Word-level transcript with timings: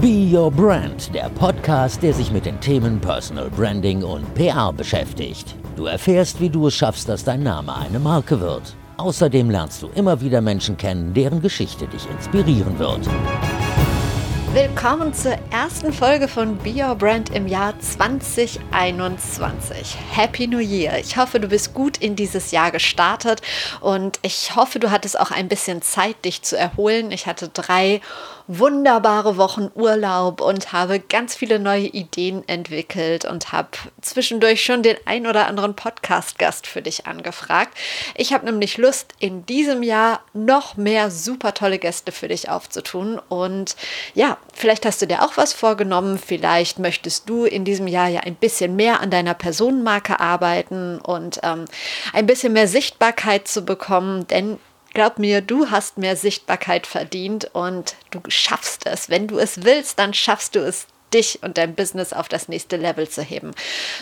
Be 0.00 0.34
Your 0.34 0.50
Brand, 0.50 1.14
der 1.14 1.28
Podcast, 1.28 2.02
der 2.02 2.14
sich 2.14 2.32
mit 2.32 2.46
den 2.46 2.58
Themen 2.58 3.02
Personal 3.02 3.50
Branding 3.50 4.02
und 4.02 4.34
PR 4.34 4.72
beschäftigt. 4.72 5.54
Du 5.76 5.84
erfährst, 5.84 6.40
wie 6.40 6.48
du 6.48 6.68
es 6.68 6.74
schaffst, 6.74 7.06
dass 7.06 7.22
dein 7.22 7.42
Name 7.42 7.76
eine 7.76 7.98
Marke 7.98 8.40
wird. 8.40 8.74
Außerdem 8.96 9.50
lernst 9.50 9.82
du 9.82 9.90
immer 9.94 10.22
wieder 10.22 10.40
Menschen 10.40 10.78
kennen, 10.78 11.12
deren 11.12 11.42
Geschichte 11.42 11.86
dich 11.86 12.08
inspirieren 12.08 12.78
wird. 12.78 13.06
Willkommen 14.52 15.14
zur 15.14 15.38
ersten 15.52 15.92
Folge 15.92 16.26
von 16.26 16.56
Be 16.56 16.74
Your 16.74 16.96
Brand 16.96 17.30
im 17.30 17.46
Jahr 17.46 17.78
2021. 17.78 19.96
Happy 20.10 20.48
New 20.48 20.58
Year! 20.58 20.98
Ich 20.98 21.16
hoffe, 21.16 21.38
du 21.38 21.46
bist 21.46 21.72
gut 21.72 21.98
in 21.98 22.16
dieses 22.16 22.50
Jahr 22.50 22.72
gestartet 22.72 23.42
und 23.80 24.18
ich 24.22 24.56
hoffe, 24.56 24.80
du 24.80 24.90
hattest 24.90 25.20
auch 25.20 25.30
ein 25.30 25.46
bisschen 25.46 25.82
Zeit, 25.82 26.24
dich 26.24 26.42
zu 26.42 26.58
erholen. 26.58 27.12
Ich 27.12 27.26
hatte 27.26 27.48
drei 27.48 28.00
wunderbare 28.58 29.36
Wochen 29.36 29.70
Urlaub 29.76 30.40
und 30.40 30.72
habe 30.72 30.98
ganz 30.98 31.36
viele 31.36 31.60
neue 31.60 31.86
Ideen 31.86 32.42
entwickelt 32.48 33.24
und 33.24 33.52
habe 33.52 33.68
zwischendurch 34.00 34.64
schon 34.64 34.82
den 34.82 34.96
ein 35.04 35.28
oder 35.28 35.46
anderen 35.46 35.76
Podcast-Gast 35.76 36.66
für 36.66 36.82
dich 36.82 37.06
angefragt. 37.06 37.78
Ich 38.16 38.32
habe 38.32 38.46
nämlich 38.46 38.76
Lust, 38.76 39.14
in 39.20 39.46
diesem 39.46 39.84
Jahr 39.84 40.24
noch 40.32 40.76
mehr 40.76 41.12
super 41.12 41.54
tolle 41.54 41.78
Gäste 41.78 42.10
für 42.10 42.26
dich 42.26 42.48
aufzutun. 42.48 43.20
Und 43.28 43.76
ja, 44.14 44.36
vielleicht 44.52 44.84
hast 44.84 45.00
du 45.00 45.06
dir 45.06 45.22
auch 45.22 45.36
was 45.36 45.52
vorgenommen. 45.52 46.18
Vielleicht 46.18 46.80
möchtest 46.80 47.28
du 47.28 47.44
in 47.44 47.64
diesem 47.64 47.86
Jahr 47.86 48.08
ja 48.08 48.20
ein 48.20 48.34
bisschen 48.34 48.74
mehr 48.74 49.00
an 49.00 49.10
deiner 49.10 49.34
Personenmarke 49.34 50.18
arbeiten 50.18 50.98
und 50.98 51.38
ähm, 51.44 51.66
ein 52.12 52.26
bisschen 52.26 52.52
mehr 52.52 52.66
Sichtbarkeit 52.66 53.46
zu 53.46 53.64
bekommen, 53.64 54.26
denn 54.26 54.58
Glaub 55.00 55.18
mir, 55.18 55.40
du 55.40 55.70
hast 55.70 55.96
mehr 55.96 56.14
Sichtbarkeit 56.14 56.86
verdient 56.86 57.48
und 57.54 57.94
du 58.10 58.20
schaffst 58.28 58.84
es. 58.84 59.08
Wenn 59.08 59.28
du 59.28 59.38
es 59.38 59.64
willst, 59.64 59.98
dann 59.98 60.12
schaffst 60.12 60.54
du 60.54 60.58
es 60.58 60.88
dich 61.14 61.38
und 61.42 61.56
dein 61.56 61.74
Business 61.74 62.12
auf 62.12 62.28
das 62.28 62.48
nächste 62.48 62.76
Level 62.76 63.08
zu 63.08 63.22
heben. 63.22 63.52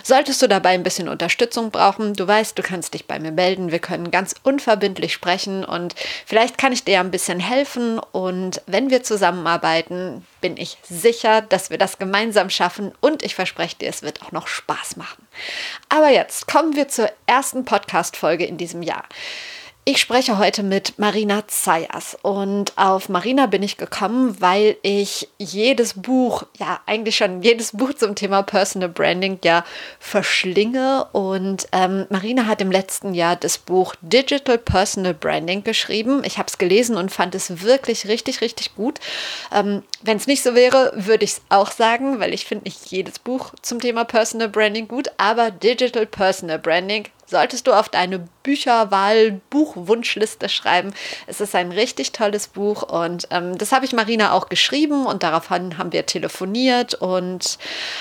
Solltest 0.03 0.43
du 0.43 0.49
dabei 0.49 0.71
ein 0.71 0.83
bisschen 0.83 1.09
Unterstützung 1.09 1.71
brauchen, 1.71 2.15
du 2.15 2.27
weißt, 2.27 2.59
du 2.59 2.65
kannst 2.65 2.95
dich 2.95 3.07
bei 3.07 3.21
mir 3.21 3.31
melden. 3.31 3.71
Wir 3.71 3.79
können 3.79 4.11
ganz 4.11 4.35
unverbindlich 4.43 5.13
sprechen 5.13 5.65
und 5.65 5.95
vielleicht 6.27 6.59
kann 6.59 6.73
ich 6.73 6.83
dir 6.83 6.99
ein 6.99 7.13
bisschen 7.13 7.39
helfen. 7.39 8.01
Und 8.01 8.61
wenn 8.67 8.91
wir 8.91 9.05
zusammenarbeiten, 9.05 10.27
bin 10.41 10.57
ich 10.57 10.79
sicher, 10.83 11.43
dass 11.43 11.71
wir 11.71 11.79
das 11.79 11.99
gemeinsam 11.99 12.51
schaffen 12.51 12.91
und 13.01 13.23
ich 13.23 13.37
verspreche 13.37 13.77
dir, 13.77 13.89
es 13.89 14.03
wird 14.03 14.21
auch 14.23 14.33
noch 14.33 14.49
Spaß 14.49 14.97
machen. 14.97 15.29
Aber 15.91 16.09
jetzt 16.09 16.49
kommen 16.49 16.75
wir 16.75 16.89
zur 16.89 17.09
ersten 17.27 17.65
Podcast-Folge 17.65 18.45
in 18.45 18.57
diesem 18.57 18.83
Jahr. 18.83 19.05
Ich 19.91 20.03
spreche 20.03 20.37
heute 20.37 20.63
mit 20.63 20.99
Marina 20.99 21.49
Zayas 21.49 22.15
und 22.21 22.77
auf 22.77 23.09
Marina 23.09 23.47
bin 23.47 23.63
ich 23.63 23.79
gekommen, 23.79 24.39
weil 24.39 24.77
ich 24.83 25.31
jedes 25.39 25.95
Buch, 25.95 26.43
ja 26.59 26.81
eigentlich 26.85 27.17
schon 27.17 27.41
jedes 27.41 27.73
Buch 27.73 27.95
zum 27.95 28.15
Thema 28.15 28.43
Personal 28.43 28.91
Branding 28.91 29.39
ja 29.43 29.65
verschlinge 29.99 31.07
und 31.13 31.69
ähm, 31.73 32.05
Marina 32.11 32.45
hat 32.45 32.61
im 32.61 32.71
letzten 32.71 33.15
Jahr 33.15 33.35
das 33.35 33.57
Buch 33.57 33.95
Digital 34.03 34.59
Personal 34.59 35.15
Branding 35.15 35.65
geschrieben. 35.65 36.21
Ich 36.23 36.37
habe 36.37 36.49
es 36.49 36.59
gelesen 36.59 36.99
und 36.99 37.11
fand 37.11 37.35
es 37.35 37.63
wirklich 37.63 38.07
richtig, 38.09 38.43
richtig 38.43 38.75
gut. 38.75 39.01
Ähm, 39.55 39.85
Wenn 40.03 40.19
es 40.19 40.27
nicht 40.27 40.43
so 40.43 40.55
wäre, 40.55 40.93
würde 40.97 41.25
ich 41.25 41.31
es 41.31 41.41
auch 41.49 41.71
sagen, 41.71 42.21
weil 42.21 42.35
ich 42.35 42.45
finde 42.45 42.65
nicht 42.65 42.91
jedes 42.91 43.19
Buch 43.19 43.55
zum 43.63 43.81
Thema 43.81 44.05
Personal 44.05 44.51
Branding 44.51 44.87
gut, 44.87 45.09
aber 45.17 45.51
Digital 45.51 46.05
Personal 46.05 46.59
Branding 46.59 47.07
solltest 47.29 47.67
du 47.67 47.73
auf 47.73 47.89
deine 47.89 48.27
Bücherwahl, 48.43 49.41
Buchwunschliste 49.51 50.49
schreiben. 50.49 50.95
Es 51.27 51.41
ist 51.41 51.55
ein 51.55 51.71
richtig 51.71 52.13
tolles 52.13 52.49
Buch 52.49 52.83
und 52.83 53.29
ähm, 53.31 53.59
das 53.59 53.73
habe 53.73 53.85
ich 53.85 53.93
Marina 53.93 54.33
auch 54.33 54.49
geschrieben 54.49 55.05
und 55.05 55.23
daraufhin 55.23 55.77
haben 55.77 55.93
wir 55.93 56.07
telefoniert 56.07 56.95
und 56.95 57.59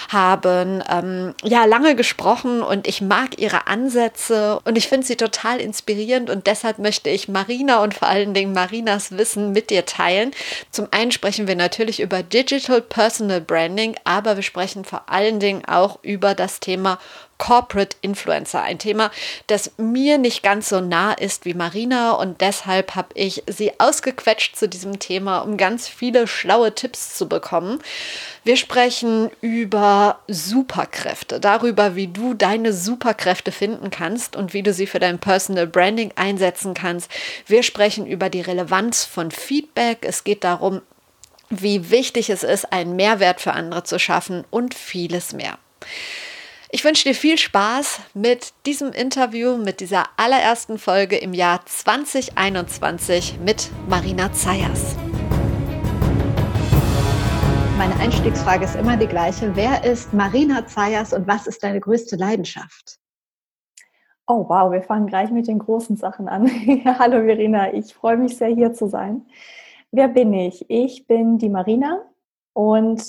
haben 0.10 0.82
ähm, 0.90 1.34
ja 1.44 1.66
lange 1.66 1.96
gesprochen 1.96 2.62
und 2.62 2.88
ich 2.88 3.02
mag 3.02 3.40
ihre 3.40 3.68
Ansätze 3.68 4.62
und 4.64 4.78
ich 4.78 4.88
finde 4.88 5.06
sie 5.06 5.18
total 5.18 5.60
inspirierend 5.60 6.30
und 6.30 6.48
deshalb 6.48 6.80
möchte 6.80 7.10
ich 7.10 7.28
Marina 7.28 7.84
und 7.84 7.94
vor 7.94 8.08
allen 8.08 8.34
Dingen 8.34 8.54
Marinas 8.54 9.18
Wissen 9.18 9.52
mit 9.52 9.70
dir 9.70 9.86
teilen. 9.86 10.32
Zum 10.72 10.88
einen 10.92 11.12
sprechen 11.12 11.48
wir 11.48 11.58
natürlich 11.58 12.00
über 12.00 12.24
Digital 12.24 12.82
Personal 12.82 13.42
Branding, 13.42 13.96
aber 14.06 14.38
wir 14.38 14.44
sprechen 14.44 14.86
vor 14.86 15.10
allen 15.10 15.42
Dingen 15.42 15.66
auch 15.66 16.00
über 16.04 16.36
das 16.36 16.62
Thema 16.62 17.00
Corporate 17.38 17.98
Influencer, 18.02 18.62
ein 18.64 18.80
Thema, 18.80 19.12
das 19.48 19.72
mir 19.78 20.18
nicht 20.18 20.44
ganz 20.44 20.70
so 20.70 20.82
nah 20.82 21.14
ist 21.14 21.46
wie 21.46 21.54
Marina 21.54 22.14
und 22.14 22.42
deshalb 22.42 22.96
habe 22.96 23.10
ich 23.14 23.44
sie 23.48 23.80
ausgequetscht 23.80 24.56
zu 24.56 24.68
diesem 24.68 25.00
Thema, 25.00 25.40
um 25.40 25.58
ganz 25.58 25.88
viele 25.88 26.28
schlaue 26.28 26.74
Tipps 26.74 27.16
zu 27.16 27.30
bekommen. 27.30 27.80
Wir 28.44 28.58
sprechen 28.58 29.30
über 29.42 30.20
Superkräfte, 30.28 31.40
darüber, 31.40 31.96
wie 31.96 32.08
du 32.08 32.34
deine 32.34 32.74
Superkräfte 32.74 33.52
finden 33.52 33.90
kannst 33.90 34.36
und 34.36 34.54
wie 34.54 34.64
du 34.64 34.74
sie 34.74 34.88
für 34.88 35.00
dein 35.00 35.20
Personal 35.20 35.68
Branding 35.68 36.12
einsetzen 36.16 36.74
kannst. 36.74 37.12
Wir 37.46 37.62
sprechen 37.64 38.08
über 38.08 38.30
die 38.30 38.42
Relevanz 38.42 39.06
von 39.06 39.32
Feedback. 39.32 40.00
Es 40.02 40.24
geht 40.24 40.44
darum, 40.44 40.82
wie 41.50 41.90
wichtig 41.92 42.30
es 42.30 42.44
ist, 42.44 42.72
einen 42.74 42.96
Mehrwert 42.96 43.42
für 43.42 43.54
andere 43.54 43.84
zu 43.84 44.00
schaffen 44.00 44.44
und 44.50 44.74
vieles 44.74 45.34
mehr. 45.34 45.58
Ich 46.70 46.84
wünsche 46.84 47.08
dir 47.08 47.16
viel 47.16 47.38
Spaß 47.38 48.02
mit 48.14 48.52
diesem 48.66 48.92
Interview, 48.92 49.56
mit 49.56 49.80
dieser 49.80 50.04
allerersten 50.18 50.78
Folge 50.78 51.16
im 51.16 51.34
Jahr 51.34 51.66
2021 51.66 53.40
mit 53.40 53.72
Marina 53.88 54.34
Zayas. 54.34 54.98
Meine 57.78 57.96
Einstiegsfrage 58.02 58.66
ist 58.66 58.76
immer 58.76 58.98
die 58.98 59.08
gleiche. 59.08 59.56
Wer 59.56 59.86
ist 59.86 60.14
Marina 60.14 60.68
Zayas 60.68 61.14
und 61.14 61.26
was 61.26 61.48
ist 61.48 61.64
deine 61.64 61.80
größte 61.80 62.18
Leidenschaft? 62.18 63.00
Oh 64.28 64.50
wow, 64.50 64.70
wir 64.70 64.82
fangen 64.82 65.08
gleich 65.08 65.32
mit 65.32 65.48
den 65.48 65.60
großen 65.60 65.96
Sachen 65.96 66.28
an. 66.28 66.48
Hallo 67.00 67.24
Verena, 67.24 67.74
ich 67.74 67.94
freue 67.94 68.18
mich 68.18 68.36
sehr 68.36 68.50
hier 68.50 68.74
zu 68.74 68.90
sein. 68.90 69.26
Wer 69.92 70.10
bin 70.10 70.34
ich? 70.34 70.70
Ich 70.70 71.08
bin 71.08 71.38
die 71.38 71.50
Marina 71.50 72.04
und 72.52 73.06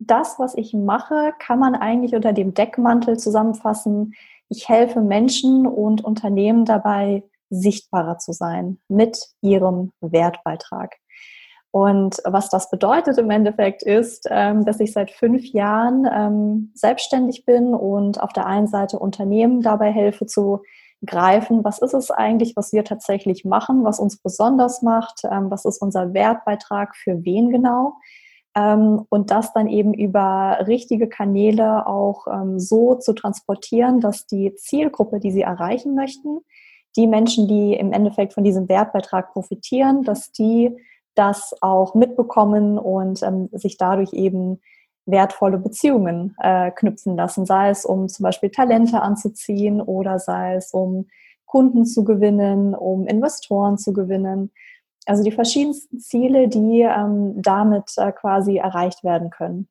das, 0.00 0.38
was 0.38 0.56
ich 0.56 0.72
mache, 0.72 1.32
kann 1.38 1.58
man 1.58 1.74
eigentlich 1.74 2.14
unter 2.14 2.32
dem 2.32 2.54
Deckmantel 2.54 3.18
zusammenfassen. 3.18 4.14
Ich 4.48 4.68
helfe 4.68 5.00
Menschen 5.00 5.66
und 5.66 6.02
Unternehmen 6.02 6.64
dabei, 6.64 7.22
sichtbarer 7.50 8.18
zu 8.18 8.32
sein 8.32 8.78
mit 8.88 9.28
ihrem 9.42 9.92
Wertbeitrag. 10.00 10.96
Und 11.72 12.20
was 12.24 12.48
das 12.48 12.70
bedeutet 12.70 13.18
im 13.18 13.30
Endeffekt 13.30 13.82
ist, 13.82 14.26
ähm, 14.28 14.64
dass 14.64 14.80
ich 14.80 14.92
seit 14.92 15.10
fünf 15.10 15.44
Jahren 15.52 16.08
ähm, 16.12 16.72
selbstständig 16.74 17.44
bin 17.44 17.74
und 17.74 18.20
auf 18.20 18.32
der 18.32 18.46
einen 18.46 18.66
Seite 18.66 18.98
Unternehmen 18.98 19.60
dabei 19.60 19.92
helfe 19.92 20.26
zu 20.26 20.62
greifen, 21.04 21.62
was 21.62 21.78
ist 21.78 21.94
es 21.94 22.10
eigentlich, 22.10 22.56
was 22.56 22.72
wir 22.72 22.84
tatsächlich 22.84 23.44
machen, 23.44 23.84
was 23.84 24.00
uns 24.00 24.16
besonders 24.16 24.82
macht, 24.82 25.22
ähm, 25.24 25.50
was 25.50 25.64
ist 25.64 25.80
unser 25.80 26.12
Wertbeitrag 26.12 26.96
für 26.96 27.24
wen 27.24 27.50
genau 27.50 27.94
ähm, 28.54 29.06
und 29.08 29.30
das 29.30 29.52
dann 29.52 29.68
eben 29.68 29.94
über 29.94 30.64
richtige 30.66 31.08
Kanäle 31.08 31.86
auch 31.86 32.26
ähm, 32.26 32.58
so 32.58 32.94
zu 32.96 33.12
transportieren, 33.12 34.00
dass 34.00 34.26
die 34.26 34.54
Zielgruppe, 34.54 35.20
die 35.20 35.30
sie 35.30 35.42
erreichen 35.42 35.94
möchten, 35.94 36.40
die 36.96 37.06
Menschen, 37.06 37.46
die 37.46 37.74
im 37.74 37.92
Endeffekt 37.92 38.32
von 38.32 38.44
diesem 38.44 38.68
Wertbeitrag 38.68 39.32
profitieren, 39.32 40.02
dass 40.02 40.32
die 40.32 40.76
das 41.14 41.54
auch 41.60 41.94
mitbekommen 41.94 42.78
und 42.78 43.22
ähm, 43.22 43.48
sich 43.52 43.76
dadurch 43.76 44.12
eben 44.12 44.60
wertvolle 45.06 45.58
Beziehungen 45.58 46.36
äh, 46.40 46.70
knüpfen 46.70 47.16
lassen, 47.16 47.46
sei 47.46 47.70
es 47.70 47.84
um 47.84 48.08
zum 48.08 48.24
Beispiel 48.24 48.50
Talente 48.50 49.00
anzuziehen 49.02 49.80
oder 49.80 50.18
sei 50.18 50.54
es 50.54 50.72
um 50.72 51.06
Kunden 51.46 51.84
zu 51.84 52.04
gewinnen, 52.04 52.74
um 52.74 53.06
Investoren 53.06 53.76
zu 53.76 53.92
gewinnen. 53.92 54.52
Also 55.06 55.22
die 55.24 55.32
verschiedensten 55.32 55.98
Ziele, 55.98 56.48
die 56.48 56.82
ähm, 56.82 57.40
damit 57.40 57.92
äh, 57.96 58.12
quasi 58.12 58.58
erreicht 58.58 59.02
werden 59.02 59.30
können. 59.30 59.68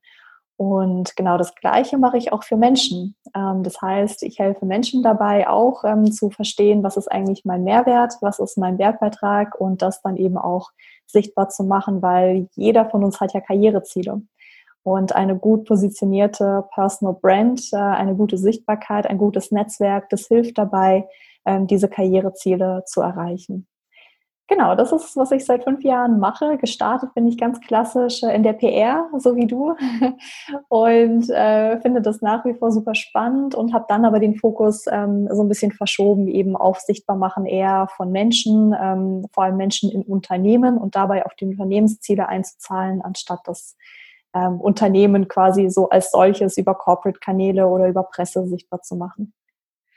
Und 0.59 1.15
genau 1.15 1.37
das 1.37 1.55
Gleiche 1.55 1.97
mache 1.97 2.17
ich 2.17 2.33
auch 2.33 2.43
für 2.43 2.57
Menschen. 2.57 3.15
Ähm, 3.33 3.63
das 3.63 3.81
heißt, 3.81 4.23
ich 4.23 4.39
helfe 4.39 4.65
Menschen 4.65 5.03
dabei 5.03 5.47
auch 5.47 5.85
ähm, 5.85 6.11
zu 6.11 6.31
verstehen, 6.31 6.83
was 6.83 6.97
ist 6.97 7.09
eigentlich 7.09 7.45
mein 7.45 7.63
Mehrwert, 7.63 8.15
was 8.19 8.39
ist 8.39 8.57
mein 8.57 8.77
Wertbeitrag 8.77 9.55
und 9.55 9.81
das 9.81 10.01
dann 10.01 10.17
eben 10.17 10.37
auch 10.37 10.71
sichtbar 11.07 11.47
zu 11.47 11.63
machen, 11.63 12.01
weil 12.01 12.49
jeder 12.55 12.89
von 12.89 13.05
uns 13.05 13.21
hat 13.21 13.33
ja 13.33 13.39
Karriereziele. 13.39 14.21
Und 14.83 15.15
eine 15.15 15.37
gut 15.37 15.65
positionierte 15.65 16.65
Personal 16.73 17.15
Brand, 17.21 17.61
äh, 17.71 17.77
eine 17.77 18.15
gute 18.15 18.37
Sichtbarkeit, 18.37 19.07
ein 19.07 19.17
gutes 19.17 19.51
Netzwerk, 19.51 20.09
das 20.09 20.27
hilft 20.27 20.57
dabei, 20.57 21.07
ähm, 21.45 21.67
diese 21.67 21.87
Karriereziele 21.87 22.83
zu 22.85 22.99
erreichen. 22.99 23.65
Genau, 24.49 24.73
das 24.73 24.91
ist, 24.91 25.15
was 25.15 25.31
ich 25.31 25.45
seit 25.45 25.63
fünf 25.63 25.83
Jahren 25.83 26.19
mache. 26.19 26.57
Gestartet 26.57 27.13
bin 27.13 27.27
ich 27.27 27.37
ganz 27.37 27.61
klassisch 27.61 28.23
äh, 28.23 28.35
in 28.35 28.41
der 28.41 28.53
PR, 28.53 29.07
so 29.19 29.35
wie 29.35 29.45
du, 29.45 29.75
und 30.69 31.29
äh, 31.29 31.79
finde 31.81 32.01
das 32.01 32.23
nach 32.23 32.43
wie 32.45 32.55
vor 32.55 32.71
super 32.71 32.95
spannend 32.95 33.53
und 33.53 33.73
habe 33.73 33.85
dann 33.87 34.05
aber 34.05 34.19
den 34.19 34.35
Fokus 34.35 34.85
ähm, 34.91 35.29
so 35.31 35.43
ein 35.43 35.49
bisschen 35.49 35.71
verschoben, 35.71 36.27
eben 36.27 36.55
auf 36.55 36.79
Sichtbarmachen 36.79 37.45
eher 37.45 37.89
von 37.95 38.11
Menschen, 38.11 38.75
ähm, 38.81 39.27
vor 39.31 39.43
allem 39.43 39.57
Menschen 39.57 39.91
in 39.91 40.01
Unternehmen 40.01 40.79
und 40.79 40.95
dabei 40.95 41.27
auf 41.27 41.35
die 41.35 41.45
Unternehmensziele 41.45 42.27
einzuzahlen, 42.27 43.03
anstatt 43.03 43.41
das 43.45 43.77
ähm, 44.33 44.59
Unternehmen 44.59 45.27
quasi 45.27 45.69
so 45.69 45.89
als 45.89 46.09
solches 46.09 46.57
über 46.57 46.73
Corporate-Kanäle 46.73 47.67
oder 47.67 47.87
über 47.87 48.01
Presse 48.01 48.47
sichtbar 48.47 48.81
zu 48.81 48.95
machen. 48.95 49.31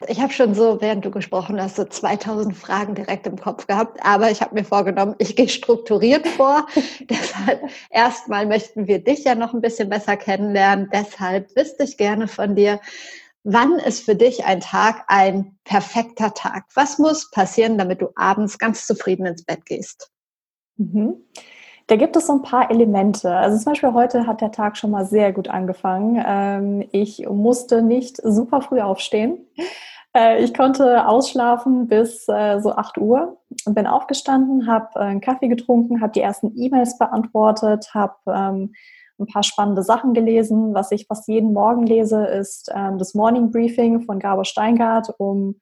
Ich 0.08 0.20
habe 0.20 0.32
schon 0.32 0.54
so, 0.54 0.80
während 0.80 1.04
du 1.04 1.10
gesprochen 1.10 1.60
hast, 1.60 1.76
so 1.76 1.84
2000 1.84 2.56
Fragen 2.56 2.94
direkt 2.94 3.26
im 3.26 3.36
Kopf 3.36 3.66
gehabt, 3.66 3.98
aber 4.04 4.30
ich 4.30 4.40
habe 4.40 4.54
mir 4.54 4.64
vorgenommen, 4.64 5.14
ich 5.18 5.36
gehe 5.36 5.48
strukturiert 5.48 6.26
vor. 6.26 6.66
Deshalb 7.00 7.62
erstmal 7.90 8.46
möchten 8.46 8.86
wir 8.86 9.02
dich 9.02 9.24
ja 9.24 9.34
noch 9.34 9.54
ein 9.54 9.60
bisschen 9.60 9.88
besser 9.88 10.16
kennenlernen. 10.16 10.88
Deshalb 10.92 11.54
wüsste 11.56 11.84
ich 11.84 11.96
gerne 11.96 12.28
von 12.28 12.54
dir, 12.54 12.80
wann 13.44 13.78
ist 13.78 14.04
für 14.04 14.14
dich 14.14 14.44
ein 14.44 14.60
Tag 14.60 15.04
ein 15.08 15.56
perfekter 15.64 16.34
Tag? 16.34 16.64
Was 16.74 16.98
muss 16.98 17.30
passieren, 17.30 17.78
damit 17.78 18.02
du 18.02 18.08
abends 18.14 18.58
ganz 18.58 18.86
zufrieden 18.86 19.26
ins 19.26 19.44
Bett 19.44 19.66
gehst? 19.66 20.10
Mhm. 20.76 21.16
Da 21.86 21.96
gibt 21.96 22.16
es 22.16 22.26
so 22.26 22.34
ein 22.34 22.42
paar 22.42 22.70
Elemente. 22.70 23.30
Also 23.34 23.58
zum 23.58 23.72
Beispiel 23.72 23.92
heute 23.92 24.26
hat 24.26 24.40
der 24.40 24.52
Tag 24.52 24.76
schon 24.76 24.90
mal 24.90 25.04
sehr 25.04 25.32
gut 25.32 25.48
angefangen. 25.48 26.22
Ähm, 26.24 26.88
ich 26.92 27.28
musste 27.28 27.82
nicht 27.82 28.18
super 28.22 28.62
früh 28.62 28.80
aufstehen. 28.80 29.46
Äh, 30.14 30.44
ich 30.44 30.54
konnte 30.54 31.06
ausschlafen 31.06 31.88
bis 31.88 32.28
äh, 32.28 32.60
so 32.60 32.72
8 32.72 32.98
Uhr 32.98 33.38
und 33.64 33.74
bin 33.74 33.86
aufgestanden, 33.86 34.66
habe 34.66 34.88
äh, 34.96 35.04
einen 35.04 35.20
Kaffee 35.20 35.48
getrunken, 35.48 36.00
habe 36.00 36.12
die 36.12 36.20
ersten 36.20 36.52
E-Mails 36.56 36.98
beantwortet, 36.98 37.90
habe 37.94 38.16
ähm, 38.26 38.74
ein 39.18 39.26
paar 39.26 39.42
spannende 39.42 39.82
Sachen 39.82 40.14
gelesen. 40.14 40.74
Was 40.74 40.90
ich 40.92 41.06
fast 41.06 41.28
jeden 41.28 41.52
Morgen 41.52 41.86
lese, 41.86 42.24
ist 42.26 42.70
ähm, 42.74 42.98
das 42.98 43.14
Morning 43.14 43.50
Briefing 43.50 44.02
von 44.02 44.18
Gabor 44.18 44.44
Steingart, 44.44 45.14
um 45.18 45.60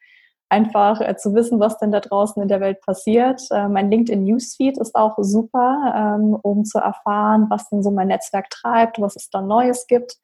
einfach 0.48 1.16
zu 1.18 1.32
wissen, 1.36 1.60
was 1.60 1.78
denn 1.78 1.92
da 1.92 2.00
draußen 2.00 2.42
in 2.42 2.48
der 2.48 2.58
Welt 2.58 2.80
passiert. 2.80 3.40
Mein 3.52 3.88
LinkedIn 3.88 4.24
Newsfeed 4.24 4.78
ist 4.78 4.96
auch 4.96 5.16
super, 5.20 6.18
ähm, 6.18 6.36
um 6.42 6.64
zu 6.64 6.80
erfahren, 6.80 7.46
was 7.50 7.68
denn 7.68 7.84
so 7.84 7.92
mein 7.92 8.08
Netzwerk 8.08 8.50
treibt, 8.50 9.00
was 9.00 9.14
es 9.14 9.30
da 9.30 9.42
Neues 9.42 9.86
gibt. 9.86 10.16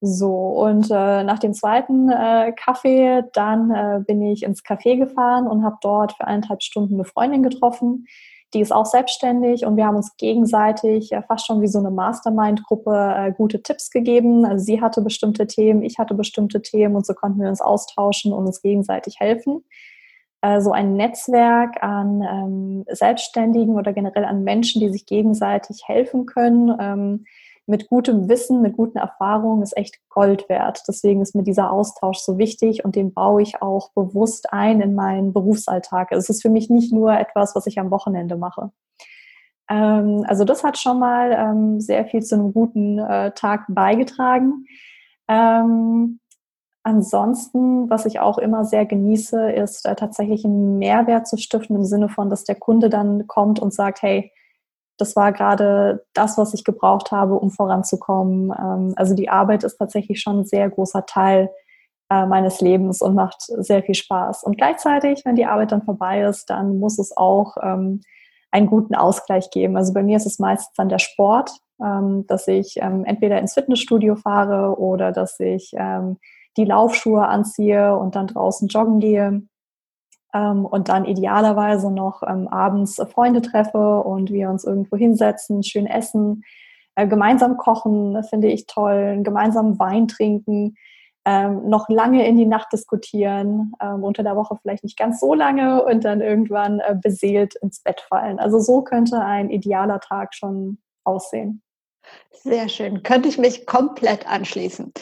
So, 0.00 0.32
und 0.32 0.90
äh, 0.90 1.24
nach 1.24 1.40
dem 1.40 1.54
zweiten 1.54 2.08
äh, 2.08 2.52
Kaffee, 2.52 3.24
dann 3.32 3.70
äh, 3.72 4.00
bin 4.06 4.22
ich 4.22 4.44
ins 4.44 4.62
Café 4.62 4.96
gefahren 4.96 5.48
und 5.48 5.64
habe 5.64 5.76
dort 5.80 6.12
für 6.12 6.26
eineinhalb 6.26 6.62
Stunden 6.62 6.94
eine 6.94 7.04
Freundin 7.04 7.42
getroffen. 7.42 8.06
Die 8.54 8.60
ist 8.60 8.72
auch 8.72 8.86
selbstständig 8.86 9.66
und 9.66 9.76
wir 9.76 9.86
haben 9.86 9.96
uns 9.96 10.16
gegenseitig 10.16 11.12
äh, 11.12 11.22
fast 11.22 11.46
schon 11.46 11.60
wie 11.60 11.66
so 11.66 11.80
eine 11.80 11.90
Mastermind-Gruppe 11.90 13.14
äh, 13.16 13.32
gute 13.32 13.60
Tipps 13.60 13.90
gegeben. 13.90 14.46
Also 14.46 14.64
sie 14.64 14.80
hatte 14.80 15.02
bestimmte 15.02 15.48
Themen, 15.48 15.82
ich 15.82 15.98
hatte 15.98 16.14
bestimmte 16.14 16.62
Themen 16.62 16.94
und 16.94 17.04
so 17.04 17.12
konnten 17.12 17.40
wir 17.40 17.48
uns 17.48 17.60
austauschen 17.60 18.32
und 18.32 18.46
uns 18.46 18.62
gegenseitig 18.62 19.18
helfen. 19.18 19.64
Äh, 20.42 20.60
so 20.60 20.70
ein 20.70 20.94
Netzwerk 20.94 21.82
an 21.82 22.22
ähm, 22.22 22.84
Selbstständigen 22.88 23.74
oder 23.74 23.92
generell 23.92 24.24
an 24.24 24.44
Menschen, 24.44 24.80
die 24.80 24.90
sich 24.90 25.06
gegenseitig 25.06 25.82
helfen 25.86 26.24
können. 26.24 26.74
Ähm, 26.80 27.24
mit 27.68 27.88
gutem 27.88 28.28
Wissen, 28.28 28.62
mit 28.62 28.76
guten 28.76 28.98
Erfahrungen 28.98 29.62
ist 29.62 29.76
echt 29.76 29.98
Gold 30.08 30.48
wert. 30.48 30.82
Deswegen 30.88 31.20
ist 31.20 31.34
mir 31.34 31.42
dieser 31.42 31.70
Austausch 31.70 32.18
so 32.18 32.38
wichtig 32.38 32.84
und 32.84 32.96
den 32.96 33.12
baue 33.12 33.42
ich 33.42 33.60
auch 33.60 33.92
bewusst 33.92 34.52
ein 34.52 34.80
in 34.80 34.94
meinen 34.94 35.32
Berufsalltag. 35.32 36.10
Es 36.10 36.28
ist 36.28 36.42
für 36.42 36.50
mich 36.50 36.70
nicht 36.70 36.92
nur 36.92 37.12
etwas, 37.12 37.54
was 37.54 37.66
ich 37.66 37.78
am 37.78 37.90
Wochenende 37.90 38.36
mache. 38.36 38.72
Ähm, 39.68 40.24
also 40.26 40.44
das 40.44 40.64
hat 40.64 40.78
schon 40.78 40.98
mal 40.98 41.32
ähm, 41.32 41.80
sehr 41.80 42.06
viel 42.06 42.22
zu 42.22 42.36
einem 42.36 42.52
guten 42.52 42.98
äh, 42.98 43.32
Tag 43.32 43.66
beigetragen. 43.68 44.64
Ähm, 45.28 46.20
ansonsten, 46.82 47.90
was 47.90 48.06
ich 48.06 48.18
auch 48.18 48.38
immer 48.38 48.64
sehr 48.64 48.86
genieße, 48.86 49.52
ist 49.52 49.84
äh, 49.84 49.94
tatsächlich 49.94 50.44
einen 50.44 50.78
Mehrwert 50.78 51.26
zu 51.26 51.36
stiften 51.36 51.76
im 51.76 51.84
Sinne 51.84 52.08
von, 52.08 52.30
dass 52.30 52.44
der 52.44 52.56
Kunde 52.56 52.88
dann 52.88 53.26
kommt 53.26 53.60
und 53.60 53.74
sagt, 53.74 54.00
hey, 54.00 54.32
das 54.98 55.16
war 55.16 55.32
gerade 55.32 56.04
das, 56.12 56.36
was 56.36 56.52
ich 56.54 56.64
gebraucht 56.64 57.12
habe, 57.12 57.34
um 57.34 57.50
voranzukommen. 57.50 58.52
Ähm, 58.58 58.94
also 58.96 59.14
die 59.14 59.30
Arbeit 59.30 59.64
ist 59.64 59.78
tatsächlich 59.78 60.20
schon 60.20 60.40
ein 60.40 60.44
sehr 60.44 60.68
großer 60.68 61.06
Teil 61.06 61.50
äh, 62.10 62.26
meines 62.26 62.60
Lebens 62.60 63.00
und 63.00 63.14
macht 63.14 63.42
sehr 63.42 63.82
viel 63.82 63.94
Spaß. 63.94 64.42
Und 64.42 64.58
gleichzeitig, 64.58 65.22
wenn 65.24 65.36
die 65.36 65.46
Arbeit 65.46 65.72
dann 65.72 65.84
vorbei 65.84 66.22
ist, 66.22 66.50
dann 66.50 66.78
muss 66.78 66.98
es 66.98 67.16
auch 67.16 67.56
ähm, 67.62 68.00
einen 68.50 68.66
guten 68.66 68.94
Ausgleich 68.94 69.50
geben. 69.50 69.76
Also 69.76 69.94
bei 69.94 70.02
mir 70.02 70.16
ist 70.16 70.26
es 70.26 70.38
meistens 70.38 70.74
dann 70.76 70.88
der 70.88 70.98
Sport, 70.98 71.52
ähm, 71.82 72.26
dass 72.26 72.48
ich 72.48 72.78
entweder 72.78 73.38
ins 73.38 73.54
Fitnessstudio 73.54 74.16
fahre 74.16 74.78
oder 74.78 75.12
dass 75.12 75.38
ich 75.38 75.72
die 76.56 76.64
Laufschuhe 76.64 77.28
anziehe 77.28 77.96
und 77.96 78.16
dann 78.16 78.26
draußen 78.26 78.66
joggen 78.66 78.98
gehe 78.98 79.42
ähm, 80.34 80.64
und 80.64 80.88
dann 80.88 81.04
idealerweise 81.04 81.90
noch 81.90 82.22
ähm, 82.22 82.48
abends 82.48 82.96
Freunde 83.12 83.42
treffe 83.42 84.02
und 84.02 84.30
wir 84.30 84.50
uns 84.50 84.64
irgendwo 84.64 84.96
hinsetzen, 84.96 85.62
schön 85.62 85.86
essen, 85.86 86.44
äh, 86.94 87.06
gemeinsam 87.06 87.56
kochen, 87.56 88.22
finde 88.24 88.48
ich 88.48 88.66
toll, 88.66 89.20
gemeinsam 89.22 89.78
Wein 89.78 90.08
trinken, 90.08 90.74
ähm, 91.24 91.68
noch 91.68 91.88
lange 91.88 92.26
in 92.26 92.36
die 92.36 92.46
Nacht 92.46 92.72
diskutieren, 92.72 93.72
ähm, 93.80 94.02
unter 94.02 94.22
der 94.22 94.36
Woche 94.36 94.56
vielleicht 94.60 94.82
nicht 94.82 94.98
ganz 94.98 95.20
so 95.20 95.34
lange 95.34 95.84
und 95.84 96.04
dann 96.04 96.20
irgendwann 96.20 96.80
äh, 96.80 96.96
beseelt 97.00 97.54
ins 97.56 97.82
Bett 97.82 98.00
fallen. 98.00 98.38
Also 98.38 98.58
so 98.60 98.82
könnte 98.82 99.20
ein 99.20 99.50
idealer 99.50 100.00
Tag 100.00 100.34
schon 100.34 100.78
aussehen. 101.04 101.62
Sehr 102.44 102.68
schön. 102.68 103.02
Könnte 103.02 103.28
ich 103.28 103.38
mich 103.38 103.66
komplett 103.66 104.26
anschließen. 104.26 104.92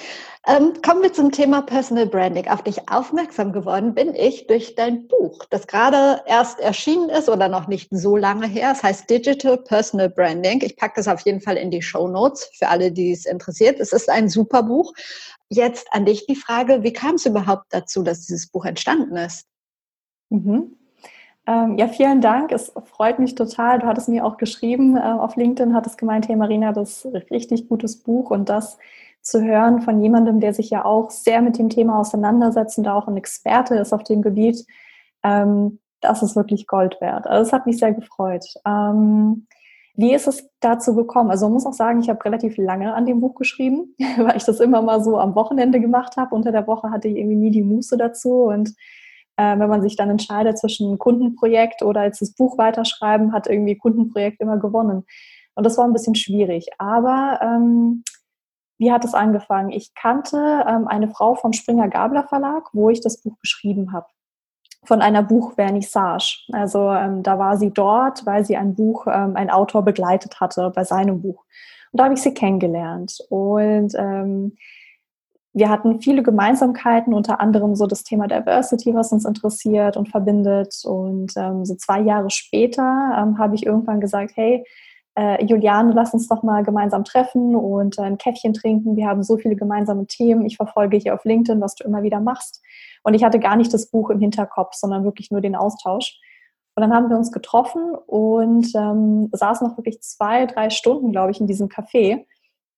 Ähm, 0.49 0.75
kommen 0.81 1.03
wir 1.03 1.13
zum 1.13 1.33
Thema 1.33 1.61
Personal 1.63 2.07
Branding. 2.07 2.49
Auf 2.49 2.63
dich 2.63 2.89
aufmerksam 2.89 3.53
geworden 3.53 3.95
bin 3.95 4.15
ich 4.15 4.47
durch 4.47 4.75
dein 4.75 5.09
Buch, 5.09 5.45
das 5.51 5.67
gerade 5.67 6.23
erst 6.27 6.61
erschienen 6.61 7.09
ist 7.09 7.29
oder 7.29 7.49
noch 7.49 7.67
nicht 7.67 7.89
so 7.91 8.17
lange 8.17 8.47
her. 8.47 8.71
Es 8.73 8.83
heißt 8.83 9.11
Digital 9.11 9.59
Personal 9.59 10.09
Branding. 10.09 10.63
Ich 10.63 10.77
packe 10.77 10.95
das 10.97 11.09
auf 11.09 11.21
jeden 11.23 11.41
Fall 11.41 11.57
in 11.57 11.71
die 11.71 11.83
Show 11.83 12.07
Notes 12.09 12.49
für 12.57 12.69
alle, 12.69 12.93
die 12.93 13.13
es 13.13 13.27
interessiert. 13.27 13.81
Es 13.81 13.93
ist 13.93 14.09
ein 14.09 14.29
super 14.29 14.63
Buch. 14.63 14.93
Jetzt 15.49 15.89
an 15.91 16.07
dich 16.07 16.27
die 16.27 16.37
Frage, 16.37 16.85
wie 16.85 16.93
kam 16.93 17.17
es 17.17 17.27
überhaupt 17.27 17.67
dazu, 17.71 18.03
dass 18.03 18.27
dieses 18.27 18.49
Buch 18.49 18.65
entstanden 18.65 19.17
ist? 19.17 19.47
Mhm. 20.31 20.77
Ähm, 21.47 21.79
ja, 21.79 21.87
vielen 21.89 22.21
Dank. 22.21 22.51
Es 22.51 22.73
freut 22.85 23.19
mich 23.19 23.35
total. 23.35 23.79
Du 23.79 23.87
hattest 23.87 24.09
mir 24.09 24.25
auch 24.25 24.37
geschrieben 24.37 24.97
äh, 24.97 25.01
auf 25.01 25.37
LinkedIn, 25.37 25.75
hattest 25.75 25.99
gemeint, 25.99 26.29
hey 26.29 26.37
Marina, 26.37 26.73
das 26.73 27.05
ist 27.05 27.15
ein 27.15 27.23
richtig 27.31 27.69
gutes 27.69 28.03
Buch 28.03 28.31
und 28.31 28.49
das 28.49 28.79
zu 29.23 29.43
hören 29.43 29.81
von 29.83 30.01
jemandem, 30.01 30.41
der 30.41 30.55
sich 30.55 30.71
ja 30.71 30.85
auch 30.85 31.11
sehr 31.11 31.43
mit 31.43 31.59
dem 31.59 31.69
Thema 31.69 31.99
auseinandersetzt 31.99 32.79
und 32.79 32.85
da 32.85 32.95
auch 32.95 33.09
ein 33.09 33.17
Experte 33.17 33.77
ist 33.77 33.93
auf 33.93 34.05
dem 34.05 34.23
Gebiet, 34.23 34.65
ähm, 35.23 35.81
das 36.01 36.23
ist 36.23 36.37
wirklich 36.37 36.67
Gold 36.67 37.01
wert. 37.01 37.27
Also 37.27 37.49
es 37.49 37.53
hat 37.53 37.67
mich 37.67 37.79
sehr 37.79 37.93
gefreut. 37.93 38.45
Ähm, 38.67 39.47
wie 39.95 40.15
ist 40.15 40.29
es 40.29 40.49
dazu 40.61 40.95
gekommen? 40.95 41.31
Also 41.31 41.47
man 41.47 41.55
muss 41.55 41.67
auch 41.67 41.73
sagen, 41.73 42.01
ich 42.01 42.09
habe 42.09 42.25
relativ 42.25 42.57
lange 42.57 42.95
an 42.95 43.07
dem 43.07 43.21
Buch 43.21 43.35
geschrieben, 43.35 43.95
weil 44.19 44.37
ich 44.37 44.45
das 44.45 44.61
immer 44.61 44.83
mal 44.83 45.03
so 45.03 45.19
am 45.19 45.35
Wochenende 45.35 45.81
gemacht 45.81 46.17
habe. 46.17 46.35
Unter 46.35 46.53
der 46.53 46.67
Woche 46.67 46.91
hatte 46.91 47.09
ich 47.09 47.17
irgendwie 47.17 47.37
nie 47.37 47.51
die 47.51 47.63
Muße 47.63 47.97
dazu 47.97 48.45
und 48.45 48.75
äh, 49.37 49.59
wenn 49.59 49.69
man 49.69 49.83
sich 49.83 49.97
dann 49.97 50.11
entscheidet 50.11 50.59
zwischen 50.59 50.99
Kundenprojekt 50.99 51.83
oder 51.83 52.05
jetzt 52.05 52.21
das 52.21 52.35
Buch 52.35 52.59
weiterschreiben, 52.59 53.33
hat 53.33 53.47
irgendwie 53.47 53.77
Kundenprojekt 53.77 54.41
immer 54.41 54.59
gewonnen. 54.59 55.05
Und 55.55 55.65
das 55.65 55.79
war 55.79 55.85
ein 55.85 55.93
bisschen 55.93 56.15
schwierig. 56.15 56.69
Aber 56.79 57.41
ähm, 57.43 58.05
wie 58.79 58.93
hat 58.93 59.05
es 59.05 59.15
angefangen? 59.15 59.71
Ich 59.71 59.95
kannte 59.95 60.65
ähm, 60.69 60.87
eine 60.87 61.09
Frau 61.09 61.35
vom 61.35 61.53
Springer 61.53 61.89
Gabler 61.89 62.25
Verlag, 62.25 62.69
wo 62.73 62.91
ich 62.91 63.01
das 63.01 63.23
Buch 63.23 63.39
geschrieben 63.41 63.93
habe. 63.93 64.07
Von 64.85 65.01
einer 65.01 65.23
Buchvernissage. 65.23 66.45
Also 66.53 66.91
ähm, 66.91 67.23
da 67.23 67.39
war 67.39 67.57
sie 67.57 67.73
dort, 67.73 68.25
weil 68.27 68.45
sie 68.45 68.57
ein 68.57 68.75
Buch, 68.75 69.07
ähm, 69.07 69.35
ein 69.35 69.51
Autor 69.51 69.83
begleitet 69.83 70.41
hatte 70.41 70.71
bei 70.75 70.85
seinem 70.85 71.23
Buch. 71.23 71.45
Und 71.93 72.01
da 72.01 72.05
habe 72.05 72.15
ich 72.15 72.23
sie 72.23 72.35
kennengelernt. 72.35 73.19
Und 73.31 73.95
ähm, 73.97 74.57
wir 75.57 75.71
hatten 75.71 76.03
viele 76.03 76.23
Gemeinsamkeiten, 76.23 77.15
unter 77.15 77.41
anderem 77.41 77.77
so 77.77 77.87
das 77.87 78.05
Thema 78.05 78.29
Diversity, 78.29 78.95
was 78.95 79.11
uns 79.11 79.25
interessiert 79.25 79.97
und 79.97 80.11
verbindet. 80.11 80.83
Und 80.85 81.33
ähm, 81.35 81.65
so 81.65 81.75
zwei 81.77 82.03
Jahre 82.03 82.29
später 82.29 83.17
ähm, 83.19 83.39
habe 83.39 83.55
ich 83.55 83.65
irgendwann 83.65 84.03
gesagt, 84.03 84.33
hey, 84.35 84.67
äh, 85.15 85.43
Juliane, 85.43 85.95
lass 85.95 86.13
uns 86.13 86.29
doch 86.29 86.43
mal 86.43 86.63
gemeinsam 86.63 87.05
treffen 87.05 87.57
und 87.57 87.99
äh, 87.99 88.03
ein 88.03 88.19
Käffchen 88.19 88.53
trinken. 88.53 88.97
Wir 88.97 89.07
haben 89.07 89.23
so 89.23 89.39
viele 89.39 89.57
gemeinsame 89.57 90.07
Themen. 90.07 90.45
Ich 90.45 90.59
verfolge 90.59 90.99
hier 90.99 91.15
auf 91.15 91.25
LinkedIn, 91.25 91.63
was 91.63 91.75
du 91.75 91.85
immer 91.85 92.03
wieder 92.03 92.21
machst. 92.21 92.63
Und 93.03 93.15
ich 93.15 93.25
hatte 93.25 93.39
gar 93.39 93.57
nicht 93.57 93.73
das 93.73 93.91
Buch 93.91 94.11
im 94.11 94.21
Hinterkopf, 94.21 94.75
sondern 94.75 95.05
wirklich 95.05 95.31
nur 95.31 95.41
den 95.41 95.57
Austausch. 95.57 96.21
Und 96.75 96.83
dann 96.83 96.93
haben 96.93 97.09
wir 97.09 97.17
uns 97.17 97.33
getroffen 97.33 97.95
und 98.07 98.75
ähm, 98.75 99.31
saßen 99.33 99.67
noch 99.67 99.79
wirklich 99.79 100.03
zwei, 100.03 100.45
drei 100.45 100.69
Stunden, 100.69 101.13
glaube 101.13 101.31
ich, 101.31 101.41
in 101.41 101.47
diesem 101.47 101.69
Café 101.69 102.27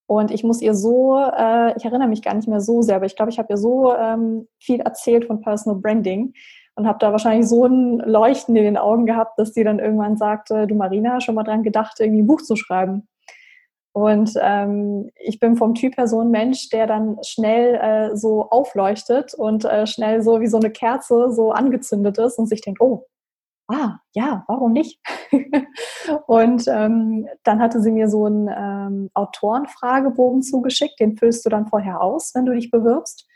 und 0.08 0.30
ich 0.30 0.42
muss 0.42 0.62
ihr 0.62 0.74
so, 0.74 1.18
äh, 1.18 1.76
ich 1.76 1.84
erinnere 1.84 2.08
mich 2.08 2.22
gar 2.22 2.32
nicht 2.32 2.48
mehr 2.48 2.62
so 2.62 2.80
sehr, 2.80 2.96
aber 2.96 3.04
ich 3.04 3.14
glaube, 3.14 3.30
ich 3.30 3.38
habe 3.38 3.52
ihr 3.52 3.58
so 3.58 3.94
ähm, 3.94 4.48
viel 4.58 4.80
erzählt 4.80 5.26
von 5.26 5.42
Personal 5.42 5.78
Branding 5.78 6.32
und 6.76 6.86
habe 6.86 6.98
da 6.98 7.12
wahrscheinlich 7.12 7.46
so 7.46 7.66
ein 7.66 7.98
Leuchten 7.98 8.56
in 8.56 8.64
den 8.64 8.78
Augen 8.78 9.04
gehabt, 9.04 9.38
dass 9.38 9.52
sie 9.52 9.64
dann 9.64 9.78
irgendwann 9.78 10.16
sagte, 10.16 10.66
du 10.66 10.74
Marina, 10.74 11.20
schon 11.20 11.34
mal 11.34 11.42
dran 11.42 11.62
gedacht, 11.62 12.00
irgendwie 12.00 12.22
ein 12.22 12.26
Buch 12.26 12.40
zu 12.40 12.56
schreiben. 12.56 13.06
Und 13.92 14.32
ähm, 14.40 15.10
ich 15.16 15.40
bin 15.40 15.56
vom 15.56 15.74
Typ 15.74 15.98
her 15.98 16.08
so 16.08 16.20
ein 16.20 16.30
Mensch, 16.30 16.70
der 16.70 16.86
dann 16.86 17.18
schnell 17.22 17.74
äh, 17.74 18.16
so 18.16 18.48
aufleuchtet 18.48 19.34
und 19.34 19.66
äh, 19.66 19.86
schnell 19.86 20.22
so 20.22 20.40
wie 20.40 20.46
so 20.46 20.56
eine 20.56 20.70
Kerze 20.70 21.30
so 21.32 21.52
angezündet 21.52 22.16
ist 22.16 22.38
und 22.38 22.46
sich 22.46 22.62
denkt, 22.62 22.80
oh, 22.80 23.04
ah, 23.68 23.98
ja, 24.14 24.44
warum 24.48 24.72
nicht? 24.72 25.00
und 26.26 26.66
ähm, 26.68 27.28
dann 27.44 27.60
hatte 27.60 27.80
sie 27.80 27.92
mir 27.92 28.08
so 28.08 28.24
einen 28.24 28.48
ähm, 28.48 29.10
Autorenfragebogen 29.14 30.42
zugeschickt, 30.42 30.98
den 31.00 31.16
füllst 31.16 31.44
du 31.44 31.50
dann 31.50 31.66
vorher 31.66 32.00
aus, 32.00 32.34
wenn 32.34 32.46
du 32.46 32.54
dich 32.54 32.70
bewirbst. 32.70 33.26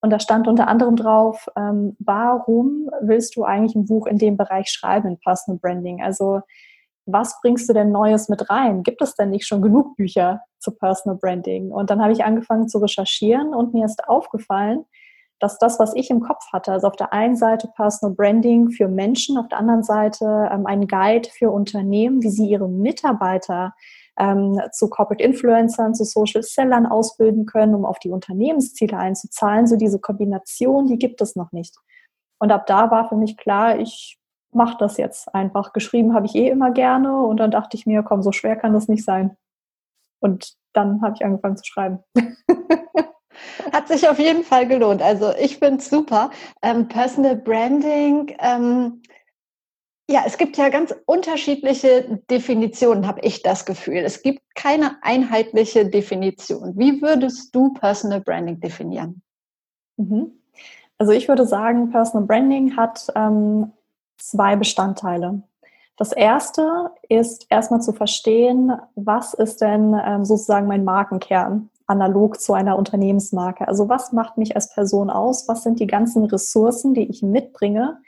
Und 0.00 0.10
da 0.10 0.20
stand 0.20 0.46
unter 0.46 0.68
anderem 0.68 0.94
drauf, 0.94 1.48
ähm, 1.56 1.96
warum 1.98 2.88
willst 3.00 3.34
du 3.34 3.44
eigentlich 3.44 3.74
ein 3.74 3.86
Buch 3.86 4.06
in 4.06 4.18
dem 4.18 4.36
Bereich 4.36 4.68
schreiben, 4.68 5.08
in 5.08 5.18
Personal 5.18 5.58
Branding? 5.58 6.02
Also 6.02 6.42
was 7.06 7.40
bringst 7.40 7.68
du 7.68 7.72
denn 7.72 7.90
Neues 7.90 8.28
mit 8.28 8.50
rein? 8.50 8.82
Gibt 8.82 9.00
es 9.00 9.14
denn 9.14 9.30
nicht 9.30 9.46
schon 9.46 9.62
genug 9.62 9.96
Bücher 9.96 10.42
zu 10.58 10.72
Personal 10.72 11.18
Branding? 11.18 11.72
Und 11.72 11.90
dann 11.90 12.02
habe 12.02 12.12
ich 12.12 12.22
angefangen 12.22 12.68
zu 12.68 12.78
recherchieren 12.78 13.54
und 13.54 13.72
mir 13.72 13.86
ist 13.86 14.06
aufgefallen, 14.06 14.84
dass 15.40 15.58
das, 15.58 15.78
was 15.78 15.94
ich 15.94 16.10
im 16.10 16.20
Kopf 16.20 16.52
hatte, 16.52 16.72
also 16.72 16.88
auf 16.88 16.96
der 16.96 17.12
einen 17.12 17.36
Seite 17.36 17.68
Personal 17.68 18.14
Branding 18.14 18.70
für 18.70 18.88
Menschen, 18.88 19.38
auf 19.38 19.48
der 19.48 19.58
anderen 19.58 19.82
Seite 19.82 20.48
ähm, 20.52 20.66
ein 20.66 20.86
Guide 20.86 21.28
für 21.30 21.50
Unternehmen, 21.50 22.22
wie 22.22 22.30
sie 22.30 22.48
ihre 22.48 22.68
Mitarbeiter 22.68 23.74
ähm, 24.18 24.60
zu 24.72 24.88
Corporate 24.88 25.22
Influencern, 25.22 25.94
zu 25.94 26.04
Social 26.04 26.42
Sellern 26.42 26.86
ausbilden 26.86 27.46
können, 27.46 27.74
um 27.74 27.84
auf 27.84 27.98
die 27.98 28.10
Unternehmensziele 28.10 28.96
einzuzahlen. 28.96 29.66
So 29.66 29.76
diese 29.76 30.00
Kombination, 30.00 30.86
die 30.86 30.98
gibt 30.98 31.20
es 31.20 31.36
noch 31.36 31.52
nicht. 31.52 31.76
Und 32.38 32.52
ab 32.52 32.66
da 32.66 32.90
war 32.90 33.08
für 33.08 33.16
mich 33.16 33.36
klar, 33.36 33.78
ich 33.78 34.18
mache 34.52 34.76
das 34.78 34.96
jetzt 34.96 35.32
einfach. 35.34 35.72
Geschrieben 35.72 36.14
habe 36.14 36.26
ich 36.26 36.34
eh 36.34 36.48
immer 36.48 36.70
gerne 36.72 37.22
und 37.22 37.38
dann 37.38 37.50
dachte 37.50 37.76
ich 37.76 37.86
mir, 37.86 38.02
komm, 38.02 38.22
so 38.22 38.32
schwer 38.32 38.56
kann 38.56 38.72
das 38.72 38.88
nicht 38.88 39.04
sein. 39.04 39.36
Und 40.20 40.54
dann 40.72 41.00
habe 41.02 41.14
ich 41.14 41.24
angefangen 41.24 41.56
zu 41.56 41.64
schreiben. 41.64 42.00
Hat 43.72 43.88
sich 43.88 44.08
auf 44.08 44.18
jeden 44.18 44.44
Fall 44.44 44.66
gelohnt. 44.66 45.02
Also 45.02 45.32
ich 45.38 45.58
finde 45.58 45.82
super. 45.82 46.30
Ähm, 46.62 46.88
Personal 46.88 47.36
Branding 47.36 48.34
ähm, 48.38 49.02
ja, 50.10 50.22
es 50.24 50.38
gibt 50.38 50.56
ja 50.56 50.70
ganz 50.70 50.94
unterschiedliche 51.04 52.20
Definitionen, 52.30 53.06
habe 53.06 53.20
ich 53.20 53.42
das 53.42 53.66
Gefühl. 53.66 53.98
Es 53.98 54.22
gibt 54.22 54.40
keine 54.54 54.96
einheitliche 55.02 55.84
Definition. 55.84 56.78
Wie 56.78 57.02
würdest 57.02 57.54
du 57.54 57.74
Personal 57.74 58.22
Branding 58.22 58.58
definieren? 58.58 59.20
Mhm. 59.98 60.32
Also 60.96 61.12
ich 61.12 61.28
würde 61.28 61.46
sagen, 61.46 61.90
Personal 61.90 62.26
Branding 62.26 62.74
hat 62.74 63.06
ähm, 63.14 63.72
zwei 64.16 64.56
Bestandteile. 64.56 65.42
Das 65.98 66.12
erste 66.12 66.90
ist 67.08 67.46
erstmal 67.50 67.82
zu 67.82 67.92
verstehen, 67.92 68.72
was 68.94 69.34
ist 69.34 69.60
denn 69.60 69.94
ähm, 70.02 70.24
sozusagen 70.24 70.68
mein 70.68 70.84
Markenkern, 70.84 71.68
analog 71.88 72.40
zu 72.40 72.52
einer 72.52 72.78
Unternehmensmarke. 72.78 73.66
Also 73.66 73.88
was 73.88 74.12
macht 74.12 74.38
mich 74.38 74.54
als 74.54 74.72
Person 74.72 75.10
aus? 75.10 75.48
Was 75.48 75.62
sind 75.62 75.80
die 75.80 75.86
ganzen 75.86 76.24
Ressourcen, 76.24 76.94
die 76.94 77.08
ich 77.08 77.22
mitbringe, 77.22 77.98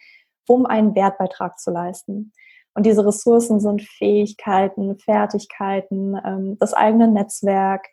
um 0.47 0.67
einen 0.67 0.95
Wertbeitrag 0.95 1.59
zu 1.59 1.71
leisten. 1.71 2.33
Und 2.75 2.87
diese 2.87 3.07
Ressourcen 3.07 3.61
sind 3.61 3.83
Fähigkeiten, 3.83 4.99
Fertigkeiten, 4.99 6.17
ähm, 6.25 6.57
das 6.59 6.75
eigene 6.75 7.09
Netzwerk, 7.09 7.87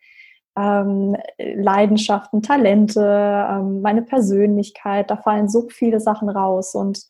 ähm, 0.57 1.15
Leidenschaften, 1.37 2.41
Talente, 2.41 3.01
ähm, 3.49 3.81
meine 3.81 4.01
Persönlichkeit. 4.01 5.09
Da 5.09 5.17
fallen 5.17 5.49
so 5.49 5.67
viele 5.69 5.99
Sachen 5.99 6.29
raus. 6.29 6.75
Und 6.75 7.03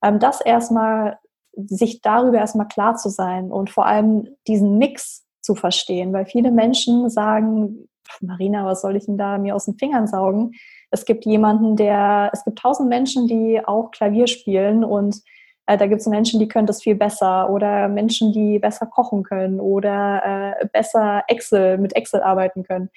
das 0.00 0.40
erstmal, 0.40 1.18
sich 1.54 2.00
darüber 2.00 2.38
erstmal 2.38 2.66
klar 2.66 2.96
zu 2.96 3.08
sein 3.08 3.52
und 3.52 3.70
vor 3.70 3.86
allem 3.86 4.26
diesen 4.48 4.78
Mix 4.78 5.24
zu 5.40 5.54
verstehen, 5.54 6.12
weil 6.12 6.26
viele 6.26 6.50
Menschen 6.50 7.08
sagen, 7.08 7.88
Marina, 8.20 8.64
was 8.64 8.82
soll 8.82 8.96
ich 8.96 9.06
denn 9.06 9.18
da 9.18 9.38
mir 9.38 9.54
aus 9.54 9.64
den 9.64 9.78
Fingern 9.78 10.06
saugen? 10.06 10.52
Es 10.90 11.04
gibt 11.04 11.24
jemanden, 11.24 11.76
der, 11.76 12.30
es 12.32 12.44
gibt 12.44 12.58
tausend 12.58 12.88
Menschen, 12.88 13.26
die 13.26 13.60
auch 13.64 13.90
Klavier 13.90 14.26
spielen 14.26 14.84
und 14.84 15.22
äh, 15.66 15.78
da 15.78 15.86
gibt 15.86 16.00
es 16.00 16.06
Menschen, 16.06 16.40
die 16.40 16.48
können 16.48 16.66
das 16.66 16.82
viel 16.82 16.94
besser 16.94 17.50
oder 17.50 17.88
Menschen, 17.88 18.32
die 18.32 18.58
besser 18.58 18.86
kochen 18.86 19.22
können 19.22 19.60
oder 19.60 20.56
äh, 20.60 20.66
besser 20.66 21.22
Excel 21.28 21.78
mit 21.78 21.94
Excel 21.96 22.20
arbeiten 22.20 22.64
können. 22.64 22.90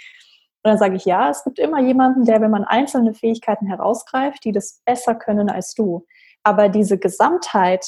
Und 0.66 0.72
dann 0.72 0.78
sage 0.78 0.96
ich, 0.96 1.06
ja, 1.06 1.30
es 1.30 1.44
gibt 1.44 1.60
immer 1.60 1.80
jemanden, 1.80 2.26
der, 2.26 2.42
wenn 2.42 2.50
man 2.50 2.64
einzelne 2.64 3.14
Fähigkeiten 3.14 3.68
herausgreift, 3.68 4.44
die 4.44 4.52
das 4.52 4.82
besser 4.84 5.14
können 5.14 5.50
als 5.50 5.76
du. 5.76 6.06
Aber 6.44 6.70
diese 6.70 6.98
Gesamtheit 6.98 7.86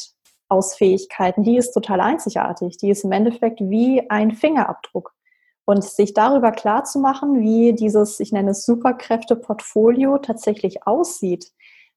aus 0.47 0.75
Fähigkeiten, 0.75 1.43
die 1.43 1.57
ist 1.57 1.71
total 1.71 2.01
einzigartig. 2.01 2.77
Die 2.77 2.89
ist 2.89 3.03
im 3.03 3.11
Endeffekt 3.11 3.59
wie 3.61 4.09
ein 4.09 4.31
Fingerabdruck. 4.31 5.13
Und 5.69 5.83
sich 5.83 6.13
darüber 6.13 6.53
klar 6.53 6.85
zu 6.85 6.97
machen, 6.97 7.41
wie 7.41 7.73
dieses, 7.73 8.21
ich 8.21 8.31
nenne 8.31 8.51
es 8.51 8.65
Superkräfte-Portfolio 8.65 10.17
tatsächlich 10.17 10.87
aussieht, 10.87 11.51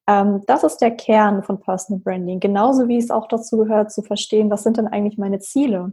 ähm, 0.09 0.43
das 0.47 0.65
ist 0.65 0.79
der 0.79 0.91
Kern 0.91 1.45
von 1.45 1.61
Personal 1.61 2.01
Branding. 2.01 2.41
Genauso 2.41 2.89
wie 2.89 2.97
es 2.97 3.13
auch 3.13 3.29
dazu 3.29 3.59
gehört, 3.59 3.93
zu 3.93 4.03
verstehen, 4.03 4.51
was 4.51 4.65
sind 4.65 4.77
denn 4.77 4.89
eigentlich 4.89 5.19
meine 5.19 5.39
Ziele. 5.39 5.93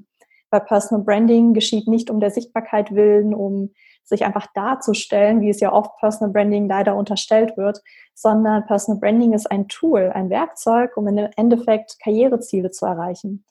Weil 0.50 0.62
Personal 0.62 1.06
Branding 1.06 1.54
geschieht 1.54 1.88
nicht 1.88 2.10
um 2.10 2.20
der 2.20 2.32
Sichtbarkeit 2.32 2.96
willen, 2.96 3.36
um 3.36 3.70
sich 4.04 4.26
einfach 4.26 4.48
darzustellen, 4.56 5.42
wie 5.42 5.50
es 5.50 5.60
ja 5.60 5.72
oft 5.72 5.98
Personal 6.00 6.34
Branding 6.34 6.68
leider 6.68 6.96
unterstellt 6.96 7.58
wird, 7.58 7.84
sondern 8.16 8.66
Personal 8.66 9.00
Branding 9.00 9.34
ist 9.34 9.52
ein 9.52 9.68
Tool, 9.68 10.12
ein 10.16 10.32
Werkzeug, 10.32 10.98
um 10.98 11.08
im 11.08 11.30
Endeffekt 11.36 12.00
Karriereziele 12.00 12.72
zu 12.72 12.88
erreichen. 12.88 13.44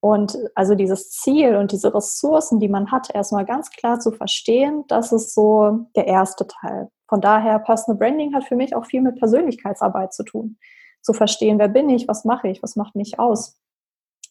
Und 0.00 0.38
also 0.54 0.74
dieses 0.74 1.10
Ziel 1.10 1.56
und 1.56 1.72
diese 1.72 1.92
Ressourcen, 1.94 2.60
die 2.60 2.68
man 2.68 2.92
hat, 2.92 3.14
erstmal 3.14 3.44
ganz 3.44 3.70
klar 3.70 3.98
zu 3.98 4.12
verstehen, 4.12 4.84
das 4.88 5.12
ist 5.12 5.34
so 5.34 5.86
der 5.96 6.06
erste 6.06 6.46
Teil. 6.46 6.90
Von 7.08 7.20
daher, 7.20 7.58
Personal 7.58 7.98
Branding 7.98 8.34
hat 8.34 8.44
für 8.44 8.56
mich 8.56 8.74
auch 8.74 8.84
viel 8.84 9.00
mit 9.00 9.18
Persönlichkeitsarbeit 9.18 10.12
zu 10.12 10.24
tun. 10.24 10.58
Zu 11.02 11.12
verstehen, 11.12 11.58
wer 11.58 11.68
bin 11.68 11.88
ich, 11.88 12.08
was 12.08 12.24
mache 12.24 12.48
ich, 12.48 12.62
was 12.62 12.76
macht 12.76 12.94
mich 12.94 13.18
aus. 13.18 13.58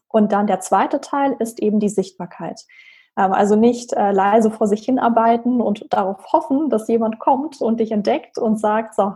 Und 0.08 0.32
dann 0.32 0.48
der 0.48 0.60
zweite 0.60 1.02
Teil 1.02 1.36
ist 1.40 1.62
eben 1.62 1.80
die 1.80 1.90
Sichtbarkeit. 1.90 2.62
Ähm, 3.18 3.34
also 3.34 3.56
nicht 3.56 3.94
äh, 3.94 4.12
leise 4.12 4.52
vor 4.52 4.68
sich 4.68 4.86
hinarbeiten 4.86 5.62
und 5.62 5.86
darauf 5.90 6.32
hoffen, 6.32 6.70
dass 6.70 6.88
jemand 6.88 7.20
kommt 7.20 7.62
und 7.62 7.80
dich 7.80 7.92
entdeckt 7.92 8.38
und 8.38 8.60
sagt, 8.60 8.96
so, 8.96 9.14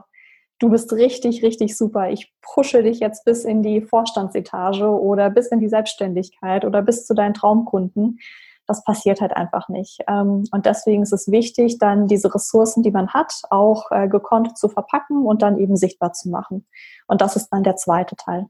du 0.60 0.70
bist 0.70 0.94
richtig, 0.94 1.42
richtig 1.42 1.76
super. 1.76 2.10
Ich 2.10 2.34
pushe 2.42 2.84
dich 2.84 3.00
jetzt 3.00 3.26
bis 3.26 3.46
in 3.46 3.64
die 3.64 3.82
Vorstandsetage 3.82 4.88
oder 4.88 5.30
bis 5.30 5.48
in 5.48 5.60
die 5.60 5.70
Selbstständigkeit 5.70 6.66
oder 6.66 6.82
bis 6.82 7.06
zu 7.06 7.14
deinen 7.16 7.34
Traumkunden. 7.34 8.20
Das 8.68 8.84
passiert 8.84 9.20
halt 9.20 9.36
einfach 9.36 9.68
nicht. 9.70 10.00
Ähm, 10.08 10.44
und 10.52 10.66
deswegen 10.66 11.02
ist 11.02 11.14
es 11.14 11.32
wichtig, 11.32 11.80
dann 11.80 12.08
diese 12.08 12.34
Ressourcen, 12.34 12.84
die 12.84 12.92
man 12.92 13.10
hat, 13.14 13.42
auch 13.50 13.90
äh, 13.92 14.08
gekonnt 14.08 14.58
zu 14.58 14.70
verpacken 14.70 15.26
und 15.26 15.42
dann 15.42 15.58
eben 15.58 15.76
sichtbar 15.76 16.14
zu 16.14 16.30
machen. 16.30 16.68
Und 17.08 17.22
das 17.22 17.36
ist 17.36 17.50
dann 17.50 17.64
der 17.64 17.78
zweite 17.78 18.16
Teil. 18.16 18.46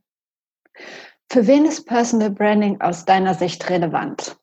Für 1.32 1.48
wen 1.48 1.66
ist 1.66 1.86
Personal 1.86 2.32
Branding 2.32 2.82
aus 2.82 3.06
deiner 3.06 3.34
Sicht 3.34 3.70
relevant? 3.70 4.38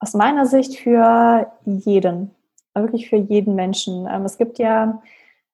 Aus 0.00 0.14
meiner 0.14 0.46
Sicht 0.46 0.78
für 0.78 1.52
jeden, 1.64 2.34
wirklich 2.74 3.08
für 3.08 3.16
jeden 3.16 3.54
Menschen. 3.54 4.08
Ähm, 4.10 4.24
es 4.24 4.36
gibt 4.36 4.58
ja 4.58 5.00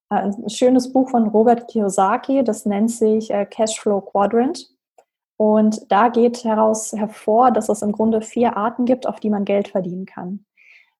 ein 0.08 0.48
schönes 0.48 0.92
Buch 0.92 1.10
von 1.10 1.28
Robert 1.28 1.68
Kiyosaki, 1.68 2.42
das 2.42 2.66
nennt 2.66 2.90
sich 2.90 3.30
äh, 3.30 3.44
Cashflow 3.46 4.00
Quadrant. 4.00 4.68
Und 5.36 5.90
da 5.92 6.08
geht 6.08 6.42
heraus 6.44 6.92
hervor, 6.92 7.52
dass 7.52 7.68
es 7.68 7.82
im 7.82 7.92
Grunde 7.92 8.22
vier 8.22 8.56
Arten 8.56 8.86
gibt, 8.86 9.06
auf 9.06 9.20
die 9.20 9.30
man 9.30 9.44
Geld 9.44 9.68
verdienen 9.68 10.04
kann. 10.04 10.44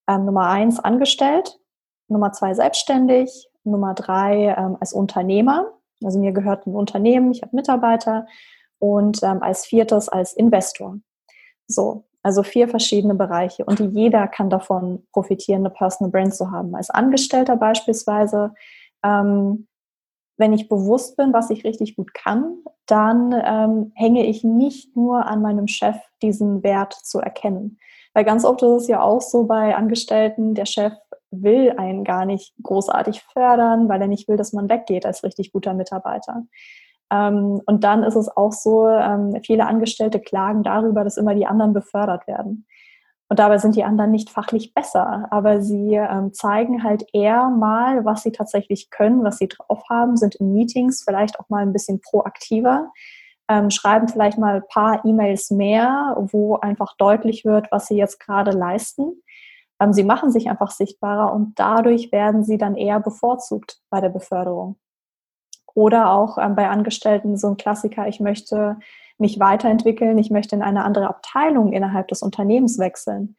Ähm, 0.09 0.27
Nummer 0.27 0.49
eins 0.49 0.79
angestellt, 0.79 1.59
Nummer 2.07 2.33
zwei 2.33 2.55
selbstständig, 2.55 3.49
Nummer 3.65 3.95
drei 3.95 4.55
ähm, 4.57 4.77
als 4.79 4.93
Unternehmer. 4.93 5.73
Also 6.05 6.21
mir 6.21 6.33
gehört 6.33 6.67
ein 6.67 6.77
Unternehmen, 6.77 7.33
ich 7.33 7.43
habe 7.43 7.57
Mitarbeiter 7.57 8.27
und 8.79 9.23
ähm, 9.25 9.43
als 9.43 9.67
viertes 9.67 10.09
als 10.09 10.35
Investor. 10.35 10.99
So, 11.67 12.05
also 12.23 12.43
vier 12.43 12.69
verschiedene 12.69 13.15
Bereiche 13.15 13.65
und 13.65 13.81
jeder 13.81 14.29
kann 14.29 14.50
davon 14.50 15.07
profitieren, 15.12 15.62
eine 15.62 15.71
Personal 15.71 16.12
Brand 16.12 16.35
zu 16.35 16.50
haben. 16.50 16.77
Als 16.77 16.91
Angestellter 16.91 17.57
beispielsweise 17.57 18.55
ähm, 19.05 19.67
wenn 20.38 20.52
ich 20.52 20.69
bewusst 20.69 21.17
bin, 21.17 21.33
was 21.33 21.50
ich 21.50 21.64
richtig 21.64 21.97
gut 21.97 22.14
kann, 22.14 22.59
dann 22.87 23.35
ähm, 23.45 23.93
hänge 23.95 24.25
ich 24.25 24.45
nicht 24.45 24.97
nur 24.97 25.26
an 25.26 25.43
meinem 25.43 25.67
Chef, 25.67 25.97
diesen 26.23 26.62
Wert 26.62 26.93
zu 26.95 27.19
erkennen. 27.19 27.78
Weil 28.14 28.25
ganz 28.25 28.45
oft 28.45 28.62
ist 28.62 28.83
es 28.83 28.88
ja 28.88 29.02
auch 29.02 29.21
so 29.21 29.45
bei 29.45 29.76
Angestellten, 29.76 30.55
der 30.55 30.67
Chef 30.67 30.93
will 31.31 31.75
einen 31.76 32.05
gar 32.05 32.25
nicht 32.25 32.55
großartig 32.62 33.23
fördern, 33.33 33.88
weil 33.88 34.00
er 34.00 34.09
nicht 34.09 34.28
will, 34.28 34.37
dass 34.37 34.52
man 34.52 34.71
weggeht 34.71 35.05
als 35.05 35.25
richtig 35.25 35.52
guter 35.52 35.75
Mitarbeiter. 35.75 36.45
Ähm, 37.11 37.61
und 37.67 37.85
dann 37.85 38.02
ist 38.02 38.17
es 38.17 38.28
auch 38.35 38.52
so, 38.52 38.88
ähm, 38.88 39.40
viele 39.45 39.67
Angestellte 39.67 40.21
klagen 40.21 40.62
darüber, 40.62 41.05
dass 41.05 41.17
immer 41.17 41.35
die 41.35 41.47
anderen 41.47 41.73
befördert 41.73 42.26
werden. 42.26 42.67
Und 43.30 43.38
dabei 43.38 43.58
sind 43.58 43.76
die 43.76 43.85
anderen 43.85 44.11
nicht 44.11 44.30
fachlich 44.30 44.73
besser, 44.73 45.28
aber 45.30 45.61
sie 45.61 45.94
ähm, 45.94 46.32
zeigen 46.32 46.82
halt 46.82 47.04
eher 47.12 47.50
mal, 47.50 48.04
was 48.06 48.23
sie 48.23 48.32
tatsächlich 48.32 48.88
können, 48.90 49.23
was 49.23 49.37
sie 49.37 49.49
drauf 49.49 49.82
haben, 49.90 50.16
sind 50.16 50.37
in 50.37 50.54
Meetings 50.54 51.04
vielleicht 51.04 51.38
auch 51.38 51.50
mal 51.50 51.62
ein 51.62 51.75
bisschen 51.75 52.00
proaktiver, 52.00 52.90
ähm, 53.50 53.70
schreiben 53.70 54.08
vielleicht 54.08 54.38
mal 54.38 54.56
ein 54.56 54.68
paar 54.68 55.04
E-Mails 55.04 55.50
mehr, 55.50 56.16
wo 56.30 56.56
einfach 56.56 56.97
deutlich 56.97 57.44
wird, 57.44 57.70
was 57.70 57.87
sie 57.87 57.97
jetzt 57.97 58.18
gerade 58.18 58.50
leisten. 58.50 59.23
Ähm, 59.78 59.92
sie 59.92 60.04
machen 60.04 60.32
sich 60.32 60.49
einfach 60.49 60.70
sichtbarer 60.70 61.32
und 61.32 61.58
dadurch 61.58 62.11
werden 62.12 62.44
sie 62.44 62.56
dann 62.56 62.76
eher 62.76 62.99
bevorzugt 62.99 63.78
bei 63.90 64.00
der 64.00 64.11
Beförderung. 64.11 64.76
Oder 65.75 66.12
auch 66.12 66.38
ähm, 66.38 66.56
bei 66.56 66.68
Angestellten 66.68 67.37
so 67.37 67.49
ein 67.49 67.56
Klassiker, 67.58 68.08
ich 68.08 68.20
möchte 68.20 68.78
mich 69.21 69.41
weiterentwickeln, 69.41 70.19
ich 70.19 70.31
möchte 70.31 70.57
in 70.57 70.63
eine 70.63 70.85
andere 70.85 71.09
Abteilung 71.09 71.73
innerhalb 71.73 72.09
des 72.09 72.23
Unternehmens 72.23 72.79
wechseln. 72.79 73.37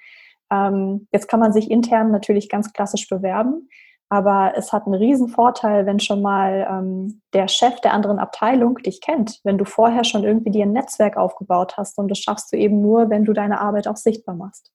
Ähm, 0.51 1.07
jetzt 1.11 1.27
kann 1.27 1.39
man 1.39 1.53
sich 1.53 1.69
intern 1.69 2.11
natürlich 2.11 2.49
ganz 2.49 2.73
klassisch 2.73 3.07
bewerben, 3.07 3.69
aber 4.09 4.53
es 4.55 4.73
hat 4.73 4.85
einen 4.85 4.95
riesen 4.95 5.27
Vorteil, 5.27 5.85
wenn 5.85 5.99
schon 5.99 6.21
mal 6.21 6.67
ähm, 6.69 7.21
der 7.33 7.47
Chef 7.47 7.79
der 7.81 7.93
anderen 7.93 8.17
Abteilung 8.17 8.77
dich 8.77 9.01
kennt, 9.01 9.39
wenn 9.43 9.57
du 9.57 9.65
vorher 9.65 10.03
schon 10.03 10.23
irgendwie 10.23 10.49
dir 10.49 10.65
ein 10.65 10.73
Netzwerk 10.73 11.17
aufgebaut 11.17 11.77
hast 11.77 11.97
und 11.99 12.09
das 12.09 12.19
schaffst 12.19 12.51
du 12.51 12.57
eben 12.57 12.81
nur, 12.81 13.09
wenn 13.09 13.25
du 13.25 13.33
deine 13.33 13.61
Arbeit 13.61 13.87
auch 13.87 13.97
sichtbar 13.97 14.35
machst. 14.35 14.71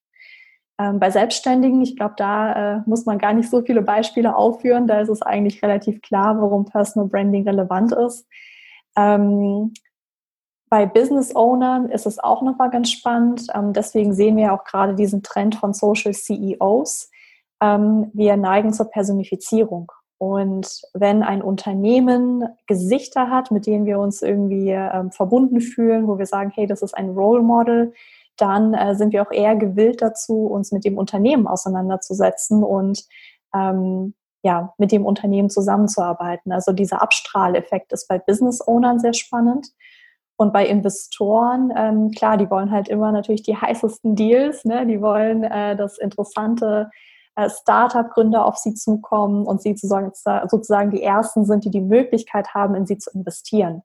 Ähm, 0.79 0.99
bei 0.99 1.11
Selbstständigen, 1.11 1.83
ich 1.83 1.97
glaube, 1.97 2.15
da 2.17 2.77
äh, 2.77 2.81
muss 2.87 3.07
man 3.07 3.19
gar 3.19 3.33
nicht 3.33 3.49
so 3.49 3.63
viele 3.63 3.83
Beispiele 3.83 4.35
aufführen. 4.35 4.87
Da 4.87 5.01
ist 5.01 5.09
es 5.09 5.23
eigentlich 5.23 5.63
relativ 5.63 6.01
klar, 6.03 6.41
warum 6.41 6.65
Personal 6.65 7.09
Branding 7.09 7.49
relevant 7.49 7.93
ist. 7.93 8.27
Ähm, 8.97 9.73
bei 10.75 10.87
Business 10.87 11.37
Ownern 11.37 11.89
ist 11.89 12.05
es 12.05 12.19
auch 12.19 12.43
nochmal 12.43 12.69
ganz 12.69 12.91
spannend. 12.91 13.47
Ähm, 13.55 13.73
deswegen 13.73 14.13
sehen 14.13 14.37
wir 14.37 14.53
auch 14.53 14.65
gerade 14.65 14.97
diesen 14.97 15.23
Trend 15.23 15.55
von 15.55 15.73
Social 15.73 16.13
CEOs. 16.13 17.13
Ähm, 17.63 18.11
wir 18.13 18.37
neigen 18.37 18.73
zur 18.73 18.91
Personifizierung. 18.91 19.93
Und 20.19 20.83
wenn 20.93 21.23
ein 21.23 21.43
Unternehmen 21.43 22.43
Gesichter 22.67 23.31
hat, 23.31 23.53
mit 23.53 23.69
denen 23.69 23.87
wir 23.87 24.01
uns 24.01 24.21
irgendwie 24.21 24.71
ähm, 24.71 25.13
verbunden 25.13 25.61
fühlen, 25.61 26.09
wo 26.09 26.19
wir 26.19 26.27
sagen, 26.27 26.51
hey, 26.53 26.67
das 26.67 26.83
ist 26.83 26.97
ein 26.97 27.11
Role 27.11 27.45
Model, 27.45 27.93
dann 28.37 28.75
äh, 28.75 28.97
sind 28.97 29.13
wir 29.13 29.23
auch 29.23 29.31
eher 29.31 29.55
gewillt 29.55 30.03
dazu, 30.03 30.47
uns 30.47 30.73
mit 30.73 30.85
dem 30.85 30.99
Unternehmen 30.99 31.47
auseinanderzusetzen 31.47 32.65
und 32.65 33.05
ähm, 33.55 34.15
ja, 34.43 34.75
mit 34.77 34.91
dem 34.91 35.07
Unternehmen 35.07 35.51
zusammenzuarbeiten. 35.51 36.51
Also 36.51 36.73
dieser 36.73 37.01
Abstrahleffekt 37.01 37.93
ist 37.93 38.09
bei 38.09 38.19
Business 38.19 38.61
Ownern 38.67 38.99
sehr 38.99 39.15
spannend. 39.15 39.69
Und 40.37 40.53
bei 40.53 40.67
Investoren, 40.67 41.73
ähm, 41.77 42.11
klar, 42.11 42.37
die 42.37 42.51
wollen 42.51 42.71
halt 42.71 42.89
immer 42.89 43.13
natürlich 43.13 43.43
die 43.43 43.57
heißesten 43.57 44.17
Deals, 44.17 44.65
ne? 44.65 44.87
die 44.87 45.01
wollen, 45.01 45.45
äh, 45.45 45.77
dass 45.77 45.99
interessante 45.99 46.91
äh, 47.37 47.49
Startup-Gründer 47.49 48.45
auf 48.45 48.57
sie 48.57 48.75
zukommen 48.75 49.47
und 49.47 49.63
sie 49.63 49.71
sozusagen, 49.71 50.13
sozusagen 50.49 50.91
die 50.91 51.03
Ersten 51.03 51.45
sind, 51.45 51.65
die 51.65 51.71
die 51.71 51.81
Möglichkeit 51.81 52.55
haben, 52.55 52.75
in 52.75 52.87
sie 52.87 52.99
zu 52.99 53.11
investieren. 53.11 53.83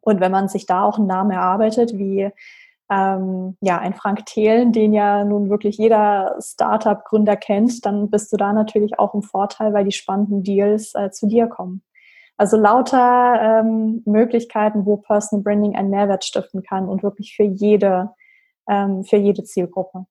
Und 0.00 0.20
wenn 0.20 0.32
man 0.32 0.48
sich 0.48 0.66
da 0.66 0.82
auch 0.82 0.98
einen 0.98 1.06
Namen 1.06 1.30
erarbeitet, 1.30 1.96
wie 1.96 2.30
ähm, 2.90 3.56
ja, 3.60 3.78
ein 3.78 3.94
Frank 3.94 4.26
Thelen, 4.26 4.72
den 4.72 4.92
ja 4.92 5.24
nun 5.24 5.50
wirklich 5.50 5.76
jeder 5.76 6.36
Startup-Gründer 6.40 7.36
kennt, 7.36 7.84
dann 7.84 8.10
bist 8.10 8.32
du 8.32 8.36
da 8.36 8.52
natürlich 8.52 8.98
auch 8.98 9.14
im 9.14 9.22
Vorteil, 9.22 9.74
weil 9.74 9.84
die 9.84 9.92
spannenden 9.92 10.42
Deals 10.42 10.94
äh, 10.94 11.10
zu 11.10 11.26
dir 11.26 11.46
kommen. 11.48 11.82
Also 12.38 12.56
lauter 12.56 13.60
ähm, 13.60 14.02
Möglichkeiten, 14.06 14.86
wo 14.86 14.96
Personal 14.96 15.42
Branding 15.42 15.74
einen 15.76 15.90
Mehrwert 15.90 16.24
stiften 16.24 16.62
kann 16.62 16.88
und 16.88 17.02
wirklich 17.02 17.34
für 17.34 17.42
jede, 17.42 18.10
ähm, 18.68 19.04
für 19.04 19.16
jede 19.16 19.42
Zielgruppe. 19.42 20.06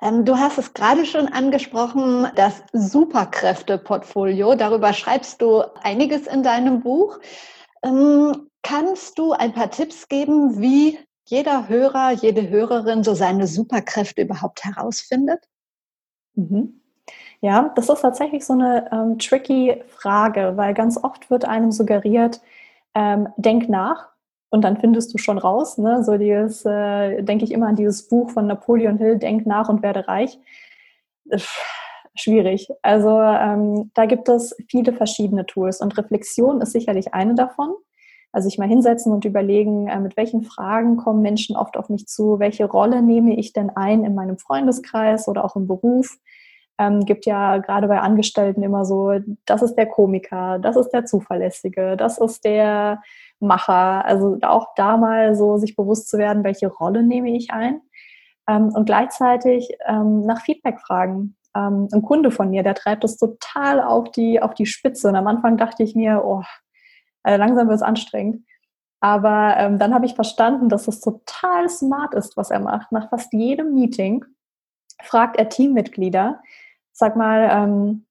Ähm, 0.00 0.24
du 0.24 0.38
hast 0.38 0.58
es 0.58 0.74
gerade 0.74 1.04
schon 1.04 1.26
angesprochen, 1.26 2.28
das 2.36 2.62
Superkräfte-Portfolio. 2.72 4.54
Darüber 4.54 4.92
schreibst 4.92 5.42
du 5.42 5.62
einiges 5.82 6.28
in 6.28 6.44
deinem 6.44 6.80
Buch. 6.82 7.18
Ähm, 7.82 8.48
kannst 8.62 9.18
du 9.18 9.32
ein 9.32 9.52
paar 9.52 9.70
Tipps 9.70 10.08
geben, 10.08 10.60
wie 10.60 10.98
jeder 11.26 11.68
Hörer, 11.68 12.12
jede 12.12 12.48
Hörerin 12.48 13.02
so 13.02 13.14
seine 13.14 13.48
Superkräfte 13.48 14.22
überhaupt 14.22 14.64
herausfindet? 14.64 15.44
Mhm. 16.34 16.77
Ja, 17.40 17.72
das 17.76 17.88
ist 17.88 18.00
tatsächlich 18.00 18.44
so 18.44 18.54
eine 18.54 18.90
ähm, 18.92 19.18
tricky 19.18 19.82
Frage, 19.88 20.54
weil 20.56 20.74
ganz 20.74 21.02
oft 21.02 21.30
wird 21.30 21.44
einem 21.44 21.70
suggeriert, 21.70 22.40
ähm, 22.94 23.28
denk 23.36 23.68
nach 23.68 24.08
und 24.50 24.62
dann 24.64 24.76
findest 24.78 25.14
du 25.14 25.18
schon 25.18 25.38
raus. 25.38 25.78
Ne? 25.78 26.02
So 26.02 26.16
dieses, 26.18 26.64
äh, 26.64 27.22
denke 27.22 27.44
ich 27.44 27.52
immer 27.52 27.68
an 27.68 27.76
dieses 27.76 28.08
Buch 28.08 28.30
von 28.30 28.46
Napoleon 28.46 28.98
Hill, 28.98 29.18
Denk 29.18 29.46
nach 29.46 29.68
und 29.68 29.82
werde 29.82 30.08
reich. 30.08 30.38
Schwierig. 32.16 32.68
Also 32.82 33.20
ähm, 33.20 33.92
da 33.94 34.06
gibt 34.06 34.28
es 34.28 34.56
viele 34.68 34.92
verschiedene 34.92 35.46
Tools 35.46 35.80
und 35.80 35.96
Reflexion 35.96 36.60
ist 36.60 36.72
sicherlich 36.72 37.14
eine 37.14 37.34
davon. 37.34 37.74
Also 38.32 38.48
sich 38.48 38.58
mal 38.58 38.68
hinsetzen 38.68 39.12
und 39.12 39.24
überlegen, 39.24 39.86
äh, 39.86 40.00
mit 40.00 40.16
welchen 40.16 40.42
Fragen 40.42 40.96
kommen 40.96 41.22
Menschen 41.22 41.56
oft 41.56 41.76
auf 41.76 41.88
mich 41.88 42.06
zu, 42.06 42.40
welche 42.40 42.64
Rolle 42.64 43.02
nehme 43.02 43.36
ich 43.36 43.52
denn 43.52 43.70
ein 43.70 44.04
in 44.04 44.16
meinem 44.16 44.38
Freundeskreis 44.38 45.28
oder 45.28 45.44
auch 45.44 45.54
im 45.54 45.68
Beruf 45.68 46.18
ähm, 46.78 47.04
gibt 47.04 47.26
ja 47.26 47.58
gerade 47.58 47.88
bei 47.88 48.00
Angestellten 48.00 48.62
immer 48.62 48.84
so, 48.84 49.18
das 49.44 49.62
ist 49.62 49.74
der 49.74 49.86
Komiker, 49.86 50.58
das 50.60 50.76
ist 50.76 50.90
der 50.90 51.04
Zuverlässige, 51.04 51.96
das 51.96 52.18
ist 52.18 52.44
der 52.44 53.02
Macher. 53.40 54.04
Also 54.04 54.38
auch 54.42 54.68
da 54.76 54.96
mal 54.96 55.34
so 55.34 55.58
sich 55.58 55.76
bewusst 55.76 56.08
zu 56.08 56.18
werden, 56.18 56.44
welche 56.44 56.68
Rolle 56.68 57.02
nehme 57.02 57.30
ich 57.30 57.50
ein. 57.50 57.80
Ähm, 58.48 58.68
und 58.74 58.86
gleichzeitig 58.86 59.70
ähm, 59.86 60.22
nach 60.22 60.40
Feedback 60.42 60.80
fragen. 60.80 61.36
Ähm, 61.56 61.88
ein 61.92 62.02
Kunde 62.02 62.30
von 62.30 62.50
mir, 62.50 62.62
der 62.62 62.74
treibt 62.74 63.04
das 63.04 63.16
total 63.16 63.82
auf 63.82 64.12
die, 64.12 64.40
auf 64.40 64.54
die 64.54 64.66
Spitze. 64.66 65.08
Und 65.08 65.16
am 65.16 65.26
Anfang 65.26 65.56
dachte 65.56 65.82
ich 65.82 65.94
mir, 65.96 66.22
oh, 66.24 66.42
äh, 67.24 67.36
langsam 67.36 67.68
wird 67.68 67.76
es 67.76 67.82
anstrengend. 67.82 68.44
Aber 69.00 69.56
ähm, 69.58 69.78
dann 69.78 69.94
habe 69.94 70.06
ich 70.06 70.14
verstanden, 70.14 70.68
dass 70.68 70.88
es 70.88 71.00
total 71.00 71.68
smart 71.68 72.14
ist, 72.14 72.36
was 72.36 72.50
er 72.50 72.60
macht. 72.60 72.90
Nach 72.92 73.08
fast 73.10 73.32
jedem 73.32 73.74
Meeting 73.74 74.24
fragt 75.02 75.36
er 75.36 75.48
Teammitglieder, 75.48 76.40
sag 76.98 77.16
mal, 77.16 77.48
ähm, 77.50 78.04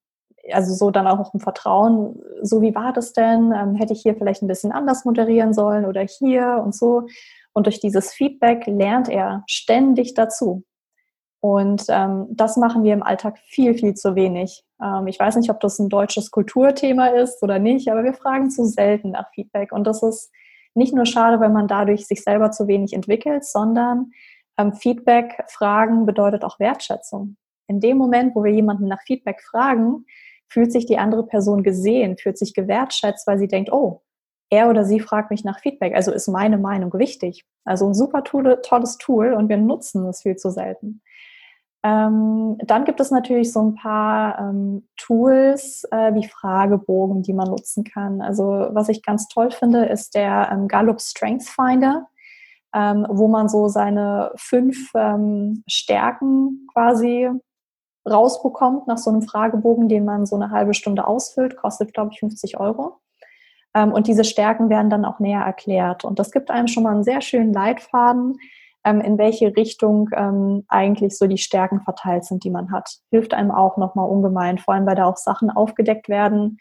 also 0.52 0.74
so 0.74 0.92
dann 0.92 1.08
auch 1.08 1.34
im 1.34 1.40
Vertrauen, 1.40 2.22
so 2.42 2.62
wie 2.62 2.74
war 2.74 2.94
das 2.94 3.14
denn? 3.14 3.54
Ähm, 3.54 3.76
hätte 3.76 3.94
ich 3.94 4.02
hier 4.02 4.16
vielleicht 4.16 4.42
ein 4.42 4.48
bisschen 4.48 4.72
anders 4.72 5.06
moderieren 5.06 5.54
sollen 5.54 5.86
oder 5.86 6.02
hier 6.02 6.62
und 6.64 6.74
so. 6.74 7.08
Und 7.54 7.66
durch 7.66 7.80
dieses 7.80 8.14
Feedback 8.14 8.66
lernt 8.68 9.10
er 9.10 9.44
ständig 9.48 10.14
dazu. 10.14 10.64
Und 11.40 11.86
ähm, 11.90 12.28
das 12.32 12.58
machen 12.58 12.84
wir 12.84 12.94
im 12.94 13.04
Alltag 13.04 13.38
viel, 13.40 13.76
viel 13.76 13.94
zu 13.94 14.16
wenig. 14.16 14.64
Ähm, 14.82 15.08
ich 15.08 15.20
weiß 15.20 15.36
nicht, 15.36 15.50
ob 15.50 15.60
das 15.60 15.80
ein 15.80 15.90
deutsches 15.90 16.32
Kulturthema 16.32 17.08
ist 17.08 17.44
oder 17.44 17.60
nicht, 17.60 17.90
aber 17.92 18.04
wir 18.04 18.14
fragen 18.14 18.50
zu 18.50 18.66
selten 18.66 19.12
nach 19.12 19.30
Feedback. 19.34 19.72
Und 19.72 19.86
das 19.86 20.02
ist 20.02 20.32
nicht 20.74 20.94
nur 20.94 21.06
schade, 21.06 21.40
weil 21.40 21.50
man 21.50 21.68
dadurch 21.68 22.08
sich 22.08 22.24
selber 22.24 22.52
zu 22.52 22.68
wenig 22.68 22.94
entwickelt, 22.94 23.46
sondern 23.46 24.12
ähm, 24.58 24.74
Feedback 24.74 25.44
fragen 25.48 26.06
bedeutet 26.06 26.44
auch 26.44 26.60
Wertschätzung 26.60 27.38
in 27.68 27.80
dem 27.80 27.98
Moment, 27.98 28.36
wo 28.36 28.44
wir 28.44 28.52
jemanden 28.52 28.88
nach 28.88 29.02
Feedback 29.02 29.42
fragen, 29.42 30.06
fühlt 30.50 30.72
sich 30.72 30.86
die 30.86 30.98
andere 30.98 31.26
Person 31.26 31.64
gesehen, 31.64 32.18
fühlt 32.18 32.38
sich 32.38 32.54
gewertschätzt, 32.54 33.28
weil 33.28 33.38
sie 33.38 33.48
denkt, 33.48 33.72
oh, 33.72 34.02
er 34.50 34.70
oder 34.70 34.86
sie 34.86 35.00
fragt 35.00 35.30
mich 35.30 35.44
nach 35.44 35.60
Feedback, 35.60 35.94
also 35.94 36.12
ist 36.12 36.28
meine 36.28 36.58
Meinung 36.58 36.94
wichtig. 36.94 37.46
Also 37.66 37.88
ein 37.88 37.94
super 37.94 38.24
tolle, 38.24 38.62
tolles 38.62 38.98
Tool 38.98 39.34
und 39.34 39.50
wir 39.50 39.58
nutzen 39.58 40.06
es 40.08 40.22
viel 40.22 40.38
zu 40.38 40.50
selten. 40.52 41.02
Ähm, 41.84 42.58
dann 42.66 42.86
gibt 42.86 43.00
es 43.00 43.12
natürlich 43.12 43.52
so 43.54 43.62
ein 43.62 43.76
paar 43.76 44.40
ähm, 44.40 44.88
Tools 44.98 45.84
äh, 45.92 46.14
wie 46.16 46.28
Fragebogen, 46.28 47.22
die 47.22 47.34
man 47.34 47.50
nutzen 47.50 47.84
kann. 47.84 48.22
Also 48.22 48.68
was 48.72 48.90
ich 48.90 49.04
ganz 49.04 49.28
toll 49.28 49.52
finde, 49.52 49.86
ist 49.86 50.16
der 50.16 50.50
ähm, 50.52 50.68
Gallup 50.68 51.00
Strength 51.02 51.44
Finder, 51.44 52.08
ähm, 52.74 53.06
wo 53.10 53.28
man 53.28 53.48
so 53.48 53.68
seine 53.68 54.32
fünf 54.38 54.92
ähm, 54.96 55.64
Stärken 55.68 56.68
quasi 56.74 57.30
rausbekommt 58.10 58.88
nach 58.88 58.98
so 58.98 59.10
einem 59.10 59.22
Fragebogen, 59.22 59.90
den 59.90 60.06
man 60.06 60.26
so 60.26 60.36
eine 60.36 60.52
halbe 60.52 60.74
Stunde 60.74 61.08
ausfüllt, 61.08 61.58
kostet, 61.58 61.94
glaube 61.94 62.12
ich, 62.14 62.20
50 62.20 62.60
Euro. 62.60 63.00
Ähm, 63.74 63.92
und 63.92 64.08
diese 64.08 64.24
Stärken 64.24 64.70
werden 64.70 64.90
dann 64.90 65.06
auch 65.06 65.20
näher 65.20 65.42
erklärt. 65.42 66.04
Und 66.06 66.20
das 66.20 66.32
gibt 66.32 66.50
einem 66.50 66.68
schon 66.68 66.84
mal 66.84 66.94
einen 66.94 67.04
sehr 67.04 67.22
schönen 67.22 67.54
Leitfaden, 67.54 68.38
ähm, 68.84 69.02
in 69.02 69.18
welche 69.18 69.56
Richtung 69.56 70.10
ähm, 70.16 70.64
eigentlich 70.68 71.18
so 71.18 71.28
die 71.28 71.38
Stärken 71.38 71.82
verteilt 71.82 72.26
sind, 72.26 72.44
die 72.44 72.50
man 72.50 72.72
hat. 72.72 72.98
Hilft 73.12 73.34
einem 73.34 73.52
auch 73.52 73.78
nochmal 73.78 74.10
ungemein, 74.10 74.58
vor 74.58 74.74
allem 74.74 74.86
weil 74.86 74.96
da 74.96 75.06
auch 75.06 75.18
Sachen 75.18 75.50
aufgedeckt 75.50 76.10
werden, 76.10 76.58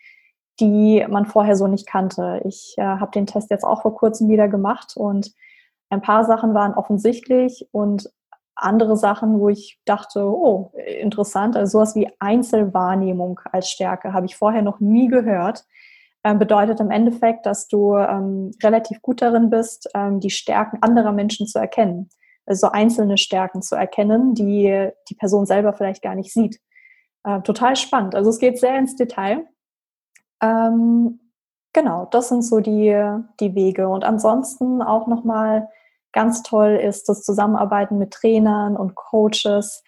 die 0.61 1.06
man 1.09 1.26
vorher 1.26 1.56
so 1.56 1.66
nicht 1.66 1.87
kannte. 1.87 2.40
Ich 2.44 2.74
äh, 2.78 2.82
habe 2.82 3.11
den 3.12 3.26
Test 3.26 3.50
jetzt 3.50 3.64
auch 3.64 3.82
vor 3.82 3.94
kurzem 3.94 4.28
wieder 4.28 4.48
gemacht 4.48 4.94
und 4.96 5.32
ein 5.88 6.02
paar 6.02 6.24
Sachen 6.24 6.54
waren 6.54 6.74
offensichtlich 6.74 7.68
und 7.70 8.11
andere 8.57 8.97
Sachen, 8.97 9.38
wo 9.38 9.49
ich 9.49 9.79
dachte, 9.85 10.25
oh, 10.25 10.73
interessant, 10.75 11.57
also 11.57 11.79
sowas 11.79 11.95
wie 11.95 12.11
Einzelwahrnehmung 12.19 13.40
als 13.53 13.71
Stärke 13.71 14.12
habe 14.12 14.27
ich 14.27 14.37
vorher 14.37 14.62
noch 14.62 14.81
nie 14.81 15.09
gehört. 15.09 15.64
Ähm, 16.25 16.38
bedeutet 16.38 16.81
im 16.81 16.90
Endeffekt, 16.90 17.47
dass 17.47 17.69
du 17.69 17.97
ähm, 17.97 18.51
relativ 18.62 19.01
gut 19.03 19.23
darin 19.23 19.51
bist, 19.51 19.88
ähm, 19.95 20.19
die 20.21 20.31
Stärken 20.31 20.79
anderer 20.81 21.12
Menschen 21.12 21.47
zu 21.47 21.59
erkennen. 21.59 22.09
Also 22.47 22.71
einzelne 22.71 23.19
Stärken 23.19 23.62
zu 23.62 23.77
erkennen, 23.77 24.35
die 24.35 24.90
die 25.09 25.14
Person 25.14 25.47
selber 25.47 25.73
vielleicht 25.73 26.03
gar 26.03 26.14
nicht 26.14 26.33
sieht. 26.33 26.59
Äh, 27.25 27.42
total 27.42 27.77
spannend. 27.77 28.14
Also 28.14 28.31
es 28.31 28.38
geht 28.38 28.59
sehr 28.59 28.79
ins 28.79 28.97
Detail. 28.97 29.47
Ähm, 30.42 31.21
genau, 31.73 32.07
das 32.11 32.29
sind 32.29 32.42
so 32.42 32.61
die, 32.61 33.19
die 33.40 33.55
Wege. 33.55 33.88
Und 33.88 34.05
ansonsten 34.05 34.81
auch 34.81 35.07
nochmal 35.07 35.69
Ganz 36.16 36.42
toll 36.42 36.81
ist 36.83 37.11
das 37.11 37.24
Zusammenarbeiten 37.24 37.98
mit 37.98 38.11
Trainern 38.11 38.74
und 38.74 38.94
Coaches. 38.94 39.85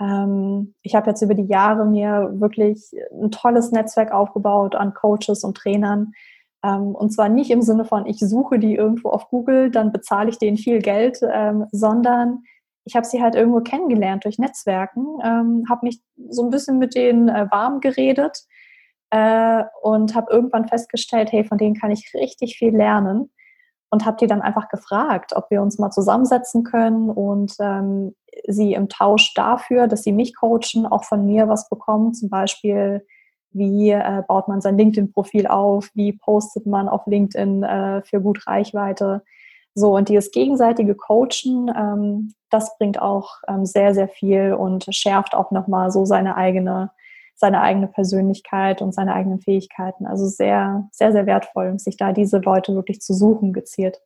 Ähm, 0.00 0.74
ich 0.82 0.96
habe 0.96 1.10
jetzt 1.10 1.22
über 1.22 1.34
die 1.34 1.46
Jahre 1.46 1.86
mir 1.86 2.28
wirklich 2.40 2.90
ein 3.12 3.30
tolles 3.30 3.70
Netzwerk 3.70 4.10
aufgebaut 4.10 4.74
an 4.74 4.94
Coaches 4.94 5.44
und 5.44 5.56
Trainern. 5.56 6.10
Ähm, 6.64 6.96
und 6.96 7.12
zwar 7.12 7.28
nicht 7.28 7.52
im 7.52 7.62
Sinne 7.62 7.84
von, 7.84 8.04
ich 8.06 8.18
suche 8.18 8.58
die 8.58 8.74
irgendwo 8.74 9.10
auf 9.10 9.28
Google, 9.28 9.70
dann 9.70 9.92
bezahle 9.92 10.30
ich 10.30 10.38
denen 10.38 10.56
viel 10.56 10.80
Geld, 10.80 11.20
ähm, 11.22 11.66
sondern 11.70 12.42
ich 12.84 12.96
habe 12.96 13.06
sie 13.06 13.22
halt 13.22 13.36
irgendwo 13.36 13.60
kennengelernt 13.60 14.24
durch 14.24 14.40
Netzwerken, 14.40 15.22
habe 15.22 15.86
mich 15.86 16.00
so 16.30 16.42
ein 16.42 16.50
bisschen 16.50 16.78
mit 16.78 16.96
denen 16.96 17.28
äh, 17.28 17.46
warm 17.48 17.78
geredet 17.78 18.40
äh, 19.10 19.62
und 19.82 20.16
habe 20.16 20.32
irgendwann 20.32 20.66
festgestellt, 20.66 21.30
hey, 21.30 21.44
von 21.44 21.58
denen 21.58 21.76
kann 21.76 21.92
ich 21.92 22.12
richtig 22.14 22.56
viel 22.56 22.74
lernen 22.74 23.30
und 23.90 24.06
habe 24.06 24.16
die 24.18 24.26
dann 24.26 24.42
einfach 24.42 24.68
gefragt, 24.68 25.32
ob 25.34 25.50
wir 25.50 25.62
uns 25.62 25.78
mal 25.78 25.90
zusammensetzen 25.90 26.64
können 26.64 27.10
und 27.10 27.54
ähm, 27.60 28.14
sie 28.46 28.74
im 28.74 28.88
Tausch 28.88 29.34
dafür, 29.34 29.88
dass 29.88 30.02
sie 30.02 30.12
mich 30.12 30.36
coachen, 30.36 30.86
auch 30.86 31.04
von 31.04 31.26
mir 31.26 31.48
was 31.48 31.68
bekommen, 31.68 32.14
zum 32.14 32.30
Beispiel 32.30 33.04
wie 33.52 33.90
äh, 33.90 34.22
baut 34.28 34.48
man 34.48 34.60
sein 34.60 34.78
LinkedIn-Profil 34.78 35.46
auf, 35.48 35.90
wie 35.94 36.12
postet 36.12 36.66
man 36.66 36.88
auf 36.88 37.06
LinkedIn 37.06 37.64
äh, 37.64 38.02
für 38.02 38.20
gut 38.20 38.46
Reichweite. 38.46 39.22
So, 39.74 39.96
und 39.96 40.08
dieses 40.08 40.30
gegenseitige 40.30 40.94
Coachen, 40.94 41.70
ähm, 41.76 42.34
das 42.48 42.76
bringt 42.78 43.00
auch 43.00 43.38
ähm, 43.48 43.66
sehr, 43.66 43.94
sehr 43.94 44.08
viel 44.08 44.54
und 44.54 44.86
schärft 44.90 45.34
auch 45.34 45.50
nochmal 45.50 45.90
so 45.90 46.04
seine 46.04 46.36
eigene, 46.36 46.90
seine 47.40 47.62
eigene 47.62 47.88
Persönlichkeit 47.88 48.82
und 48.82 48.94
seine 48.94 49.14
eigenen 49.14 49.40
Fähigkeiten. 49.40 50.06
Also 50.06 50.26
sehr, 50.26 50.88
sehr, 50.92 51.10
sehr 51.12 51.26
wertvoll, 51.26 51.78
sich 51.78 51.96
da 51.96 52.12
diese 52.12 52.38
Leute 52.38 52.74
wirklich 52.74 53.00
zu 53.00 53.14
suchen, 53.14 53.52
gezielt. 53.52 54.00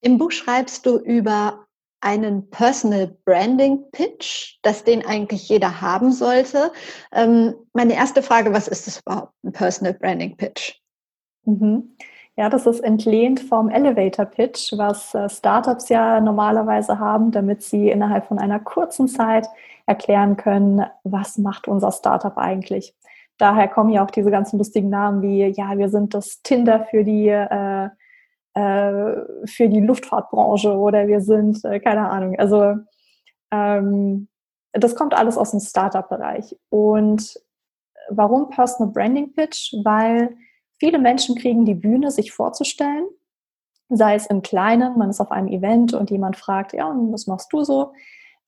Im 0.00 0.18
Buch 0.18 0.32
schreibst 0.32 0.86
du 0.86 0.98
über 0.98 1.66
einen 2.00 2.48
Personal 2.50 3.16
Branding 3.24 3.84
Pitch, 3.92 4.58
dass 4.62 4.84
den 4.84 5.04
eigentlich 5.04 5.48
jeder 5.48 5.80
haben 5.80 6.12
sollte. 6.12 6.72
Ähm, 7.12 7.54
meine 7.72 7.94
erste 7.94 8.22
Frage, 8.22 8.52
was 8.52 8.68
ist 8.68 8.86
das 8.86 9.00
überhaupt, 9.00 9.32
ein 9.44 9.52
Personal 9.52 9.94
Branding 9.94 10.36
Pitch? 10.36 10.80
Mhm. 11.44 11.96
Ja, 12.36 12.50
das 12.50 12.66
ist 12.66 12.80
entlehnt 12.80 13.40
vom 13.40 13.70
Elevator 13.70 14.26
Pitch, 14.26 14.72
was 14.76 15.14
äh, 15.14 15.28
Startups 15.28 15.88
ja 15.88 16.20
normalerweise 16.20 16.98
haben, 16.98 17.30
damit 17.30 17.62
sie 17.62 17.90
innerhalb 17.90 18.26
von 18.26 18.38
einer 18.38 18.60
kurzen 18.60 19.08
Zeit 19.08 19.48
erklären 19.86 20.36
können, 20.36 20.84
was 21.04 21.38
macht 21.38 21.68
unser 21.68 21.92
Startup 21.92 22.36
eigentlich. 22.36 22.94
Daher 23.38 23.68
kommen 23.68 23.90
ja 23.90 24.04
auch 24.04 24.10
diese 24.10 24.30
ganzen 24.30 24.58
lustigen 24.58 24.88
Namen 24.88 25.22
wie, 25.22 25.46
ja, 25.46 25.76
wir 25.78 25.88
sind 25.88 26.14
das 26.14 26.42
Tinder 26.42 26.86
für 26.90 27.04
die, 27.04 27.28
äh, 27.28 27.88
äh, 28.54 29.46
für 29.46 29.68
die 29.68 29.80
Luftfahrtbranche 29.80 30.76
oder 30.76 31.06
wir 31.06 31.20
sind, 31.20 31.64
äh, 31.64 31.80
keine 31.80 32.08
Ahnung. 32.08 32.38
Also 32.38 32.74
ähm, 33.50 34.28
das 34.72 34.96
kommt 34.96 35.14
alles 35.14 35.38
aus 35.38 35.52
dem 35.52 35.60
Startup-Bereich. 35.60 36.56
Und 36.70 37.38
warum 38.08 38.48
Personal 38.50 38.92
Branding 38.92 39.32
Pitch? 39.32 39.74
Weil 39.84 40.36
Viele 40.78 40.98
Menschen 40.98 41.36
kriegen 41.36 41.64
die 41.64 41.74
Bühne, 41.74 42.10
sich 42.10 42.32
vorzustellen, 42.32 43.06
sei 43.88 44.14
es 44.14 44.26
im 44.26 44.42
Kleinen, 44.42 44.98
man 44.98 45.10
ist 45.10 45.20
auf 45.20 45.30
einem 45.30 45.48
Event 45.48 45.94
und 45.94 46.10
jemand 46.10 46.36
fragt, 46.36 46.72
ja, 46.74 46.92
was 47.10 47.26
machst 47.26 47.52
du 47.52 47.64
so? 47.64 47.92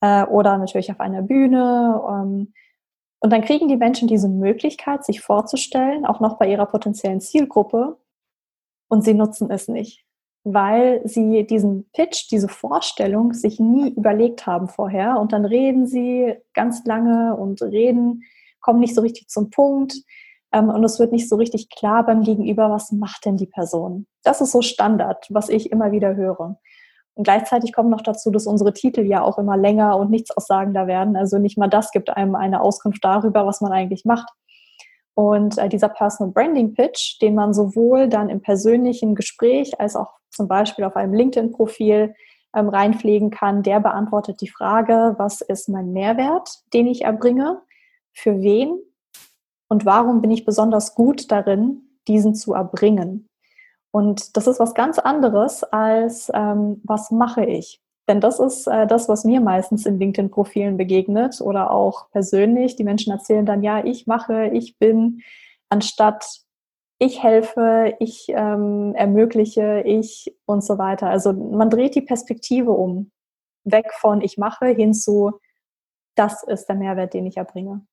Äh, 0.01 0.25
oder 0.25 0.59
natürlich 0.59 0.91
auf 0.91 1.01
einer 1.01 1.23
Bühne. 1.23 2.03
Ähm, 2.09 2.53
und 3.21 3.33
dann 3.33 3.43
kriegen 3.43 3.69
die 3.69 3.77
Menschen 3.77 4.09
diese 4.09 4.29
Möglichkeit, 4.29 5.05
sich 5.05 5.21
vorzustellen, 5.21 6.07
auch 6.07 6.21
noch 6.21 6.39
bei 6.39 6.49
ihrer 6.49 6.67
potenziellen 6.67 7.21
Zielgruppe, 7.21 7.99
und 8.89 9.05
sie 9.05 9.15
nutzen 9.15 9.51
es 9.51 9.69
nicht, 9.69 10.05
weil 10.45 11.03
sie 11.05 11.47
diesen 11.47 11.89
Pitch, 11.93 12.31
diese 12.31 12.49
Vorstellung 12.49 13.35
sich 13.35 13.61
nie 13.61 13.91
überlegt 13.91 14.47
haben 14.47 14.69
vorher. 14.69 15.21
Und 15.21 15.33
dann 15.33 15.45
reden 15.45 15.87
sie 15.87 16.35
ganz 16.55 16.85
lange 16.85 17.37
und 17.37 17.63
reden, 17.63 18.23
kommen 18.61 18.81
nicht 18.81 18.95
so 18.95 19.03
richtig 19.03 19.29
zum 19.29 19.51
Punkt 19.51 19.95
ähm, 20.53 20.71
und 20.71 20.83
es 20.85 20.99
wird 20.99 21.13
nicht 21.13 21.29
so 21.29 21.37
richtig 21.37 21.71
klar 21.71 22.05
beim 22.05 22.23
Gegenüber, 22.23 22.71
was 22.71 22.91
macht 22.93 23.27
denn 23.27 23.37
die 23.37 23.47
Person. 23.47 24.07
Das 24.25 24.41
ist 24.41 24.53
so 24.53 24.63
Standard, 24.63 25.27
was 25.31 25.49
ich 25.49 25.71
immer 25.71 25.93
wieder 25.93 26.17
höre. 26.17 26.59
Und 27.19 27.25
gleichzeitig 27.25 27.73
kommt 27.73 27.91
noch 27.91 28.01
dazu, 28.01 28.31
dass 28.31 28.47
unsere 28.47 28.73
Titel 28.73 29.01
ja 29.01 29.23
auch 29.23 29.39
immer 29.39 29.57
länger 29.57 29.99
und 29.99 30.09
nichts 30.09 30.31
aussagender 30.37 30.87
werden. 30.87 31.17
Also 31.17 31.39
nicht 31.39 31.59
mal 31.59 31.67
das 31.67 31.91
gibt 31.91 32.11
einem 32.11 32.37
eine 32.37 32.61
Auskunft 32.61 33.05
darüber, 33.05 33.45
was 33.45 33.61
man 33.61 33.73
eigentlich 33.73 34.05
macht. 34.05 34.29
Und 35.15 35.59
äh, 35.59 35.69
dieser 35.69 35.89
Personal 35.89 36.33
Branding 36.33 36.75
Pitch, 36.75 37.21
den 37.21 37.35
man 37.35 37.53
sowohl 37.53 38.09
dann 38.09 38.29
im 38.29 38.41
persönlichen 38.41 39.17
Gespräch 39.17 39.81
als 39.81 39.97
auch 39.97 40.13
zum 40.31 40.47
Beispiel 40.47 40.85
auf 40.85 40.95
einem 40.95 41.13
LinkedIn-Profil 41.13 42.15
ähm, 42.55 42.69
reinpflegen 42.69 43.31
kann, 43.31 43.65
der 43.65 43.81
beantwortet 43.81 44.41
die 44.41 44.49
Frage, 44.49 45.17
was 45.19 45.41
ist 45.41 45.69
mein 45.69 45.93
Mehrwert, 45.93 46.49
den 46.73 46.87
ich 46.87 47.03
erbringe, 47.03 47.61
für 48.13 48.41
wen 48.43 48.79
und 49.69 49.85
warum 49.85 50.21
bin 50.21 50.31
ich 50.31 50.45
besonders 50.45 50.95
gut 50.95 51.33
darin, 51.33 51.83
diesen 52.07 52.37
zu 52.37 52.55
erbringen. 52.55 53.28
Und 53.91 54.37
das 54.37 54.47
ist 54.47 54.61
was 54.61 54.75
ganz 54.75 54.99
anderes 54.99 55.65
als 55.65 56.31
ähm, 56.35 56.81
was 56.85 57.11
mache 57.11 57.45
ich. 57.45 57.81
Denn 58.09 58.21
das 58.21 58.41
ist 58.41 58.67
äh, 58.67 58.87
das, 58.87 59.09
was 59.09 59.25
mir 59.25 59.41
meistens 59.41 59.87
in 59.87 59.99
LinkedIn-Profilen 59.99 60.77
begegnet 60.77 61.41
oder 61.41 61.71
auch 61.71 62.11
persönlich. 62.11 62.77
Die 62.77 62.85
Menschen 62.85 63.13
erzählen 63.13 63.45
dann, 63.45 63.63
ja, 63.63 63.85
ich 63.85 64.07
mache, 64.07 64.47
ich 64.49 64.79
bin, 64.79 65.21
anstatt 65.69 66.41
ich 66.99 67.23
helfe, 67.23 67.95
ich 68.01 68.27
ähm, 68.31 68.95
ermögliche, 68.95 69.83
ich 69.87 70.35
und 70.47 70.65
so 70.65 70.79
weiter. 70.79 71.09
Also 71.09 71.33
man 71.33 71.71
dreht 71.71 71.95
die 71.95 72.03
Perspektive 72.03 72.73
um. 72.73 73.13
Weg 73.65 73.93
von 73.95 74.23
ich 74.23 74.39
mache 74.39 74.67
hin 74.67 74.95
zu, 74.95 75.39
das 76.17 76.43
ist 76.43 76.67
der 76.67 76.77
Mehrwert, 76.77 77.15
den 77.15 77.27
ich 77.27 77.37
erbringe. 77.37 77.87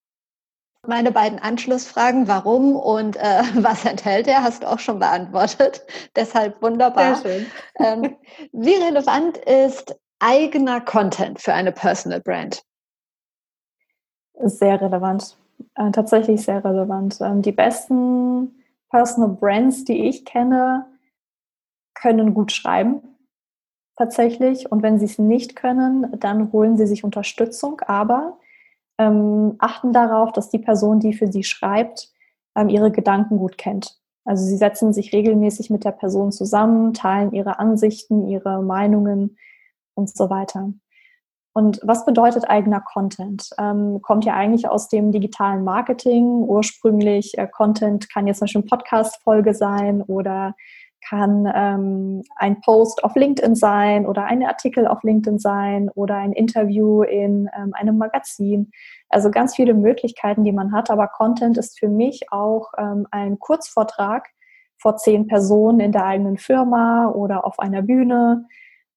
Meine 0.87 1.11
beiden 1.11 1.39
Anschlussfragen, 1.39 2.27
warum 2.27 2.75
und 2.75 3.17
äh, 3.17 3.43
was 3.55 3.85
enthält 3.85 4.27
er, 4.27 4.43
hast 4.43 4.63
du 4.63 4.69
auch 4.69 4.79
schon 4.79 4.99
beantwortet. 4.99 5.85
Deshalb 6.15 6.61
wunderbar. 6.61 7.15
Sehr 7.17 7.39
schön. 7.39 7.45
Ähm, 7.77 8.15
wie 8.53 8.73
relevant 8.73 9.37
ist 9.37 9.99
eigener 10.19 10.79
Content 10.79 11.41
für 11.41 11.53
eine 11.53 11.73
Personal 11.73 12.21
Brand? 12.21 12.63
Sehr 14.41 14.79
relevant. 14.79 15.37
Äh, 15.75 15.91
tatsächlich 15.91 16.41
sehr 16.41 16.63
relevant. 16.63 17.19
Ähm, 17.19 17.41
die 17.41 17.51
besten 17.51 18.63
Personal 18.89 19.35
Brands, 19.35 19.83
die 19.83 20.07
ich 20.07 20.23
kenne, 20.23 20.85
können 21.95 22.33
gut 22.33 22.53
schreiben. 22.53 23.01
Tatsächlich. 23.97 24.71
Und 24.71 24.83
wenn 24.83 24.99
sie 24.99 25.05
es 25.05 25.19
nicht 25.19 25.55
können, 25.55 26.17
dann 26.19 26.51
holen 26.51 26.77
sie 26.77 26.87
sich 26.87 27.03
Unterstützung. 27.03 27.81
Aber 27.81 28.37
ähm, 28.97 29.55
achten 29.59 29.93
darauf, 29.93 30.31
dass 30.31 30.49
die 30.49 30.59
Person, 30.59 30.99
die 30.99 31.13
für 31.13 31.31
sie 31.31 31.43
schreibt, 31.43 32.09
ähm, 32.55 32.69
ihre 32.69 32.91
Gedanken 32.91 33.37
gut 33.37 33.57
kennt. 33.57 33.99
Also 34.23 34.43
sie 34.45 34.57
setzen 34.57 34.91
sich 34.91 35.13
regelmäßig 35.13 35.69
mit 35.69 35.83
der 35.83 35.91
Person 35.91 36.31
zusammen, 36.31 36.93
teilen 36.93 37.31
ihre 37.31 37.59
Ansichten, 37.59 38.27
ihre 38.27 38.63
Meinungen 38.63 39.37
und 39.93 40.15
so 40.15 40.29
weiter. 40.29 40.73
Und 41.53 41.79
was 41.83 42.05
bedeutet 42.05 42.49
eigener 42.49 42.81
Content? 42.81 43.49
Ähm, 43.57 44.01
kommt 44.01 44.25
ja 44.25 44.33
eigentlich 44.33 44.67
aus 44.67 44.89
dem 44.89 45.13
digitalen 45.13 45.63
Marketing. 45.63 46.25
Ursprünglich 46.25 47.37
äh, 47.37 47.47
Content 47.47 48.09
kann 48.11 48.27
jetzt 48.27 48.39
zum 48.39 48.45
Beispiel 48.45 48.61
eine 48.61 48.69
Podcast-Folge 48.69 49.53
sein 49.53 50.01
oder 50.01 50.53
kann 51.07 51.51
ähm, 51.53 52.23
ein 52.35 52.61
Post 52.61 53.03
auf 53.03 53.15
LinkedIn 53.15 53.55
sein 53.55 54.05
oder 54.05 54.25
ein 54.25 54.43
Artikel 54.43 54.87
auf 54.87 55.03
LinkedIn 55.03 55.39
sein 55.39 55.89
oder 55.89 56.15
ein 56.15 56.33
Interview 56.33 57.03
in 57.03 57.49
ähm, 57.57 57.73
einem 57.73 57.97
Magazin. 57.97 58.71
Also 59.09 59.29
ganz 59.29 59.55
viele 59.55 59.73
Möglichkeiten, 59.73 60.43
die 60.43 60.51
man 60.51 60.71
hat. 60.71 60.89
Aber 60.89 61.07
Content 61.07 61.57
ist 61.57 61.79
für 61.79 61.89
mich 61.89 62.31
auch 62.31 62.71
ähm, 62.77 63.07
ein 63.11 63.39
Kurzvortrag 63.39 64.27
vor 64.77 64.97
zehn 64.97 65.27
Personen 65.27 65.79
in 65.79 65.91
der 65.91 66.05
eigenen 66.05 66.37
Firma 66.37 67.07
oder 67.09 67.45
auf 67.45 67.59
einer 67.59 67.81
Bühne. 67.81 68.45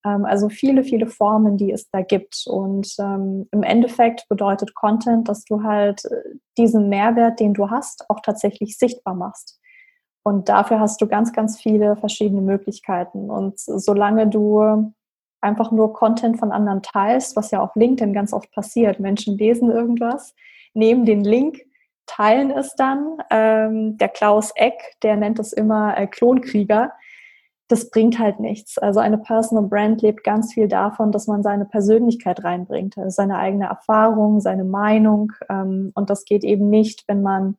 Ähm, 0.05 0.25
also 0.25 0.49
viele, 0.49 0.85
viele 0.85 1.07
Formen, 1.07 1.57
die 1.57 1.73
es 1.73 1.91
da 1.91 2.01
gibt. 2.01 2.45
Und 2.47 2.95
ähm, 2.99 3.49
im 3.53 3.63
Endeffekt 3.63 4.27
bedeutet 4.29 4.75
Content, 4.75 5.29
dass 5.29 5.45
du 5.45 5.63
halt 5.63 6.05
äh, 6.07 6.39
diesen 6.57 6.89
Mehrwert, 6.89 7.41
den 7.41 7.55
du 7.55 7.71
hast, 7.71 8.09
auch 8.09 8.21
tatsächlich 8.21 8.79
sichtbar 8.79 9.15
machst. 9.15 9.61
Und 10.29 10.51
dafür 10.51 10.79
hast 10.79 11.01
du 11.01 11.07
ganz, 11.07 11.33
ganz 11.33 11.59
viele 11.59 11.97
verschiedene 11.97 12.43
Möglichkeiten. 12.43 13.31
Und 13.31 13.59
solange 13.59 14.27
du 14.27 14.93
einfach 15.41 15.73
nur 15.73 15.95
Content 15.95 16.39
von 16.39 16.53
anderen 16.53 16.83
teilst, 16.83 17.35
was 17.35 17.51
ja 17.51 17.63
auf 17.63 17.75
LinkedIn 17.75 18.13
ganz 18.13 18.35
oft 18.35 18.53
passiert, 18.53 19.01
Menschen 19.01 19.39
lesen 19.39 19.71
irgendwas, 19.71 20.35
nehmen 20.75 21.07
den 21.07 21.25
Link, 21.25 21.63
teilen 22.05 22.51
es 22.51 22.75
dann. 22.75 23.17
Ähm, 23.31 23.97
der 23.97 24.11
Klaus 24.11 24.53
Eck, 24.55 24.75
der 25.03 25.17
nennt 25.17 25.39
es 25.39 25.55
immer 25.55 25.97
äh, 25.97 26.07
Klonkrieger. 26.07 26.93
Das 27.69 27.89
bringt 27.89 28.19
halt 28.19 28.39
nichts. 28.39 28.77
Also 28.77 29.01
eine 29.01 29.17
Personal 29.17 29.65
Brand 29.65 30.03
lebt 30.03 30.25
ganz 30.25 30.53
viel 30.53 30.69
davon, 30.69 31.11
dass 31.11 31.27
man 31.27 31.43
seine 31.43 31.65
Persönlichkeit 31.65 32.45
reinbringt, 32.45 32.99
also 32.99 33.09
seine 33.09 33.39
eigene 33.39 33.65
Erfahrung, 33.65 34.41
seine 34.41 34.65
Meinung. 34.65 35.33
Ähm, 35.49 35.91
und 35.95 36.11
das 36.11 36.27
geht 36.27 36.45
eben 36.45 36.69
nicht, 36.69 37.05
wenn 37.09 37.23
man 37.23 37.57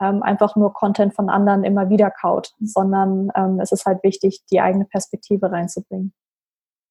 ähm, 0.00 0.22
einfach 0.22 0.56
nur 0.56 0.72
Content 0.72 1.14
von 1.14 1.28
anderen 1.28 1.64
immer 1.64 1.90
wieder 1.90 2.10
kaut, 2.10 2.52
sondern 2.60 3.30
ähm, 3.34 3.60
es 3.60 3.72
ist 3.72 3.86
halt 3.86 4.02
wichtig, 4.02 4.42
die 4.50 4.60
eigene 4.60 4.84
Perspektive 4.84 5.50
reinzubringen. 5.50 6.12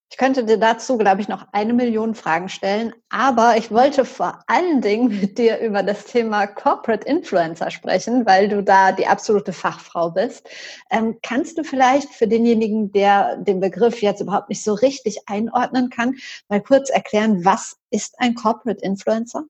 Ich 0.09 0.17
könnte 0.17 0.45
dir 0.45 0.57
dazu, 0.57 0.97
glaube 0.97 1.19
ich, 1.19 1.27
noch 1.27 1.47
eine 1.51 1.73
Million 1.73 2.15
Fragen 2.15 2.47
stellen, 2.47 2.93
aber 3.09 3.57
ich 3.57 3.71
wollte 3.71 4.05
vor 4.05 4.39
allen 4.47 4.79
Dingen 4.79 5.09
mit 5.19 5.37
dir 5.37 5.59
über 5.59 5.83
das 5.83 6.05
Thema 6.05 6.47
Corporate 6.47 7.05
Influencer 7.05 7.69
sprechen, 7.71 8.25
weil 8.25 8.47
du 8.47 8.63
da 8.63 8.93
die 8.93 9.05
absolute 9.05 9.51
Fachfrau 9.51 10.11
bist. 10.11 10.49
Ähm, 10.89 11.17
kannst 11.23 11.57
du 11.57 11.63
vielleicht 11.65 12.13
für 12.13 12.27
denjenigen, 12.27 12.93
der 12.93 13.35
den 13.35 13.59
Begriff 13.59 14.01
jetzt 14.01 14.21
überhaupt 14.21 14.47
nicht 14.47 14.63
so 14.63 14.75
richtig 14.75 15.19
einordnen 15.27 15.89
kann, 15.89 16.15
mal 16.47 16.61
kurz 16.61 16.89
erklären, 16.89 17.43
was 17.43 17.75
ist 17.89 18.15
ein 18.19 18.33
Corporate 18.33 18.81
Influencer? 18.81 19.43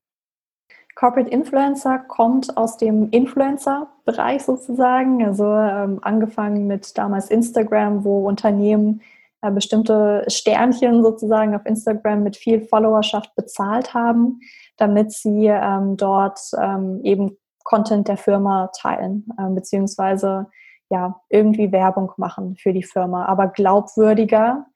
Corporate 0.98 1.30
Influencer 1.30 2.00
kommt 2.00 2.56
aus 2.56 2.76
dem 2.76 3.10
Influencer-Bereich 3.10 4.42
sozusagen, 4.42 5.24
also 5.24 5.44
ähm, 5.44 6.00
angefangen 6.02 6.66
mit 6.66 6.98
damals 6.98 7.30
Instagram, 7.30 8.02
wo 8.02 8.26
Unternehmen 8.26 9.02
äh, 9.40 9.52
bestimmte 9.52 10.24
Sternchen 10.26 11.04
sozusagen 11.04 11.54
auf 11.54 11.64
Instagram 11.66 12.24
mit 12.24 12.36
viel 12.36 12.62
Followerschaft 12.62 13.32
bezahlt 13.36 13.94
haben, 13.94 14.40
damit 14.76 15.12
sie 15.12 15.46
ähm, 15.46 15.96
dort 15.96 16.40
ähm, 16.60 17.00
eben 17.04 17.36
Content 17.62 18.08
der 18.08 18.16
Firma 18.16 18.68
teilen, 18.76 19.24
äh, 19.38 19.48
beziehungsweise 19.50 20.48
ja, 20.90 21.20
irgendwie 21.28 21.70
Werbung 21.70 22.10
machen 22.16 22.56
für 22.56 22.72
die 22.72 22.82
Firma, 22.82 23.26
aber 23.26 23.46
glaubwürdiger, 23.46 24.66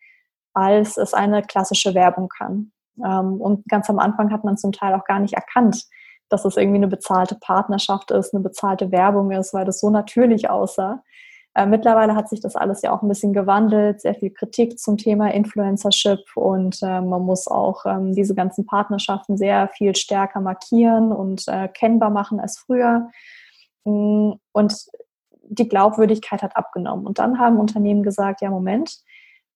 als 0.54 0.98
es 0.98 1.14
eine 1.14 1.42
klassische 1.42 1.94
Werbung 1.94 2.28
kann. 2.28 2.70
Ähm, 3.04 3.40
und 3.40 3.68
ganz 3.68 3.90
am 3.90 3.98
Anfang 3.98 4.30
hat 4.32 4.44
man 4.44 4.56
zum 4.56 4.70
Teil 4.70 4.94
auch 4.94 5.04
gar 5.04 5.18
nicht 5.18 5.34
erkannt, 5.34 5.88
dass 6.32 6.44
es 6.44 6.56
irgendwie 6.56 6.78
eine 6.78 6.88
bezahlte 6.88 7.36
Partnerschaft 7.36 8.10
ist, 8.10 8.34
eine 8.34 8.42
bezahlte 8.42 8.90
Werbung 8.90 9.30
ist, 9.30 9.52
weil 9.54 9.64
das 9.64 9.80
so 9.80 9.90
natürlich 9.90 10.48
aussah. 10.50 11.02
Äh, 11.54 11.66
mittlerweile 11.66 12.14
hat 12.14 12.28
sich 12.28 12.40
das 12.40 12.56
alles 12.56 12.80
ja 12.82 12.92
auch 12.92 13.02
ein 13.02 13.08
bisschen 13.08 13.34
gewandelt, 13.34 14.00
sehr 14.00 14.14
viel 14.14 14.30
Kritik 14.30 14.78
zum 14.78 14.96
Thema 14.96 15.32
Influencership 15.32 16.20
und 16.34 16.82
äh, 16.82 17.00
man 17.02 17.22
muss 17.22 17.46
auch 17.46 17.84
ähm, 17.84 18.14
diese 18.14 18.34
ganzen 18.34 18.64
Partnerschaften 18.64 19.36
sehr 19.36 19.68
viel 19.68 19.94
stärker 19.94 20.40
markieren 20.40 21.12
und 21.12 21.46
äh, 21.48 21.68
kennbar 21.68 22.10
machen 22.10 22.40
als 22.40 22.58
früher. 22.58 23.10
Mm, 23.84 24.32
und 24.52 24.74
die 25.42 25.68
Glaubwürdigkeit 25.68 26.42
hat 26.42 26.56
abgenommen. 26.56 27.06
Und 27.06 27.18
dann 27.18 27.38
haben 27.38 27.60
Unternehmen 27.60 28.02
gesagt, 28.02 28.40
ja, 28.40 28.48
Moment, 28.48 28.96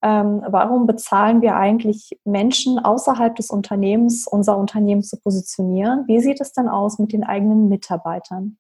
ähm, 0.07 0.43
warum 0.47 0.87
bezahlen 0.87 1.43
wir 1.43 1.57
eigentlich 1.57 2.21
Menschen 2.25 2.79
außerhalb 2.79 3.35
des 3.35 3.51
Unternehmens, 3.51 4.29
unser 4.29 4.57
Unternehmen 4.57 5.03
zu 5.03 5.21
positionieren? 5.21 6.05
Wie 6.07 6.21
sieht 6.21 6.41
es 6.41 6.53
denn 6.53 6.69
aus 6.69 7.01
mit 7.01 7.13
den 7.13 7.25
eigenen 7.25 7.69
Mitarbeitern? 7.69 8.57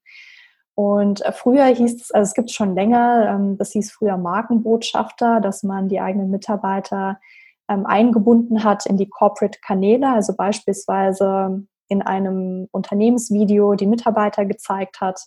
Und 0.75 1.25
äh, 1.25 1.31
früher 1.31 1.67
hieß 1.67 2.03
es, 2.03 2.11
also 2.11 2.29
es 2.29 2.35
gibt 2.35 2.51
schon 2.51 2.75
länger, 2.75 3.29
ähm, 3.31 3.59
das 3.59 3.71
hieß 3.71 3.93
früher 3.93 4.17
Markenbotschafter, 4.17 5.41
dass 5.41 5.63
man 5.63 5.89
die 5.89 6.01
eigenen 6.01 6.31
Mitarbeiter 6.31 7.21
ähm, 7.69 7.87
eingebunden 7.87 8.65
hat 8.65 8.85
in 8.87 8.97
die 8.97 9.09
Corporate-Kanäle, 9.09 10.09
also 10.13 10.35
beispielsweise 10.37 11.65
in 11.87 12.03
einem 12.03 12.67
Unternehmensvideo 12.73 13.75
die 13.75 13.87
Mitarbeiter 13.87 14.45
gezeigt 14.47 15.01
hat 15.01 15.21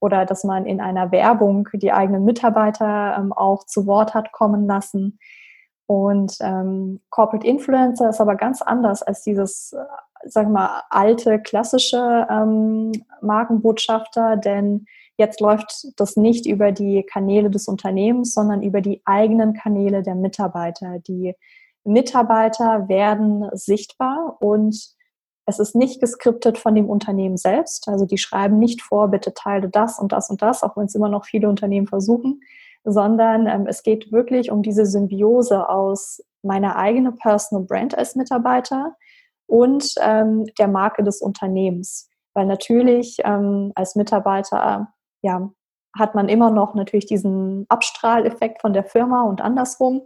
oder 0.00 0.26
dass 0.26 0.42
man 0.42 0.66
in 0.66 0.80
einer 0.80 1.12
Werbung 1.12 1.68
die 1.74 1.92
eigenen 1.92 2.24
Mitarbeiter 2.24 3.16
ähm, 3.16 3.32
auch 3.32 3.66
zu 3.66 3.86
Wort 3.86 4.14
hat 4.14 4.32
kommen 4.32 4.66
lassen. 4.66 5.20
Und 5.90 6.36
ähm, 6.40 7.00
Corporate 7.10 7.44
Influencer 7.44 8.10
ist 8.10 8.20
aber 8.20 8.36
ganz 8.36 8.62
anders 8.62 9.02
als 9.02 9.24
dieses 9.24 9.74
sagen 10.24 10.52
wir 10.52 10.60
mal, 10.60 10.82
alte, 10.88 11.40
klassische 11.40 12.28
ähm, 12.30 12.92
Markenbotschafter, 13.20 14.36
denn 14.36 14.86
jetzt 15.16 15.40
läuft 15.40 15.88
das 15.96 16.16
nicht 16.16 16.46
über 16.46 16.70
die 16.70 17.02
Kanäle 17.02 17.50
des 17.50 17.66
Unternehmens, 17.66 18.34
sondern 18.34 18.62
über 18.62 18.82
die 18.82 19.02
eigenen 19.04 19.54
Kanäle 19.54 20.04
der 20.04 20.14
Mitarbeiter. 20.14 21.00
Die 21.00 21.34
Mitarbeiter 21.82 22.88
werden 22.88 23.48
sichtbar 23.52 24.36
und 24.38 24.94
es 25.46 25.58
ist 25.58 25.74
nicht 25.74 26.00
geskriptet 26.00 26.56
von 26.56 26.76
dem 26.76 26.88
Unternehmen 26.88 27.36
selbst. 27.36 27.88
Also 27.88 28.06
die 28.06 28.18
schreiben 28.18 28.60
nicht 28.60 28.80
vor, 28.80 29.08
bitte 29.08 29.34
teile 29.34 29.68
das 29.68 29.98
und 29.98 30.12
das 30.12 30.30
und 30.30 30.40
das, 30.40 30.62
auch 30.62 30.76
wenn 30.76 30.84
es 30.84 30.94
immer 30.94 31.08
noch 31.08 31.24
viele 31.24 31.48
Unternehmen 31.48 31.88
versuchen, 31.88 32.42
sondern 32.84 33.46
ähm, 33.46 33.66
es 33.66 33.82
geht 33.82 34.12
wirklich 34.12 34.50
um 34.50 34.62
diese 34.62 34.86
Symbiose 34.86 35.68
aus 35.68 36.22
meiner 36.42 36.76
eigenen 36.76 37.16
Personal 37.16 37.66
Brand 37.66 37.96
als 37.96 38.16
Mitarbeiter, 38.16 38.96
und 39.50 39.94
ähm, 40.00 40.46
der 40.58 40.68
Marke 40.68 41.02
des 41.02 41.20
Unternehmens. 41.20 42.08
Weil 42.34 42.46
natürlich 42.46 43.18
ähm, 43.24 43.72
als 43.74 43.96
Mitarbeiter 43.96 44.92
ja, 45.22 45.50
hat 45.98 46.14
man 46.14 46.28
immer 46.28 46.50
noch 46.50 46.74
natürlich 46.74 47.06
diesen 47.06 47.66
Abstrahleffekt 47.68 48.60
von 48.60 48.72
der 48.72 48.84
Firma 48.84 49.24
und 49.24 49.40
andersrum. 49.40 50.02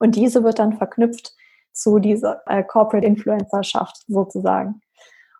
Und 0.00 0.16
diese 0.16 0.42
wird 0.42 0.58
dann 0.58 0.76
verknüpft 0.76 1.32
zu 1.72 2.00
dieser 2.00 2.42
äh, 2.46 2.64
Corporate 2.64 3.06
Influencerschaft 3.06 4.04
sozusagen. 4.08 4.80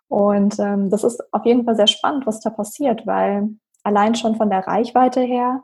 Und 0.07 0.57
ähm, 0.59 0.89
das 0.89 1.03
ist 1.03 1.21
auf 1.33 1.45
jeden 1.45 1.65
Fall 1.65 1.75
sehr 1.75 1.87
spannend, 1.87 2.25
was 2.25 2.39
da 2.39 2.49
passiert, 2.49 3.05
weil 3.05 3.49
allein 3.83 4.15
schon 4.15 4.35
von 4.35 4.49
der 4.49 4.65
Reichweite 4.65 5.19
her, 5.19 5.61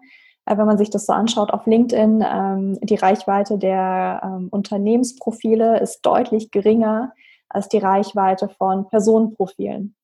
äh, 0.50 0.58
wenn 0.58 0.66
man 0.66 0.78
sich 0.78 0.90
das 0.90 1.06
so 1.06 1.14
anschaut 1.14 1.52
auf 1.52 1.66
LinkedIn, 1.66 2.26
ähm, 2.28 2.80
die 2.82 2.96
Reichweite 2.96 3.58
der 3.58 4.22
ähm, 4.24 4.48
Unternehmensprofile 4.50 5.80
ist 5.80 6.02
deutlich 6.02 6.52
geringer 6.52 7.14
als 7.50 7.70
die 7.70 7.78
Reichweite 7.78 8.50
von 8.50 8.88
Personenprofilen. 8.88 9.96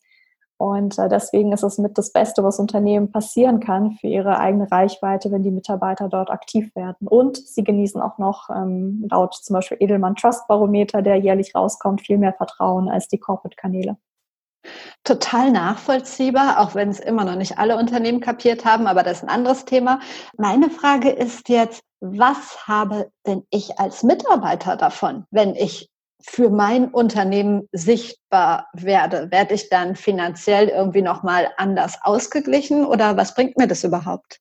Und 0.58 0.98
äh, 1.00 1.10
deswegen 1.10 1.52
ist 1.52 1.64
es 1.64 1.78
mit 1.80 1.98
das 1.98 2.14
Beste, 2.14 2.44
was 2.44 2.60
Unternehmen 2.60 3.12
passieren 3.12 3.60
kann 3.60 3.94
für 3.94 4.08
ihre 4.08 4.40
eigene 4.40 4.72
Reichweite, 4.72 5.30
wenn 5.32 5.44
die 5.44 5.52
Mitarbeiter 5.52 6.08
dort 6.08 6.30
aktiv 6.30 6.74
werden. 6.76 7.08
Und 7.08 7.38
sie 7.38 7.64
genießen 7.64 8.02
auch 8.02 8.18
noch 8.20 8.50
ähm, 8.50 9.06
laut 9.12 9.34
zum 9.34 9.56
Beispiel 9.56 9.78
Edelmann 9.82 10.16
Trust 10.16 10.48
Barometer, 10.48 11.02
der 11.02 11.18
jährlich 11.18 11.56
rauskommt, 11.56 12.02
viel 12.02 12.18
mehr 12.18 12.34
Vertrauen 12.34 12.88
als 12.88 13.08
die 13.10 13.20
Corporate-Kanäle. 13.20 13.98
Total 15.04 15.52
nachvollziehbar, 15.52 16.60
auch 16.60 16.76
wenn 16.76 16.90
es 16.90 17.00
immer 17.00 17.26
noch 17.26 17.36
nicht 17.36 17.58
alle 17.58 17.78
Unternehmen 17.78 18.22
kapiert 18.22 18.66
haben, 18.66 18.88
aber 18.88 19.04
das 19.04 19.18
ist 19.18 19.24
ein 19.24 19.30
anderes 19.30 19.66
Thema. 19.66 20.00
Meine 20.38 20.70
Frage 20.70 21.10
ist 21.10 21.50
jetzt, 21.50 21.82
was 22.00 22.68
habe 22.68 23.12
denn 23.26 23.44
ich 23.50 23.80
als 23.80 24.04
Mitarbeiter 24.04 24.76
davon, 24.76 25.26
wenn 25.32 25.56
ich 25.56 25.90
für 26.22 26.50
mein 26.50 26.90
Unternehmen 26.90 27.68
sichtbar 27.72 28.68
werde? 28.74 29.32
Werde 29.32 29.54
ich 29.54 29.70
dann 29.70 29.96
finanziell 29.96 30.70
irgendwie 30.70 31.02
nochmal 31.02 31.52
anders 31.58 32.00
ausgeglichen 32.02 32.86
oder 32.86 33.16
was 33.18 33.36
bringt 33.36 33.58
mir 33.58 33.68
das 33.68 33.84
überhaupt? 33.84 34.40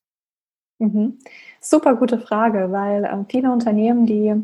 Mhm. 0.79 1.19
Super 1.61 1.95
gute 1.95 2.19
Frage, 2.19 2.71
weil 2.71 3.05
äh, 3.05 3.25
viele 3.29 3.51
Unternehmen, 3.51 4.05
die 4.05 4.35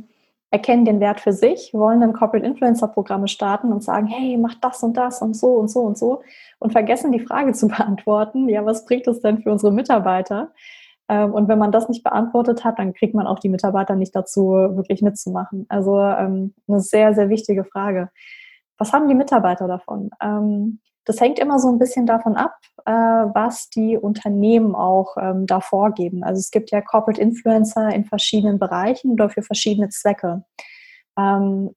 erkennen 0.52 0.84
den 0.84 1.00
Wert 1.00 1.22
für 1.22 1.32
sich, 1.32 1.74
wollen 1.74 2.02
dann 2.02 2.14
Corporate 2.14 2.46
Influencer 2.46 2.90
Programme 2.90 3.30
starten 3.30 3.72
und 3.72 3.84
sagen, 3.84 4.08
hey, 4.08 4.38
mach 4.38 4.56
das 4.56 4.84
und 4.84 4.98
das 4.98 5.22
und 5.22 5.34
so 5.36 5.56
und 5.56 5.70
so 5.70 5.80
und 5.80 5.98
so 5.98 6.22
und 6.60 6.72
vergessen 6.72 7.12
die 7.12 7.22
Frage 7.22 7.54
zu 7.54 7.68
beantworten, 7.68 8.50
ja, 8.50 8.66
was 8.66 8.86
bringt 8.86 9.08
es 9.08 9.22
denn 9.22 9.42
für 9.42 9.52
unsere 9.52 9.72
Mitarbeiter? 9.72 10.52
Ähm, 11.08 11.34
und 11.34 11.48
wenn 11.48 11.58
man 11.58 11.72
das 11.72 11.88
nicht 11.90 12.04
beantwortet 12.04 12.66
hat, 12.66 12.80
dann 12.80 12.94
kriegt 12.94 13.16
man 13.16 13.28
auch 13.28 13.40
die 13.40 13.50
Mitarbeiter 13.50 13.96
nicht 13.96 14.16
dazu, 14.16 14.52
wirklich 14.52 15.02
mitzumachen. 15.02 15.66
Also 15.70 16.00
ähm, 16.00 16.54
eine 16.68 16.82
sehr, 16.82 17.14
sehr 17.14 17.30
wichtige 17.30 17.64
Frage. 17.64 18.10
Was 18.78 18.94
haben 18.94 19.08
die 19.08 19.16
Mitarbeiter 19.16 19.68
davon? 19.68 20.10
Ähm, 21.02 21.06
das 21.06 21.20
hängt 21.20 21.40
immer 21.40 21.60
so 21.60 21.70
ein 21.70 21.80
bisschen 21.80 22.06
davon 22.06 22.36
ab, 22.36 22.56
äh, 22.86 22.92
was 22.92 23.70
die 23.70 23.98
Unternehmen 23.98 24.76
auch 24.76 25.16
da 25.46 25.60
vorgeben. 25.60 26.24
Also 26.24 26.40
es 26.40 26.52
gibt 26.52 26.72
ja 26.72 26.82
Corporate 26.82 27.22
Influencer 27.22 27.90
in 27.94 28.06
verschiedenen 28.06 28.60
Bereichen 28.60 29.12
oder 29.12 29.30
für 29.30 29.42
verschiedene 29.42 29.90
Zwecke. 29.90 30.44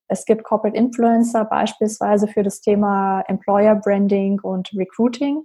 es 0.09 0.25
gibt 0.27 0.45
Corporate 0.45 0.77
Influencer 0.77 1.45
beispielsweise 1.45 2.29
für 2.29 2.43
das 2.43 2.61
Thema 2.61 3.23
Employer 3.27 3.75
Branding 3.75 4.41
und 4.41 4.73
Recruiting. 4.75 5.45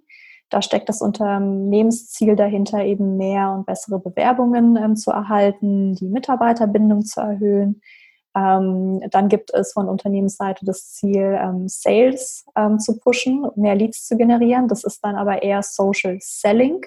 Da 0.49 0.61
steckt 0.61 0.89
das 0.89 1.01
Unternehmensziel 1.01 2.35
dahinter, 2.35 2.83
eben 2.83 3.17
mehr 3.17 3.51
und 3.51 3.65
bessere 3.65 3.99
Bewerbungen 3.99 4.75
ähm, 4.77 4.95
zu 4.95 5.11
erhalten, 5.11 5.93
die 5.93 6.09
Mitarbeiterbindung 6.09 7.03
zu 7.03 7.21
erhöhen. 7.21 7.81
Ähm, 8.35 9.01
dann 9.09 9.27
gibt 9.27 9.53
es 9.53 9.73
von 9.73 9.89
Unternehmensseite 9.89 10.65
das 10.65 10.91
Ziel, 10.93 11.37
ähm, 11.41 11.67
Sales 11.67 12.45
ähm, 12.55 12.79
zu 12.79 12.99
pushen, 12.99 13.47
mehr 13.55 13.75
Leads 13.75 14.05
zu 14.05 14.17
generieren. 14.17 14.67
Das 14.67 14.83
ist 14.83 15.03
dann 15.03 15.15
aber 15.15 15.41
eher 15.41 15.63
Social 15.63 16.17
Selling, 16.21 16.85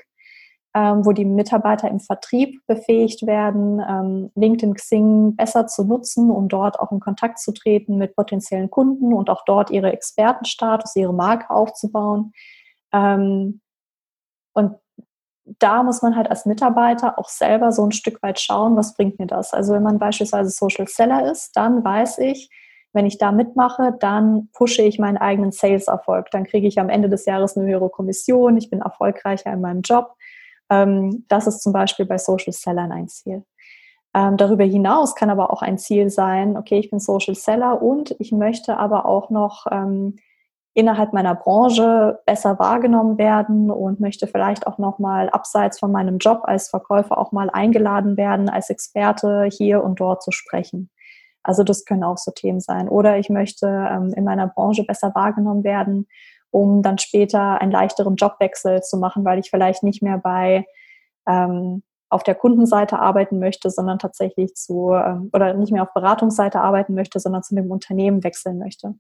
ähm, 0.75 1.05
wo 1.05 1.13
die 1.13 1.25
Mitarbeiter 1.25 1.89
im 1.89 2.01
Vertrieb 2.01 2.61
befähigt 2.67 3.27
werden, 3.27 3.83
ähm, 3.87 4.31
LinkedIn 4.37 4.75
Xing 4.75 5.37
besser 5.37 5.67
zu 5.67 5.85
nutzen, 5.85 6.31
um 6.31 6.49
dort 6.49 6.79
auch 6.79 6.93
in 6.93 7.01
Kontakt 7.01 7.41
zu 7.41 7.53
treten 7.53 7.97
mit 7.97 8.15
potenziellen 8.15 8.71
Kunden 8.71 9.13
und 9.13 9.29
auch 9.29 9.45
dort 9.45 9.71
ihre 9.71 9.93
Expertenstatus, 9.93 10.95
ihre 10.97 11.13
Marke 11.13 11.51
aufzubauen. 11.51 12.33
Ähm, 12.93 13.61
und 14.55 14.77
da 15.45 15.83
muss 15.83 16.03
man 16.03 16.17
halt 16.17 16.31
als 16.31 16.47
Mitarbeiter 16.47 17.19
auch 17.19 17.29
selber 17.29 17.73
so 17.73 17.85
ein 17.85 17.93
Stück 17.93 18.23
weit 18.23 18.41
schauen, 18.41 18.77
was 18.77 18.95
bringt 18.95 19.19
mir 19.19 19.27
das. 19.27 19.53
Also 19.53 19.73
wenn 19.75 19.83
man 19.83 19.99
beispielsweise 19.99 20.51
Social 20.51 20.87
Seller 20.87 21.31
ist, 21.31 21.57
dann 21.57 21.85
weiß 21.85 22.19
ich, 22.19 22.51
wenn 22.93 23.07
ich 23.07 23.19
da 23.19 23.33
mitmache, 23.33 23.95
dann 23.99 24.49
pushe 24.53 24.83
ich 24.83 24.99
meinen 24.99 25.17
eigenen 25.17 25.51
Sales-Erfolg. 25.51 26.31
Dann 26.31 26.45
kriege 26.45 26.69
ich 26.69 26.79
am 26.79 26.91
Ende 26.91 27.09
des 27.09 27.25
Jahres 27.25 27.57
eine 27.57 27.67
höhere 27.67 27.89
Kommission, 27.89 28.57
ich 28.57 28.71
bin 28.71 28.81
erfolgreicher 28.81 29.53
in 29.53 29.61
meinem 29.61 29.83
Job. 29.83 30.15
Ähm, 30.71 31.25
das 31.29 31.47
ist 31.47 31.63
zum 31.63 31.73
Beispiel 31.73 32.07
bei 32.07 32.19
Social 32.19 32.53
Sellern 32.53 32.93
ein 32.93 33.09
Ziel. 33.09 33.45
Ähm, 34.15 34.37
darüber 34.37 34.65
hinaus 34.65 35.15
kann 35.15 35.31
aber 35.31 35.51
auch 35.51 35.63
ein 35.63 35.79
Ziel 35.79 36.11
sein, 36.11 36.59
okay, 36.59 36.79
ich 36.79 36.91
bin 36.91 37.01
Social 37.01 37.35
Seller 37.35 37.81
und 37.81 38.15
ich 38.19 38.31
möchte 38.31 38.77
aber 38.77 39.07
auch 39.07 39.31
noch 39.31 39.67
ähm, 39.71 40.17
innerhalb 40.75 41.13
meiner 41.13 41.35
Branche 41.35 42.21
besser 42.25 42.59
wahrgenommen 42.59 43.19
werden 43.19 43.71
und 43.71 44.01
möchte 44.01 44.27
vielleicht 44.27 44.67
auch 44.67 44.79
noch 44.79 44.99
mal 44.99 45.29
abseits 45.29 45.79
von 45.79 45.93
meinem 45.93 46.19
Job 46.19 46.43
als 46.45 46.71
Verkäufer 46.71 47.19
auch 47.19 47.33
mal 47.33 47.51
eingeladen 47.51 48.17
werden, 48.17 48.49
als 48.49 48.71
Experte 48.71 49.49
hier 49.51 49.85
und 49.85 50.01
dort 50.01 50.23
zu 50.23 50.31
sprechen. 50.31 50.91
Also 51.43 51.63
das 51.63 51.85
können 51.85 52.05
auch 52.05 52.19
so 52.19 52.31
Themen 52.31 52.61
sein. 52.61 52.89
Oder 52.89 53.19
ich 53.19 53.29
möchte 53.29 53.67
ähm, 53.67 54.13
in 54.15 54.25
meiner 54.25 54.47
Branche 54.47 54.85
besser 54.85 55.15
wahrgenommen 55.15 55.65
werden, 55.65 56.07
um 56.51 56.83
dann 56.83 56.99
später 56.99 57.61
einen 57.61 57.73
leichteren 57.73 58.17
Jobwechsel 58.17 58.83
zu 58.83 58.97
machen, 58.97 59.25
weil 59.25 59.41
ich 59.41 59.51
vielleicht 59.51 59.83
nicht 59.83 60.03
mehr 60.03 60.19
bei 60.19 60.67
ähm, 61.27 61.83
auf 62.09 62.23
der 62.23 62.35
Kundenseite 62.35 62.99
arbeiten 62.99 63.39
möchte, 63.39 63.71
sondern 63.71 63.99
tatsächlich 63.99 64.55
zu 64.55 64.93
ähm, 64.93 65.31
oder 65.33 65.55
nicht 65.55 65.73
mehr 65.73 65.83
auf 65.83 65.95
Beratungsseite 65.95 66.61
arbeiten 66.61 66.95
möchte, 66.95 67.19
sondern 67.19 67.43
zu 67.43 67.55
dem 67.55 67.71
Unternehmen 67.71 68.23
wechseln 68.23 68.59
möchte. 68.59 68.95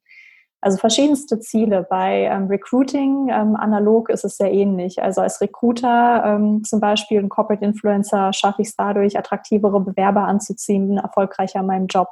Also 0.62 0.79
verschiedenste 0.79 1.40
Ziele. 1.40 1.85
Bei 1.90 2.20
ähm, 2.20 2.46
Recruiting 2.46 3.29
ähm, 3.31 3.57
analog 3.57 4.09
ist 4.11 4.25
es 4.25 4.37
sehr 4.37 4.53
ähnlich. 4.53 5.03
Also 5.03 5.20
als 5.20 5.40
Recruiter 5.40 6.22
ähm, 6.25 6.62
zum 6.62 6.79
Beispiel, 6.79 7.18
ein 7.18 7.29
Corporate 7.29 7.64
Influencer, 7.64 8.33
schaffe 8.33 8.62
ich 8.62 8.68
es 8.68 8.77
dadurch, 8.77 9.18
attraktivere 9.18 9.81
Bewerber 9.81 10.22
anzuziehen, 10.22 10.98
erfolgreicher 10.98 11.61
in 11.61 11.66
meinem 11.66 11.87
Job. 11.88 12.07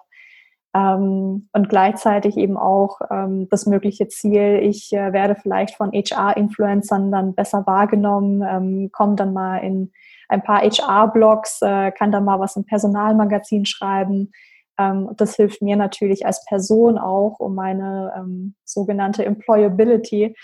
Ähm, 0.75 1.49
und 1.53 1.69
gleichzeitig 1.69 2.37
eben 2.37 2.57
auch 2.57 3.01
ähm, 3.09 3.49
das 3.51 3.67
mögliche 3.67 4.09
Ziel, 4.09 4.59
ich 4.63 4.93
äh, 4.93 5.13
werde 5.13 5.37
vielleicht 5.37 5.77
von 5.77 5.93
HR-Influencern 5.93 7.13
dann 7.13 7.35
besser 7.37 7.65
wahrgenommen, 7.69 8.43
ähm, 8.43 8.91
komme 8.91 9.15
dann 9.15 9.33
mal 9.33 9.59
in 9.59 9.93
ein 10.29 10.43
paar 10.43 10.63
HR-Blogs, 10.63 11.63
äh, 11.63 11.93
kann 11.93 12.11
dann 12.11 12.25
mal 12.25 12.41
was 12.41 12.57
im 12.57 12.65
Personalmagazin 12.65 13.65
schreiben 13.65 14.33
ähm, 14.81 15.11
das 15.16 15.37
hilft 15.37 15.61
mir 15.61 15.77
natürlich 15.77 16.25
als 16.25 16.45
Person 16.47 16.99
auch, 16.99 17.38
um 17.38 17.55
meine 17.55 18.14
ähm, 18.16 18.55
sogenannte 18.64 19.25
Employability 19.25 20.35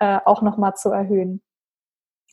äh, 0.00 0.18
auch 0.24 0.42
nochmal 0.42 0.74
zu 0.74 0.90
erhöhen. 0.90 1.42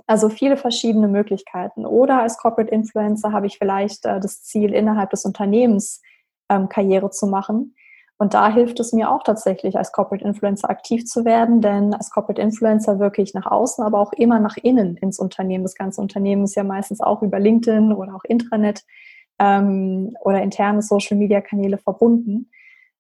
Also 0.08 0.30
viele 0.30 0.58
verschiedene 0.58 1.08
Möglichkeiten. 1.08 1.86
Oder 1.86 2.22
als 2.22 2.38
Corporate 2.38 2.74
Influencer 2.74 3.32
habe 3.32 3.46
ich 3.46 3.60
vielleicht 3.60 4.06
äh, 4.06 4.20
das 4.20 4.42
Ziel, 4.42 4.74
innerhalb 4.74 5.12
des 5.12 5.24
Unternehmens 5.24 6.02
ähm, 6.50 6.68
Karriere 6.68 7.12
zu 7.12 7.28
machen. 7.28 7.76
Und 8.18 8.34
da 8.34 8.52
hilft 8.52 8.80
es 8.80 8.94
mir 8.94 9.12
auch 9.12 9.24
tatsächlich, 9.24 9.78
als 9.78 9.92
Corporate 9.92 10.26
Influencer 10.26 10.70
aktiv 10.70 11.06
zu 11.06 11.26
werden, 11.26 11.62
denn 11.62 11.94
als 11.94 12.12
Corporate 12.12 12.42
Influencer 12.42 13.00
wirke 13.00 13.22
ich 13.22 13.34
nach 13.34 13.48
außen, 13.48 13.84
aber 13.84 14.00
auch 14.00 14.14
immer 14.14 14.40
nach 14.40 14.58
innen 14.58 14.98
ins 14.98 15.20
Unternehmen. 15.20 15.64
Das 15.64 15.76
ganze 15.76 16.02
Unternehmen 16.02 16.44
ist 16.44 16.56
ja 16.56 16.64
meistens 16.64 17.02
auch 17.02 17.22
über 17.22 17.40
LinkedIn 17.40 17.94
oder 17.94 18.16
auch 18.16 18.24
Intranet 18.24 18.84
ähm, 19.42 20.16
oder 20.22 20.42
interne 20.44 20.82
Social-Media-Kanäle 20.82 21.80
verbunden. 21.80 22.52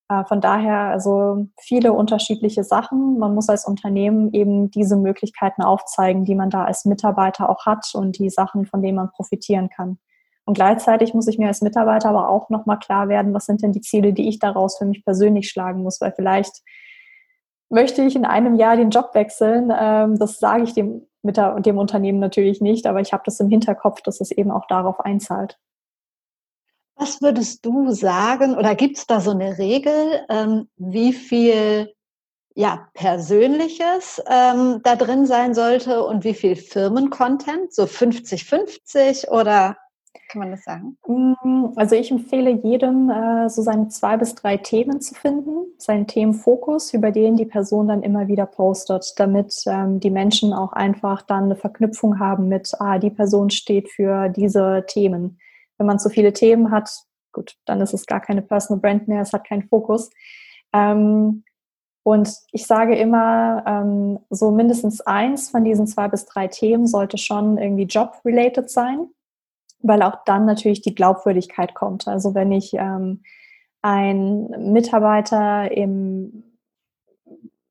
Äh, 0.10 0.25
von 0.25 0.41
daher 0.41 0.89
also 0.89 1.45
viele 1.60 1.93
unterschiedliche 1.93 2.63
Sachen. 2.63 3.19
Man 3.19 3.36
muss 3.36 3.47
als 3.47 3.65
Unternehmen 3.65 4.34
eben 4.34 4.71
diese 4.71 4.97
Möglichkeiten 4.97 5.62
aufzeigen, 5.62 6.25
die 6.25 6.36
man 6.36 6.49
da 6.49 6.65
als 6.65 6.86
Mitarbeiter 6.86 7.49
auch 7.49 7.65
hat 7.65 7.91
und 7.93 8.17
die 8.17 8.30
Sachen, 8.30 8.65
von 8.65 8.82
denen 8.82 8.97
man 8.97 9.12
profitieren 9.12 9.69
kann. 9.69 9.99
Und 10.45 10.56
gleichzeitig 10.56 11.13
muss 11.13 11.27
ich 11.27 11.38
mir 11.38 11.47
als 11.47 11.62
Mitarbeiter 11.62 12.10
aber 12.10 12.27
auch 12.27 12.49
nochmal 12.49 12.80
klar 12.80 13.08
werden, 13.08 13.34
was 13.34 13.45
sind 13.45 13.62
denn 13.62 13.71
die 13.71 13.82
Ziele, 13.82 14.12
die 14.12 14.27
ich 14.27 14.39
daraus 14.39 14.80
für 14.80 14.86
mich 14.86 15.06
persönlich 15.06 15.49
schlagen 15.49 15.84
muss, 15.84 16.01
weil 16.01 16.12
vielleicht 16.12 16.63
möchte 17.69 18.01
ich 18.01 18.15
in 18.15 18.25
einem 18.25 18.56
Jahr 18.56 18.75
den 18.75 18.89
Job 18.89 19.12
wechseln. 19.13 19.71
Ähm, 19.77 20.17
das 20.17 20.39
sage 20.39 20.63
ich 20.63 20.73
dem, 20.73 21.08
mit 21.21 21.38
dem 21.38 21.77
Unternehmen 21.77 22.19
natürlich 22.19 22.62
nicht, 22.62 22.88
aber 22.88 22.99
ich 22.99 23.13
habe 23.13 23.21
das 23.25 23.39
im 23.39 23.49
Hinterkopf, 23.49 24.01
dass 24.01 24.19
es 24.21 24.32
eben 24.32 24.49
auch 24.49 24.65
darauf 24.65 24.99
einzahlt. 24.99 25.60
Was 27.02 27.20
würdest 27.20 27.66
du 27.66 27.90
sagen 27.94 28.56
oder 28.56 28.76
gibt 28.76 28.96
es 28.96 29.08
da 29.08 29.22
so 29.22 29.32
eine 29.32 29.58
Regel, 29.58 30.24
ähm, 30.30 30.68
wie 30.78 31.14
viel 31.14 31.92
ja, 32.54 32.90
Persönliches 32.94 34.22
ähm, 34.30 34.82
da 34.84 34.96
drin 34.96 35.26
sein 35.26 35.56
sollte 35.56 36.04
und 36.04 36.24
wie 36.24 36.36
viel 36.36 36.56
Firmencontent? 36.56 37.74
So 37.74 37.86
50-50 37.86 39.30
oder 39.30 39.78
kann 40.30 40.42
man 40.42 40.52
das 40.52 40.64
sagen? 40.64 40.96
Mm, 41.08 41.74
also 41.76 41.96
ich 41.96 42.12
empfehle 42.12 42.52
jedem, 42.52 43.10
äh, 43.10 43.50
so 43.50 43.64
seine 43.64 43.88
zwei 43.88 44.18
bis 44.18 44.36
drei 44.36 44.58
Themen 44.58 45.02
zu 45.02 45.16
finden, 45.16 45.74
seinen 45.80 46.06
Themenfokus, 46.06 46.94
über 46.94 47.10
den 47.10 47.36
die 47.36 47.48
Person 47.48 47.88
dann 47.88 48.04
immer 48.04 48.28
wieder 48.28 48.46
postet, 48.46 49.14
damit 49.18 49.56
ähm, 49.66 50.00
die 50.00 50.12
Menschen 50.12 50.54
auch 50.54 50.74
einfach 50.74 51.24
dann 51.24 51.46
eine 51.46 51.56
Verknüpfung 51.56 52.20
haben 52.20 52.48
mit, 52.48 52.74
ah, 52.78 53.00
die 53.00 53.10
Person 53.10 53.50
steht 53.50 53.90
für 53.90 54.30
diese 54.30 54.86
Themen. 54.88 55.40
Wenn 55.82 55.88
man 55.88 55.98
zu 55.98 56.12
viele 56.12 56.32
Themen 56.32 56.70
hat, 56.70 56.91
gut, 57.32 57.56
dann 57.65 57.82
ist 57.82 57.96
es 57.96 58.06
gar 58.06 58.20
keine 58.22 58.44
Personal 58.44 58.80
Brand 58.80 59.08
mehr, 59.08 59.24
es 59.24 59.34
hat 59.34 59.48
keinen 59.48 59.67
Fokus. 59.67 60.12
Ähm, 60.74 61.44
und 62.04 62.32
ich 62.52 62.67
sage 62.67 62.96
immer, 62.96 63.63
ähm, 63.65 64.20
so 64.30 64.52
mindestens 64.52 65.02
eins 65.02 65.50
von 65.50 65.63
diesen 65.63 65.88
zwei 65.88 66.08
bis 66.08 66.28
drei 66.28 66.48
Themen 66.50 66.86
sollte 66.86 67.17
schon 67.17 67.58
irgendwie 67.58 67.86
job-related 67.86 68.70
sein, 68.70 69.08
weil 69.80 70.04
auch 70.04 70.24
dann 70.26 70.46
natürlich 70.46 70.82
die 70.82 70.94
Glaubwürdigkeit 70.94 71.74
kommt. 71.74 72.08
Also 72.08 72.36
wenn 72.36 72.52
ich 72.52 72.76
ähm, 72.76 73.24
ein 73.82 74.50
Mitarbeiter 74.72 75.76
im, 75.76 76.44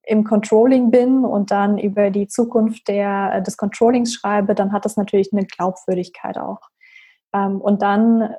im 0.03 0.25
Controlling 0.25 0.91
bin 0.91 1.25
und 1.25 1.53
dann 1.53 1.79
über 1.79 2.11
die 2.11 2.27
Zukunft 2.27 2.89
der, 2.89 3.41
des 3.43 3.57
Controllings 3.57 4.13
schreibe, 4.15 4.57
dann 4.57 4.73
hat 4.73 4.85
das 4.85 4.97
natürlich 4.97 5.33
eine 5.33 5.47
Glaubwürdigkeit 5.47 6.39
auch. 6.39 6.71
Ähm, 7.33 7.61
und 7.61 7.83
dann 7.83 8.35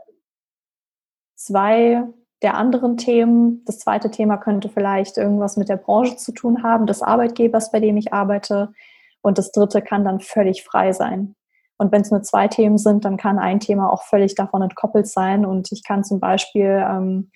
zwei 1.36 2.04
der 2.42 2.56
anderen 2.56 2.98
Themen. 2.98 3.64
Das 3.66 3.80
zweite 3.80 4.10
Thema 4.10 4.38
könnte 4.38 4.70
vielleicht 4.70 5.18
irgendwas 5.18 5.58
mit 5.58 5.70
der 5.70 5.78
Branche 5.78 6.18
zu 6.18 6.32
tun 6.32 6.64
haben, 6.64 6.88
des 6.88 7.02
Arbeitgebers, 7.02 7.72
bei 7.72 7.80
dem 7.80 7.98
ich 7.98 8.14
arbeite. 8.14 8.74
Und 9.22 9.38
das 9.38 9.52
dritte 9.52 9.82
kann 9.82 10.04
dann 10.04 10.20
völlig 10.20 10.64
frei 10.64 10.94
sein. 10.94 11.36
Und 11.78 11.92
wenn 11.92 12.02
es 12.02 12.12
nur 12.12 12.22
zwei 12.24 12.48
Themen 12.48 12.78
sind, 12.78 13.06
dann 13.06 13.18
kann 13.18 13.40
ein 13.40 13.60
Thema 13.60 13.92
auch 13.92 14.04
völlig 14.04 14.36
davon 14.36 14.62
entkoppelt 14.62 15.08
sein. 15.08 15.46
Und 15.46 15.72
ich 15.72 15.84
kann 15.84 16.04
zum 16.04 16.20
Beispiel 16.20 16.84
ähm, 16.88 17.32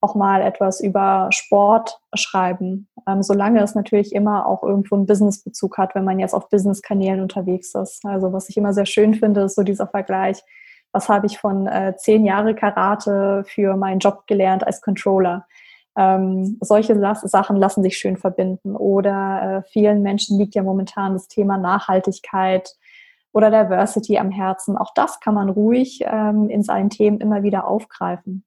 auch 0.00 0.14
mal 0.14 0.40
etwas 0.40 0.80
über 0.80 1.28
Sport 1.32 2.00
schreiben, 2.14 2.88
ähm, 3.08 3.22
solange 3.22 3.60
es 3.60 3.74
natürlich 3.74 4.14
immer 4.14 4.46
auch 4.46 4.62
irgendwo 4.62 4.94
einen 4.94 5.06
Businessbezug 5.06 5.78
hat, 5.78 5.94
wenn 5.94 6.04
man 6.04 6.20
jetzt 6.20 6.34
auf 6.34 6.48
Business-Kanälen 6.48 7.20
unterwegs 7.20 7.74
ist. 7.74 8.04
Also 8.04 8.32
was 8.32 8.48
ich 8.48 8.56
immer 8.56 8.72
sehr 8.72 8.86
schön 8.86 9.14
finde, 9.14 9.42
ist 9.42 9.56
so 9.56 9.62
dieser 9.62 9.88
Vergleich 9.88 10.42
was 10.98 11.08
habe 11.08 11.26
ich 11.26 11.38
von 11.38 11.68
äh, 11.68 11.94
zehn 11.96 12.24
Jahre 12.24 12.56
Karate 12.56 13.44
für 13.46 13.76
meinen 13.76 14.00
Job 14.00 14.26
gelernt 14.26 14.66
als 14.66 14.80
Controller. 14.80 15.46
Ähm, 15.96 16.58
solche 16.60 16.94
Las 16.94 17.20
Sachen 17.20 17.56
lassen 17.56 17.84
sich 17.84 17.96
schön 17.96 18.16
verbinden. 18.16 18.74
Oder 18.74 19.62
äh, 19.64 19.70
vielen 19.70 20.02
Menschen 20.02 20.38
liegt 20.38 20.56
ja 20.56 20.64
momentan 20.64 21.12
das 21.12 21.28
Thema 21.28 21.56
Nachhaltigkeit 21.56 22.74
oder 23.32 23.50
Diversity 23.50 24.18
am 24.18 24.32
Herzen. 24.32 24.76
Auch 24.76 24.92
das 24.92 25.20
kann 25.20 25.34
man 25.34 25.48
ruhig 25.48 26.00
ähm, 26.04 26.50
in 26.50 26.64
seinen 26.64 26.90
Themen 26.90 27.20
immer 27.20 27.44
wieder 27.44 27.68
aufgreifen. 27.68 28.44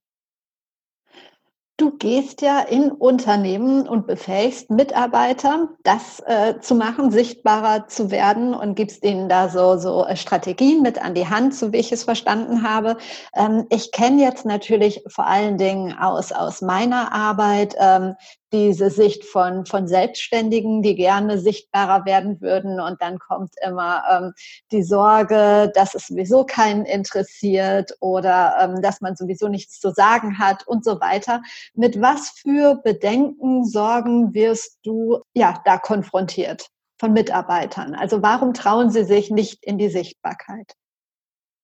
Du 1.81 1.89
gehst 1.97 2.43
ja 2.43 2.59
in 2.59 2.91
Unternehmen 2.91 3.87
und 3.87 4.05
befähigst 4.05 4.69
Mitarbeiter, 4.69 5.69
das 5.81 6.19
äh, 6.27 6.59
zu 6.59 6.75
machen, 6.75 7.09
sichtbarer 7.09 7.87
zu 7.87 8.11
werden 8.11 8.53
und 8.53 8.75
gibst 8.75 9.03
ihnen 9.03 9.27
da 9.29 9.49
so, 9.49 9.79
so 9.79 10.05
äh, 10.05 10.15
Strategien 10.15 10.83
mit 10.83 11.03
an 11.03 11.15
die 11.15 11.27
Hand, 11.27 11.55
so 11.55 11.73
wie 11.73 11.77
ich 11.77 11.91
es 11.91 12.03
verstanden 12.03 12.61
habe. 12.61 12.97
Ähm, 13.35 13.65
ich 13.71 13.91
kenne 13.91 14.21
jetzt 14.21 14.45
natürlich 14.45 15.03
vor 15.07 15.25
allen 15.25 15.57
Dingen 15.57 15.97
aus, 15.97 16.31
aus 16.31 16.61
meiner 16.61 17.13
Arbeit 17.13 17.73
ähm, 17.79 18.13
diese 18.53 18.89
Sicht 18.89 19.23
von, 19.23 19.65
von 19.65 19.87
Selbstständigen, 19.87 20.81
die 20.81 20.95
gerne 20.95 21.39
sichtbarer 21.39 22.05
werden 22.05 22.41
würden. 22.41 22.79
Und 22.79 23.01
dann 23.01 23.19
kommt 23.19 23.53
immer 23.65 24.03
ähm, 24.09 24.33
die 24.71 24.83
Sorge, 24.83 25.71
dass 25.73 25.95
es 25.95 26.07
sowieso 26.07 26.45
keinen 26.45 26.85
interessiert 26.85 27.95
oder 27.99 28.55
ähm, 28.59 28.81
dass 28.81 29.01
man 29.01 29.15
sowieso 29.15 29.47
nichts 29.47 29.79
zu 29.79 29.91
sagen 29.91 30.39
hat 30.39 30.67
und 30.67 30.83
so 30.83 30.99
weiter. 30.99 31.41
Mit 31.73 32.01
was 32.01 32.29
für 32.29 32.75
Bedenken, 32.83 33.65
Sorgen 33.65 34.33
wirst 34.33 34.79
du 34.83 35.19
ja 35.33 35.61
da 35.65 35.77
konfrontiert 35.77 36.67
von 36.99 37.13
Mitarbeitern? 37.13 37.95
Also 37.95 38.21
warum 38.21 38.53
trauen 38.53 38.89
sie 38.89 39.03
sich 39.03 39.31
nicht 39.31 39.65
in 39.65 39.77
die 39.77 39.89
Sichtbarkeit? 39.89 40.73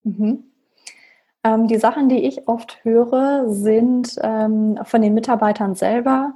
Mhm. 0.03 0.51
Ähm, 1.43 1.67
die 1.67 1.77
Sachen, 1.77 2.09
die 2.09 2.25
ich 2.25 2.47
oft 2.47 2.83
höre, 2.83 3.49
sind 3.49 4.15
ähm, 4.21 4.79
von 4.83 5.01
den 5.01 5.13
Mitarbeitern 5.13 5.75
selber, 5.75 6.33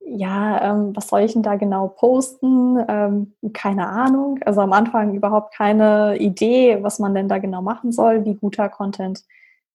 ja, 0.00 0.72
ähm, 0.72 0.96
was 0.96 1.08
soll 1.08 1.20
ich 1.20 1.34
denn 1.34 1.42
da 1.42 1.56
genau 1.56 1.88
posten? 1.88 2.78
Ähm, 2.88 3.34
keine 3.52 3.88
Ahnung. 3.88 4.40
Also 4.44 4.60
am 4.60 4.72
Anfang 4.72 5.14
überhaupt 5.14 5.54
keine 5.54 6.16
Idee, 6.18 6.82
was 6.82 6.98
man 6.98 7.14
denn 7.14 7.28
da 7.28 7.38
genau 7.38 7.62
machen 7.62 7.92
soll, 7.92 8.24
wie 8.24 8.34
guter 8.34 8.68
Content 8.68 9.24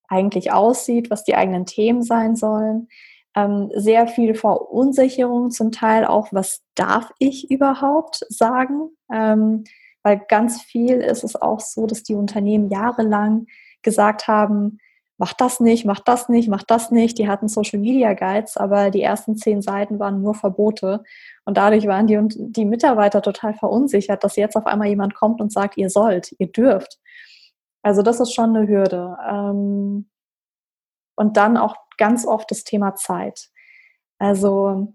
eigentlich 0.08 0.52
aussieht, 0.52 1.10
was 1.10 1.24
die 1.24 1.36
eigenen 1.36 1.66
Themen 1.66 2.04
sein 2.04 2.36
sollen. 2.36 2.90
Ähm, 3.36 3.72
sehr 3.76 4.08
viel 4.08 4.36
Verunsicherung, 4.36 5.52
zum 5.52 5.72
Teil 5.72 6.06
auch, 6.06 6.30
was 6.32 6.64
darf 6.76 7.12
ich 7.20 7.52
überhaupt 7.52 8.26
sagen? 8.30 8.90
Ähm, 9.12 9.66
weil 10.04 10.22
ganz 10.28 10.62
viel 10.62 10.98
ist 10.98 11.24
es 11.24 11.36
auch 11.36 11.60
so, 11.60 11.88
dass 11.88 12.04
die 12.04 12.16
Unternehmen 12.16 12.70
jahrelang 12.70 13.48
gesagt 13.82 14.28
haben, 14.28 14.80
mach 15.18 15.34
das 15.34 15.60
nicht, 15.60 15.86
mach 15.86 16.00
das 16.00 16.30
nicht, 16.30 16.50
mach 16.50 16.64
das 16.64 16.92
nicht. 16.92 17.18
Die 17.18 17.28
hatten 17.28 17.48
Social 17.48 17.80
Media 17.80 18.14
Guides, 18.14 18.58
aber 18.58 18.92
die 18.92 19.02
ersten 19.02 19.38
zehn 19.38 19.62
Seiten 19.62 20.00
waren 20.00 20.22
nur 20.22 20.36
Verbote. 20.36 21.04
Und 21.46 21.58
dadurch 21.58 21.88
waren 21.88 22.08
die, 22.08 22.20
die 22.28 22.66
Mitarbeiter 22.66 23.22
total 23.22 23.54
verunsichert, 23.54 24.24
dass 24.24 24.36
jetzt 24.36 24.56
auf 24.56 24.66
einmal 24.66 24.88
jemand 24.88 25.16
kommt 25.16 25.42
und 25.42 25.52
sagt, 25.52 25.78
ihr 25.78 25.90
sollt, 25.90 26.36
ihr 26.40 26.52
dürft. 26.52 27.00
Also 27.82 28.02
das 28.02 28.20
ist 28.20 28.34
schon 28.34 28.56
eine 28.56 28.68
Hürde. 28.68 29.16
Ähm, 29.30 30.10
und 31.16 31.38
dann 31.38 31.58
auch 31.58 31.76
ganz 31.98 32.26
oft 32.28 32.52
das 32.52 32.64
Thema 32.64 32.96
Zeit. 32.96 33.50
Also 34.20 34.94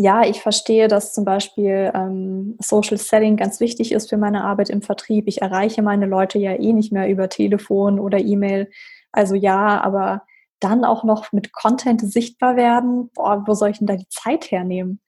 ja, 0.00 0.24
ich 0.24 0.42
verstehe, 0.42 0.86
dass 0.86 1.12
zum 1.12 1.24
Beispiel 1.24 1.90
ähm, 1.92 2.56
Social 2.60 2.98
Selling 2.98 3.36
ganz 3.36 3.58
wichtig 3.58 3.90
ist 3.92 4.08
für 4.08 4.16
meine 4.16 4.44
Arbeit 4.44 4.70
im 4.70 4.80
Vertrieb. 4.80 5.26
Ich 5.26 5.42
erreiche 5.42 5.82
meine 5.82 6.06
Leute 6.06 6.38
ja 6.38 6.52
eh 6.52 6.72
nicht 6.72 6.92
mehr 6.92 7.08
über 7.08 7.28
Telefon 7.28 7.98
oder 7.98 8.18
E-Mail. 8.18 8.70
Also 9.12 9.34
ja, 9.34 9.80
aber 9.80 10.22
dann 10.60 10.84
auch 10.84 11.04
noch 11.04 11.32
mit 11.32 11.52
Content 11.52 12.00
sichtbar 12.00 12.56
werden, 12.56 13.10
boah, 13.14 13.44
wo 13.46 13.54
soll 13.54 13.70
ich 13.70 13.78
denn 13.78 13.86
da 13.86 13.96
die 13.96 14.08
Zeit 14.08 14.50
hernehmen? 14.50 15.00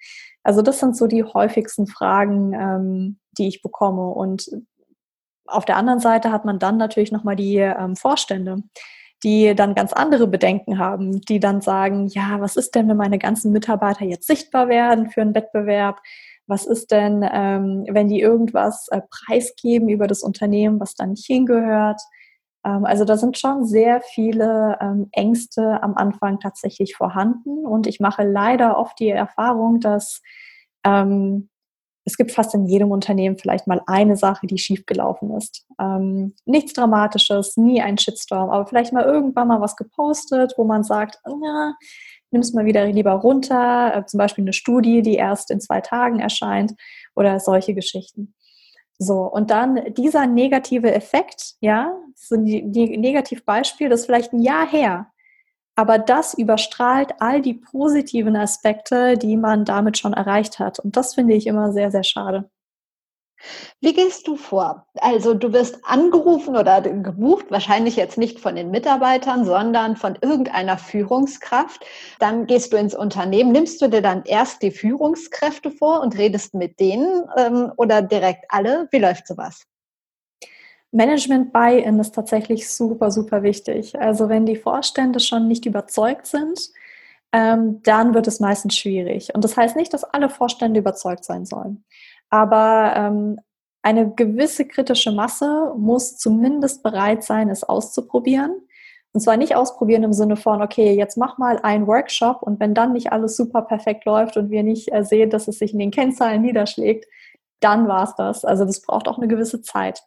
Also 0.42 0.62
das 0.62 0.78
sind 0.78 0.96
so 0.96 1.06
die 1.06 1.24
häufigsten 1.24 1.86
Fragen, 1.86 2.52
ähm, 2.54 3.18
die 3.36 3.48
ich 3.48 3.62
bekomme. 3.62 4.08
Und 4.10 4.48
auf 5.46 5.64
der 5.64 5.76
anderen 5.76 6.00
Seite 6.00 6.32
hat 6.32 6.44
man 6.44 6.58
dann 6.58 6.76
natürlich 6.76 7.12
nochmal 7.12 7.36
die 7.36 7.56
ähm, 7.56 7.96
Vorstände, 7.96 8.62
die 9.22 9.54
dann 9.54 9.74
ganz 9.74 9.92
andere 9.92 10.26
Bedenken 10.26 10.78
haben, 10.78 11.20
die 11.22 11.40
dann 11.40 11.60
sagen, 11.60 12.06
ja, 12.08 12.40
was 12.40 12.56
ist 12.56 12.74
denn, 12.74 12.88
wenn 12.88 12.96
meine 12.96 13.18
ganzen 13.18 13.52
Mitarbeiter 13.52 14.04
jetzt 14.04 14.26
sichtbar 14.26 14.68
werden 14.68 15.10
für 15.10 15.20
einen 15.20 15.34
Wettbewerb? 15.34 16.00
Was 16.46 16.64
ist 16.66 16.90
denn, 16.90 17.28
ähm, 17.30 17.84
wenn 17.88 18.08
die 18.08 18.20
irgendwas 18.20 18.88
äh, 18.88 19.00
preisgeben 19.10 19.88
über 19.88 20.06
das 20.06 20.22
Unternehmen, 20.22 20.80
was 20.80 20.94
da 20.94 21.06
nicht 21.06 21.26
hingehört? 21.26 22.00
Ähm, 22.64 22.84
also 22.84 23.04
da 23.04 23.16
sind 23.16 23.38
schon 23.38 23.64
sehr 23.64 24.00
viele 24.00 24.78
ähm, 24.80 25.08
Ängste 25.12 25.82
am 25.82 25.94
Anfang 25.94 26.40
tatsächlich 26.40 26.96
vorhanden. 26.96 27.66
Und 27.66 27.86
ich 27.86 28.00
mache 28.00 28.22
leider 28.22 28.78
oft 28.78 28.98
die 28.98 29.10
Erfahrung, 29.10 29.80
dass 29.80 30.22
ähm, 30.84 31.48
es 32.04 32.16
gibt 32.16 32.32
fast 32.32 32.54
in 32.54 32.66
jedem 32.66 32.90
Unternehmen 32.90 33.38
vielleicht 33.38 33.66
mal 33.66 33.82
eine 33.86 34.16
Sache, 34.16 34.46
die 34.46 34.58
schiefgelaufen 34.58 35.34
ist. 35.36 35.66
Ähm, 35.78 36.34
nichts 36.44 36.72
Dramatisches, 36.72 37.56
nie 37.56 37.82
ein 37.82 37.98
Shitstorm, 37.98 38.50
aber 38.50 38.66
vielleicht 38.66 38.92
mal 38.92 39.04
irgendwann 39.04 39.48
mal 39.48 39.60
was 39.60 39.76
gepostet, 39.76 40.54
wo 40.56 40.64
man 40.64 40.82
sagt, 40.82 41.18
ja, 41.26 41.74
nimm 42.30 42.40
es 42.40 42.52
mal 42.52 42.64
wieder 42.64 42.86
lieber 42.86 43.12
runter, 43.12 43.94
äh, 43.94 44.06
zum 44.06 44.18
Beispiel 44.18 44.44
eine 44.44 44.52
Studie, 44.52 45.02
die 45.02 45.14
erst 45.14 45.50
in 45.50 45.60
zwei 45.60 45.80
Tagen 45.80 46.20
erscheint 46.20 46.74
oder 47.14 47.38
solche 47.38 47.74
Geschichten. 47.74 48.34
So, 49.02 49.22
und 49.22 49.50
dann 49.50 49.94
dieser 49.94 50.26
negative 50.26 50.92
Effekt, 50.92 51.54
ja, 51.60 51.98
so 52.14 52.34
ein 52.34 52.44
Negativbeispiel, 52.44 53.88
das 53.88 54.00
ist 54.00 54.06
vielleicht 54.06 54.34
ein 54.34 54.42
Jahr 54.42 54.68
her, 54.68 55.10
aber 55.74 55.98
das 55.98 56.34
überstrahlt 56.34 57.14
all 57.18 57.40
die 57.40 57.54
positiven 57.54 58.36
Aspekte, 58.36 59.16
die 59.16 59.38
man 59.38 59.64
damit 59.64 59.96
schon 59.96 60.12
erreicht 60.12 60.58
hat. 60.58 60.78
Und 60.80 60.98
das 60.98 61.14
finde 61.14 61.32
ich 61.32 61.46
immer 61.46 61.72
sehr, 61.72 61.90
sehr 61.90 62.04
schade. 62.04 62.50
Wie 63.80 63.94
gehst 63.94 64.26
du 64.26 64.36
vor? 64.36 64.86
Also 65.00 65.34
du 65.34 65.52
wirst 65.52 65.80
angerufen 65.84 66.56
oder 66.56 66.80
gebucht, 66.82 67.46
wahrscheinlich 67.50 67.96
jetzt 67.96 68.18
nicht 68.18 68.40
von 68.40 68.56
den 68.56 68.70
Mitarbeitern, 68.70 69.44
sondern 69.44 69.96
von 69.96 70.18
irgendeiner 70.20 70.78
Führungskraft. 70.78 71.84
Dann 72.18 72.46
gehst 72.46 72.72
du 72.72 72.76
ins 72.76 72.94
Unternehmen. 72.94 73.52
Nimmst 73.52 73.80
du 73.80 73.88
dir 73.88 74.02
dann 74.02 74.24
erst 74.24 74.62
die 74.62 74.70
Führungskräfte 74.70 75.70
vor 75.70 76.00
und 76.02 76.18
redest 76.18 76.54
mit 76.54 76.78
denen 76.80 77.24
ähm, 77.36 77.72
oder 77.76 78.02
direkt 78.02 78.44
alle? 78.48 78.88
Wie 78.90 78.98
läuft 78.98 79.26
sowas? 79.26 79.66
Management 80.92 81.52
Buy-in 81.52 82.00
ist 82.00 82.14
tatsächlich 82.14 82.68
super, 82.68 83.10
super 83.10 83.42
wichtig. 83.42 83.98
Also 83.98 84.28
wenn 84.28 84.44
die 84.44 84.56
Vorstände 84.56 85.20
schon 85.20 85.46
nicht 85.46 85.64
überzeugt 85.64 86.26
sind, 86.26 86.70
ähm, 87.32 87.80
dann 87.84 88.12
wird 88.12 88.26
es 88.26 88.40
meistens 88.40 88.76
schwierig. 88.76 89.32
Und 89.34 89.44
das 89.44 89.56
heißt 89.56 89.76
nicht, 89.76 89.94
dass 89.94 90.04
alle 90.04 90.28
Vorstände 90.28 90.80
überzeugt 90.80 91.24
sein 91.24 91.46
sollen. 91.46 91.84
Aber 92.30 92.94
ähm, 92.96 93.40
eine 93.82 94.10
gewisse 94.14 94.66
kritische 94.66 95.12
Masse 95.12 95.72
muss 95.76 96.16
zumindest 96.16 96.82
bereit 96.82 97.24
sein, 97.24 97.50
es 97.50 97.64
auszuprobieren. 97.64 98.62
Und 99.12 99.20
zwar 99.20 99.36
nicht 99.36 99.56
ausprobieren 99.56 100.04
im 100.04 100.12
Sinne 100.12 100.36
von, 100.36 100.62
okay, 100.62 100.94
jetzt 100.94 101.16
mach 101.16 101.36
mal 101.36 101.58
einen 101.58 101.88
Workshop 101.88 102.42
und 102.42 102.60
wenn 102.60 102.74
dann 102.74 102.92
nicht 102.92 103.10
alles 103.10 103.36
super 103.36 103.62
perfekt 103.62 104.04
läuft 104.04 104.36
und 104.36 104.50
wir 104.50 104.62
nicht 104.62 104.92
äh, 104.92 105.02
sehen, 105.02 105.30
dass 105.30 105.48
es 105.48 105.58
sich 105.58 105.72
in 105.72 105.80
den 105.80 105.90
Kennzahlen 105.90 106.42
niederschlägt, 106.42 107.06
dann 107.58 107.88
war 107.88 108.04
es 108.04 108.14
das. 108.14 108.44
Also 108.44 108.64
das 108.64 108.82
braucht 108.82 109.08
auch 109.08 109.18
eine 109.18 109.26
gewisse 109.26 109.62
Zeit. 109.62 110.02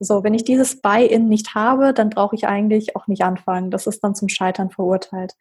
So, 0.00 0.22
wenn 0.24 0.34
ich 0.34 0.44
dieses 0.44 0.80
Buy-in 0.80 1.28
nicht 1.28 1.54
habe, 1.54 1.92
dann 1.92 2.08
brauche 2.08 2.36
ich 2.36 2.46
eigentlich 2.46 2.96
auch 2.96 3.06
nicht 3.06 3.22
anfangen. 3.22 3.70
Das 3.70 3.86
ist 3.86 4.02
dann 4.02 4.14
zum 4.14 4.28
Scheitern 4.28 4.70
verurteilt. 4.70 5.34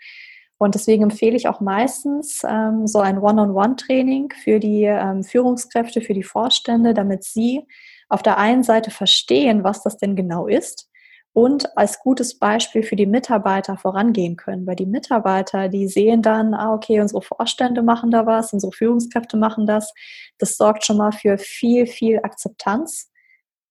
Und 0.57 0.75
deswegen 0.75 1.03
empfehle 1.03 1.35
ich 1.35 1.47
auch 1.47 1.59
meistens 1.59 2.41
ähm, 2.47 2.87
so 2.87 2.99
ein 2.99 3.19
One-on-One-Training 3.19 4.33
für 4.43 4.59
die 4.59 4.83
ähm, 4.83 5.23
Führungskräfte, 5.23 6.01
für 6.01 6.13
die 6.13 6.23
Vorstände, 6.23 6.93
damit 6.93 7.23
sie 7.23 7.67
auf 8.09 8.23
der 8.23 8.37
einen 8.37 8.63
Seite 8.63 8.89
verstehen, 8.89 9.63
was 9.63 9.83
das 9.83 9.97
denn 9.97 10.15
genau 10.15 10.47
ist 10.47 10.89
und 11.37 11.77
als 11.77 11.99
gutes 11.99 12.39
Beispiel 12.39 12.81
für 12.81 12.95
die 12.95 13.05
Mitarbeiter 13.05 13.77
vorangehen 13.77 14.37
können. 14.37 14.65
Weil 14.65 14.75
die 14.75 14.87
Mitarbeiter, 14.87 15.69
die 15.69 15.87
sehen 15.87 16.23
dann, 16.23 16.55
ah, 16.55 16.73
okay, 16.73 16.99
unsere 16.99 17.21
Vorstände 17.21 17.83
machen 17.83 18.09
da 18.09 18.25
was, 18.25 18.53
unsere 18.53 18.71
Führungskräfte 18.71 19.37
machen 19.37 19.67
das. 19.67 19.93
Das 20.39 20.57
sorgt 20.57 20.83
schon 20.83 20.97
mal 20.97 21.11
für 21.11 21.37
viel, 21.37 21.85
viel 21.85 22.21
Akzeptanz 22.23 23.11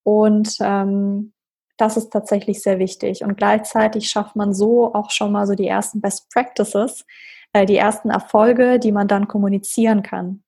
und 0.05 0.57
ähm, 0.61 1.33
das 1.77 1.97
ist 1.97 2.11
tatsächlich 2.11 2.63
sehr 2.63 2.79
wichtig. 2.79 3.23
Und 3.23 3.37
gleichzeitig 3.37 4.09
schafft 4.09 4.37
man 4.37 4.55
so 4.55 4.95
auch 4.95 5.11
schon 5.11 5.33
mal 5.33 5.47
so 5.47 5.55
die 5.55 5.69
ersten 5.69 6.01
Best 6.01 6.31
Practices, 6.31 7.05
äh, 7.53 7.67
die 7.67 7.77
ersten 7.77 8.11
Erfolge, 8.11 8.79
die 8.79 8.93
man 8.93 9.09
dann 9.09 9.29
kommunizieren 9.29 10.03
kann. 10.03 10.43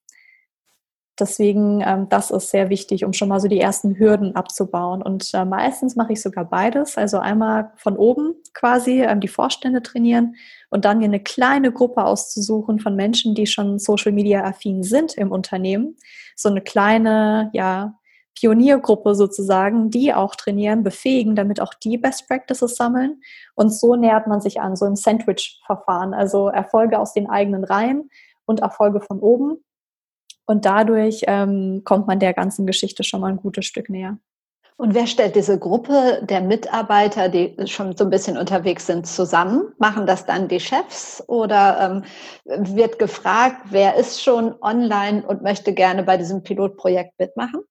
Deswegen, 1.18 1.82
ähm, 1.84 2.08
das 2.08 2.30
ist 2.30 2.50
sehr 2.50 2.70
wichtig, 2.70 3.04
um 3.04 3.12
schon 3.12 3.28
mal 3.28 3.40
so 3.40 3.48
die 3.48 3.60
ersten 3.60 3.98
Hürden 3.98 4.36
abzubauen. 4.36 5.02
Und 5.02 5.28
äh, 5.34 5.44
meistens 5.44 5.96
mache 5.96 6.12
ich 6.12 6.22
sogar 6.22 6.44
beides. 6.44 6.96
Also 6.96 7.18
einmal 7.18 7.72
von 7.76 7.96
oben 7.96 8.34
quasi 8.54 9.02
ähm, 9.02 9.20
die 9.20 9.28
Vorstände 9.28 9.82
trainieren 9.82 10.36
und 10.70 10.84
dann 10.84 10.98
mir 10.98 11.06
eine 11.06 11.20
kleine 11.20 11.72
Gruppe 11.72 12.04
auszusuchen 12.04 12.78
von 12.78 12.94
Menschen, 12.94 13.34
die 13.34 13.46
schon 13.46 13.78
Social 13.78 14.12
Media 14.12 14.44
affin 14.44 14.82
sind 14.84 15.14
im 15.14 15.32
Unternehmen. 15.32 15.96
So 16.36 16.48
eine 16.48 16.60
kleine, 16.60 17.50
ja, 17.52 17.97
Pioniergruppe 18.38 19.14
sozusagen, 19.14 19.90
die 19.90 20.14
auch 20.14 20.36
trainieren, 20.36 20.84
befähigen, 20.84 21.34
damit 21.34 21.60
auch 21.60 21.74
die 21.74 21.98
Best 21.98 22.28
Practices 22.28 22.76
sammeln. 22.76 23.20
Und 23.54 23.70
so 23.70 23.96
nähert 23.96 24.26
man 24.26 24.40
sich 24.40 24.60
an, 24.60 24.76
so 24.76 24.86
im 24.86 24.96
Sandwich-Verfahren, 24.96 26.14
also 26.14 26.48
Erfolge 26.48 26.98
aus 26.98 27.12
den 27.12 27.28
eigenen 27.28 27.64
Reihen 27.64 28.10
und 28.44 28.60
Erfolge 28.60 29.00
von 29.00 29.18
oben. 29.18 29.64
Und 30.46 30.64
dadurch 30.64 31.24
ähm, 31.26 31.82
kommt 31.84 32.06
man 32.06 32.20
der 32.20 32.32
ganzen 32.32 32.66
Geschichte 32.66 33.04
schon 33.04 33.20
mal 33.20 33.28
ein 33.28 33.36
gutes 33.36 33.66
Stück 33.66 33.90
näher. 33.90 34.18
Und 34.76 34.94
wer 34.94 35.08
stellt 35.08 35.34
diese 35.34 35.58
Gruppe 35.58 36.20
der 36.22 36.40
Mitarbeiter, 36.40 37.28
die 37.28 37.56
schon 37.66 37.96
so 37.96 38.04
ein 38.04 38.10
bisschen 38.10 38.38
unterwegs 38.38 38.86
sind, 38.86 39.08
zusammen? 39.08 39.72
Machen 39.78 40.06
das 40.06 40.24
dann 40.24 40.46
die 40.46 40.60
Chefs 40.60 41.22
oder 41.26 42.04
ähm, 42.46 42.74
wird 42.76 43.00
gefragt, 43.00 43.56
wer 43.70 43.96
ist 43.96 44.22
schon 44.22 44.54
online 44.62 45.26
und 45.26 45.42
möchte 45.42 45.74
gerne 45.74 46.04
bei 46.04 46.16
diesem 46.16 46.44
Pilotprojekt 46.44 47.18
mitmachen? 47.18 47.62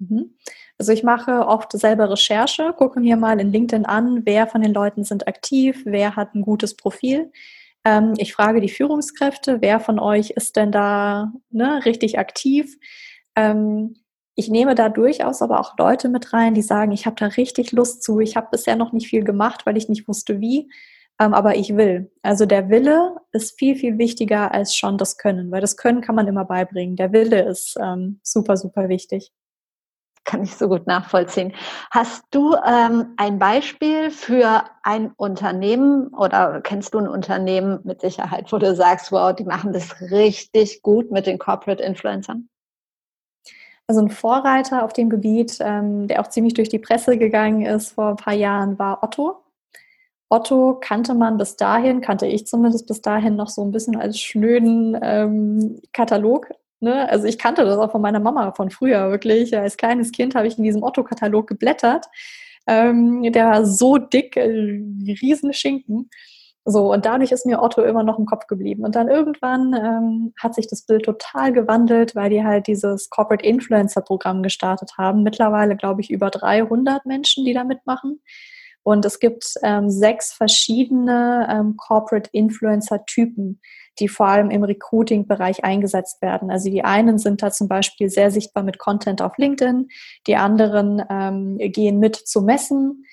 Mhm. 0.00 0.34
Also 0.78 0.92
ich 0.92 1.02
mache 1.02 1.46
oft 1.46 1.72
selber 1.72 2.10
Recherche, 2.10 2.72
gucke 2.76 3.00
mir 3.00 3.16
mal 3.16 3.38
in 3.38 3.52
LinkedIn 3.52 3.84
an, 3.84 4.22
wer 4.24 4.46
von 4.46 4.62
den 4.62 4.72
Leuten 4.72 5.04
sind 5.04 5.28
aktiv, 5.28 5.82
wer 5.84 6.16
hat 6.16 6.34
ein 6.34 6.42
gutes 6.42 6.74
Profil. 6.74 7.30
Ähm, 7.84 8.14
ich 8.16 8.32
frage 8.32 8.60
die 8.60 8.70
Führungskräfte, 8.70 9.58
wer 9.60 9.78
von 9.80 9.98
euch 9.98 10.30
ist 10.30 10.56
denn 10.56 10.72
da 10.72 11.32
ne, 11.50 11.84
richtig 11.84 12.18
aktiv. 12.18 12.78
Ähm, 13.36 13.96
ich 14.36 14.48
nehme 14.48 14.74
da 14.74 14.88
durchaus 14.88 15.42
aber 15.42 15.60
auch 15.60 15.76
Leute 15.78 16.08
mit 16.08 16.32
rein, 16.32 16.54
die 16.54 16.62
sagen, 16.62 16.92
ich 16.92 17.04
habe 17.04 17.16
da 17.16 17.26
richtig 17.26 17.72
Lust 17.72 18.02
zu, 18.02 18.20
ich 18.20 18.36
habe 18.36 18.48
bisher 18.50 18.76
noch 18.76 18.92
nicht 18.92 19.08
viel 19.08 19.24
gemacht, 19.24 19.66
weil 19.66 19.76
ich 19.76 19.88
nicht 19.90 20.08
wusste 20.08 20.40
wie, 20.40 20.70
ähm, 21.20 21.34
aber 21.34 21.56
ich 21.56 21.76
will. 21.76 22.10
Also 22.22 22.46
der 22.46 22.70
Wille 22.70 23.16
ist 23.32 23.58
viel, 23.58 23.76
viel 23.76 23.98
wichtiger 23.98 24.52
als 24.52 24.74
schon 24.74 24.96
das 24.96 25.18
Können, 25.18 25.50
weil 25.50 25.60
das 25.60 25.76
Können 25.76 26.00
kann 26.00 26.14
man 26.14 26.26
immer 26.26 26.46
beibringen. 26.46 26.96
Der 26.96 27.12
Wille 27.12 27.42
ist 27.42 27.78
super, 28.22 28.56
super 28.56 28.88
wichtig 28.88 29.32
kann 30.24 30.42
ich 30.42 30.54
so 30.56 30.68
gut 30.68 30.86
nachvollziehen. 30.86 31.54
Hast 31.90 32.24
du 32.30 32.54
ähm, 32.54 33.14
ein 33.16 33.38
Beispiel 33.38 34.10
für 34.10 34.64
ein 34.82 35.12
Unternehmen 35.16 36.08
oder 36.08 36.60
kennst 36.60 36.94
du 36.94 36.98
ein 36.98 37.08
Unternehmen 37.08 37.80
mit 37.84 38.00
Sicherheit, 38.00 38.52
wo 38.52 38.58
du 38.58 38.74
sagst, 38.74 39.12
wow, 39.12 39.34
die 39.34 39.44
machen 39.44 39.72
das 39.72 40.00
richtig 40.00 40.82
gut 40.82 41.10
mit 41.10 41.26
den 41.26 41.38
Corporate 41.38 41.82
Influencern? 41.82 42.48
Also 43.86 44.02
ein 44.02 44.10
Vorreiter 44.10 44.84
auf 44.84 44.92
dem 44.92 45.10
Gebiet, 45.10 45.58
ähm, 45.60 46.06
der 46.06 46.20
auch 46.20 46.28
ziemlich 46.28 46.54
durch 46.54 46.68
die 46.68 46.78
Presse 46.78 47.18
gegangen 47.18 47.66
ist 47.66 47.92
vor 47.92 48.10
ein 48.10 48.16
paar 48.16 48.34
Jahren, 48.34 48.78
war 48.78 49.02
Otto. 49.02 49.42
Otto 50.28 50.78
kannte 50.80 51.12
man 51.12 51.38
bis 51.38 51.56
dahin, 51.56 52.00
kannte 52.00 52.26
ich 52.26 52.46
zumindest 52.46 52.86
bis 52.86 53.02
dahin 53.02 53.34
noch 53.34 53.48
so 53.48 53.62
ein 53.62 53.72
bisschen 53.72 53.96
als 53.96 54.20
schnöden 54.20 54.96
ähm, 55.02 55.80
Katalog 55.92 56.52
Ne? 56.80 57.08
Also 57.08 57.26
ich 57.26 57.38
kannte 57.38 57.64
das 57.64 57.78
auch 57.78 57.92
von 57.92 58.02
meiner 58.02 58.20
Mama 58.20 58.52
von 58.52 58.70
früher 58.70 59.10
wirklich. 59.10 59.56
Als 59.56 59.76
kleines 59.76 60.12
Kind 60.12 60.34
habe 60.34 60.46
ich 60.46 60.58
in 60.58 60.64
diesem 60.64 60.82
Otto-Katalog 60.82 61.46
geblättert. 61.46 62.06
Ähm, 62.66 63.22
der 63.32 63.46
war 63.46 63.66
so 63.66 63.98
dick, 63.98 64.36
äh, 64.36 64.82
riesen 65.22 65.52
Schinken. 65.52 66.10
So, 66.66 66.92
und 66.92 67.06
dadurch 67.06 67.32
ist 67.32 67.46
mir 67.46 67.62
Otto 67.62 67.82
immer 67.82 68.02
noch 68.02 68.18
im 68.18 68.26
Kopf 68.26 68.46
geblieben. 68.46 68.84
Und 68.84 68.94
dann 68.94 69.08
irgendwann 69.08 69.72
ähm, 69.74 70.34
hat 70.40 70.54
sich 70.54 70.68
das 70.68 70.82
Bild 70.84 71.04
total 71.04 71.52
gewandelt, 71.52 72.14
weil 72.14 72.30
die 72.30 72.44
halt 72.44 72.66
dieses 72.66 73.08
Corporate 73.08 73.44
Influencer 73.44 74.02
Programm 74.02 74.42
gestartet 74.42 74.92
haben. 74.98 75.22
Mittlerweile, 75.22 75.76
glaube 75.76 76.02
ich, 76.02 76.10
über 76.10 76.30
300 76.30 77.06
Menschen, 77.06 77.44
die 77.44 77.54
da 77.54 77.64
mitmachen. 77.64 78.20
Und 78.82 79.04
es 79.04 79.20
gibt 79.20 79.54
ähm, 79.62 79.90
sechs 79.90 80.32
verschiedene 80.32 81.48
ähm, 81.50 81.76
Corporate 81.76 82.30
Influencer 82.32 83.04
Typen, 83.06 83.60
die 83.98 84.08
vor 84.08 84.28
allem 84.28 84.50
im 84.50 84.64
Recruiting-Bereich 84.64 85.64
eingesetzt 85.64 86.22
werden. 86.22 86.50
Also 86.50 86.70
die 86.70 86.84
einen 86.84 87.18
sind 87.18 87.42
da 87.42 87.50
zum 87.50 87.68
Beispiel 87.68 88.08
sehr 88.08 88.30
sichtbar 88.30 88.62
mit 88.62 88.78
Content 88.78 89.20
auf 89.20 89.36
LinkedIn, 89.36 89.88
die 90.26 90.36
anderen 90.36 91.02
ähm, 91.10 91.58
gehen 91.58 91.98
mit 91.98 92.16
zu 92.16 92.42
Messen, 92.42 93.04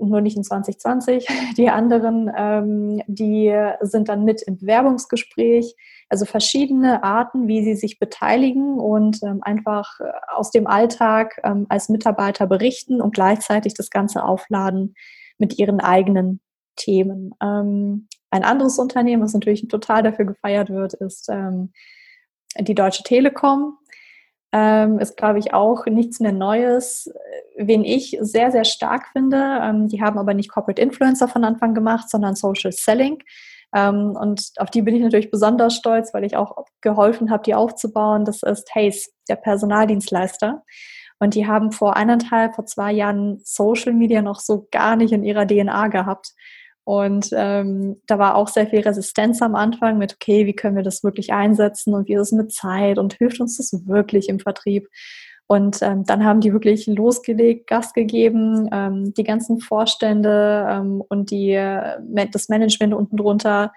nur 0.00 0.20
nicht 0.20 0.36
in 0.36 0.44
2020. 0.44 1.26
Die 1.56 1.70
anderen, 1.70 2.30
ähm, 2.36 3.02
die 3.06 3.54
sind 3.80 4.08
dann 4.08 4.24
mit 4.24 4.42
im 4.42 4.58
Bewerbungsgespräch. 4.58 5.74
Also 6.08 6.24
verschiedene 6.24 7.02
Arten, 7.02 7.48
wie 7.48 7.64
sie 7.64 7.76
sich 7.76 7.98
beteiligen 7.98 8.78
und 8.78 9.22
ähm, 9.22 9.40
einfach 9.42 10.00
äh, 10.00 10.04
aus 10.34 10.50
dem 10.50 10.66
Alltag 10.66 11.40
ähm, 11.44 11.66
als 11.68 11.88
Mitarbeiter 11.88 12.46
berichten 12.46 13.00
und 13.00 13.14
gleichzeitig 13.14 13.74
das 13.74 13.90
Ganze 13.90 14.24
aufladen 14.24 14.94
mit 15.38 15.58
ihren 15.58 15.80
eigenen 15.80 16.40
Themen. 16.76 17.34
Ein 18.34 18.42
anderes 18.42 18.80
Unternehmen, 18.80 19.22
was 19.22 19.32
natürlich 19.32 19.68
total 19.68 20.02
dafür 20.02 20.24
gefeiert 20.24 20.68
wird, 20.68 20.94
ist 20.94 21.28
ähm, 21.28 21.72
die 22.58 22.74
Deutsche 22.74 23.04
Telekom. 23.04 23.78
Ähm, 24.50 24.98
ist, 24.98 25.16
glaube 25.16 25.38
ich, 25.38 25.54
auch 25.54 25.86
nichts 25.86 26.18
mehr 26.18 26.32
Neues. 26.32 27.08
Wen 27.56 27.84
ich 27.84 28.18
sehr, 28.20 28.50
sehr 28.50 28.64
stark 28.64 29.06
finde, 29.12 29.60
ähm, 29.62 29.86
die 29.86 30.02
haben 30.02 30.18
aber 30.18 30.34
nicht 30.34 30.50
Corporate 30.50 30.82
Influencer 30.82 31.28
von 31.28 31.44
Anfang 31.44 31.74
gemacht, 31.74 32.10
sondern 32.10 32.34
Social 32.34 32.72
Selling. 32.72 33.22
Ähm, 33.72 34.16
und 34.20 34.50
auf 34.56 34.68
die 34.68 34.82
bin 34.82 34.96
ich 34.96 35.02
natürlich 35.02 35.30
besonders 35.30 35.76
stolz, 35.76 36.12
weil 36.12 36.24
ich 36.24 36.36
auch 36.36 36.56
geholfen 36.80 37.30
habe, 37.30 37.44
die 37.44 37.54
aufzubauen. 37.54 38.24
Das 38.24 38.42
ist 38.42 38.74
Hayes, 38.74 39.12
der 39.28 39.36
Personaldienstleister. 39.36 40.64
Und 41.20 41.34
die 41.34 41.46
haben 41.46 41.70
vor 41.70 41.96
eineinhalb, 41.96 42.56
vor 42.56 42.66
zwei 42.66 42.90
Jahren 42.90 43.40
Social 43.44 43.92
Media 43.92 44.22
noch 44.22 44.40
so 44.40 44.66
gar 44.72 44.96
nicht 44.96 45.12
in 45.12 45.22
ihrer 45.22 45.46
DNA 45.46 45.86
gehabt. 45.86 46.34
Und 46.84 47.30
ähm, 47.32 47.96
da 48.06 48.18
war 48.18 48.34
auch 48.34 48.48
sehr 48.48 48.66
viel 48.66 48.80
Resistenz 48.80 49.40
am 49.40 49.54
Anfang 49.54 49.96
mit, 49.96 50.14
okay, 50.14 50.46
wie 50.46 50.54
können 50.54 50.76
wir 50.76 50.82
das 50.82 51.02
wirklich 51.02 51.32
einsetzen 51.32 51.94
und 51.94 52.08
wie 52.08 52.14
ist 52.14 52.20
es 52.20 52.32
mit 52.32 52.52
Zeit 52.52 52.98
und 52.98 53.14
hilft 53.14 53.40
uns 53.40 53.56
das 53.56 53.86
wirklich 53.86 54.28
im 54.28 54.38
Vertrieb? 54.38 54.88
Und 55.46 55.82
ähm, 55.82 56.04
dann 56.04 56.24
haben 56.24 56.40
die 56.40 56.52
wirklich 56.52 56.86
losgelegt, 56.86 57.66
Gas 57.66 57.92
gegeben, 57.92 58.68
ähm, 58.72 59.14
die 59.14 59.24
ganzen 59.24 59.60
Vorstände 59.60 60.66
ähm, 60.70 61.02
und 61.08 61.30
die, 61.30 61.52
äh, 61.52 61.98
das 62.30 62.48
Management 62.48 62.94
unten 62.94 63.16
drunter, 63.16 63.72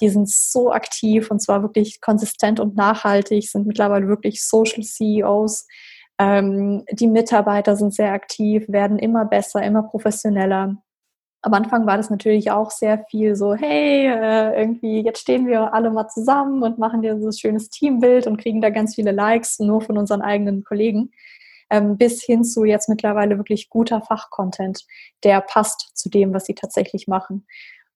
die 0.00 0.08
sind 0.08 0.28
so 0.28 0.72
aktiv 0.72 1.30
und 1.30 1.40
zwar 1.40 1.62
wirklich 1.62 2.00
konsistent 2.00 2.60
und 2.60 2.76
nachhaltig, 2.76 3.50
sind 3.50 3.66
mittlerweile 3.66 4.06
wirklich 4.06 4.44
Social 4.44 4.82
CEOs. 4.82 5.66
Ähm, 6.20 6.84
die 6.92 7.08
Mitarbeiter 7.08 7.76
sind 7.76 7.94
sehr 7.94 8.12
aktiv, 8.12 8.64
werden 8.68 8.98
immer 8.98 9.24
besser, 9.24 9.62
immer 9.62 9.82
professioneller. 9.82 10.76
Am 11.42 11.54
Anfang 11.54 11.86
war 11.86 11.96
das 11.96 12.10
natürlich 12.10 12.50
auch 12.50 12.70
sehr 12.70 13.04
viel 13.10 13.36
so, 13.36 13.54
hey, 13.54 14.06
äh, 14.08 14.60
irgendwie 14.60 15.02
jetzt 15.02 15.20
stehen 15.20 15.46
wir 15.46 15.72
alle 15.72 15.90
mal 15.90 16.08
zusammen 16.08 16.62
und 16.62 16.78
machen 16.78 17.02
dir 17.02 17.18
so 17.20 17.28
ein 17.28 17.32
schönes 17.32 17.70
Teambild 17.70 18.26
und 18.26 18.38
kriegen 18.38 18.60
da 18.60 18.70
ganz 18.70 18.96
viele 18.96 19.12
Likes 19.12 19.60
nur 19.60 19.80
von 19.80 19.98
unseren 19.98 20.20
eigenen 20.20 20.64
Kollegen, 20.64 21.12
ähm, 21.70 21.96
bis 21.96 22.24
hin 22.24 22.44
zu 22.44 22.64
jetzt 22.64 22.88
mittlerweile 22.88 23.38
wirklich 23.38 23.70
guter 23.70 24.00
Fachcontent, 24.00 24.84
der 25.22 25.40
passt 25.40 25.92
zu 25.94 26.08
dem, 26.08 26.34
was 26.34 26.46
sie 26.46 26.54
tatsächlich 26.54 27.06
machen. 27.06 27.46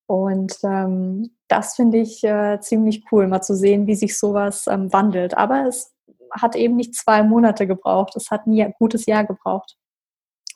Und 0.06 0.58
ähm, 0.62 1.30
das 1.48 1.74
finde 1.74 1.98
ich 1.98 2.22
äh, 2.24 2.60
ziemlich 2.60 3.04
cool, 3.10 3.26
mal 3.28 3.42
zu 3.42 3.56
sehen, 3.56 3.86
wie 3.86 3.94
sich 3.94 4.18
sowas 4.18 4.66
ähm, 4.66 4.92
wandelt. 4.92 5.36
Aber 5.36 5.66
es 5.66 5.94
hat 6.30 6.56
eben 6.56 6.76
nicht 6.76 6.94
zwei 6.94 7.22
Monate 7.22 7.66
gebraucht, 7.66 8.16
es 8.16 8.30
hat 8.30 8.46
ein 8.46 8.74
gutes 8.78 9.06
Jahr 9.06 9.24
gebraucht, 9.24 9.76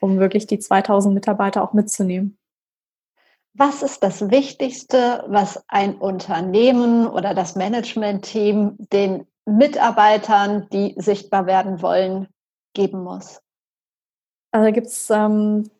um 0.01 0.18
wirklich 0.18 0.47
die 0.47 0.59
2000 0.59 1.14
Mitarbeiter 1.14 1.62
auch 1.62 1.72
mitzunehmen. 1.72 2.39
Was 3.59 3.83
ist 3.83 4.03
das 4.03 4.31
Wichtigste, 4.31 5.25
was 5.29 5.65
ein 5.69 5.97
Unternehmen 5.97 7.07
oder 7.07 7.33
das 7.33 7.57
Management-Team 7.57 8.77
den 8.93 9.27
Mitarbeitern, 9.47 10.69
die 10.73 10.95
sichtbar 10.99 11.47
werden 11.47 11.81
wollen, 11.81 12.29
geben 12.75 13.03
muss? 13.03 13.41
Also 14.51 14.73
gibt 14.73 14.89
es 14.89 15.09
ähm, 15.11 15.71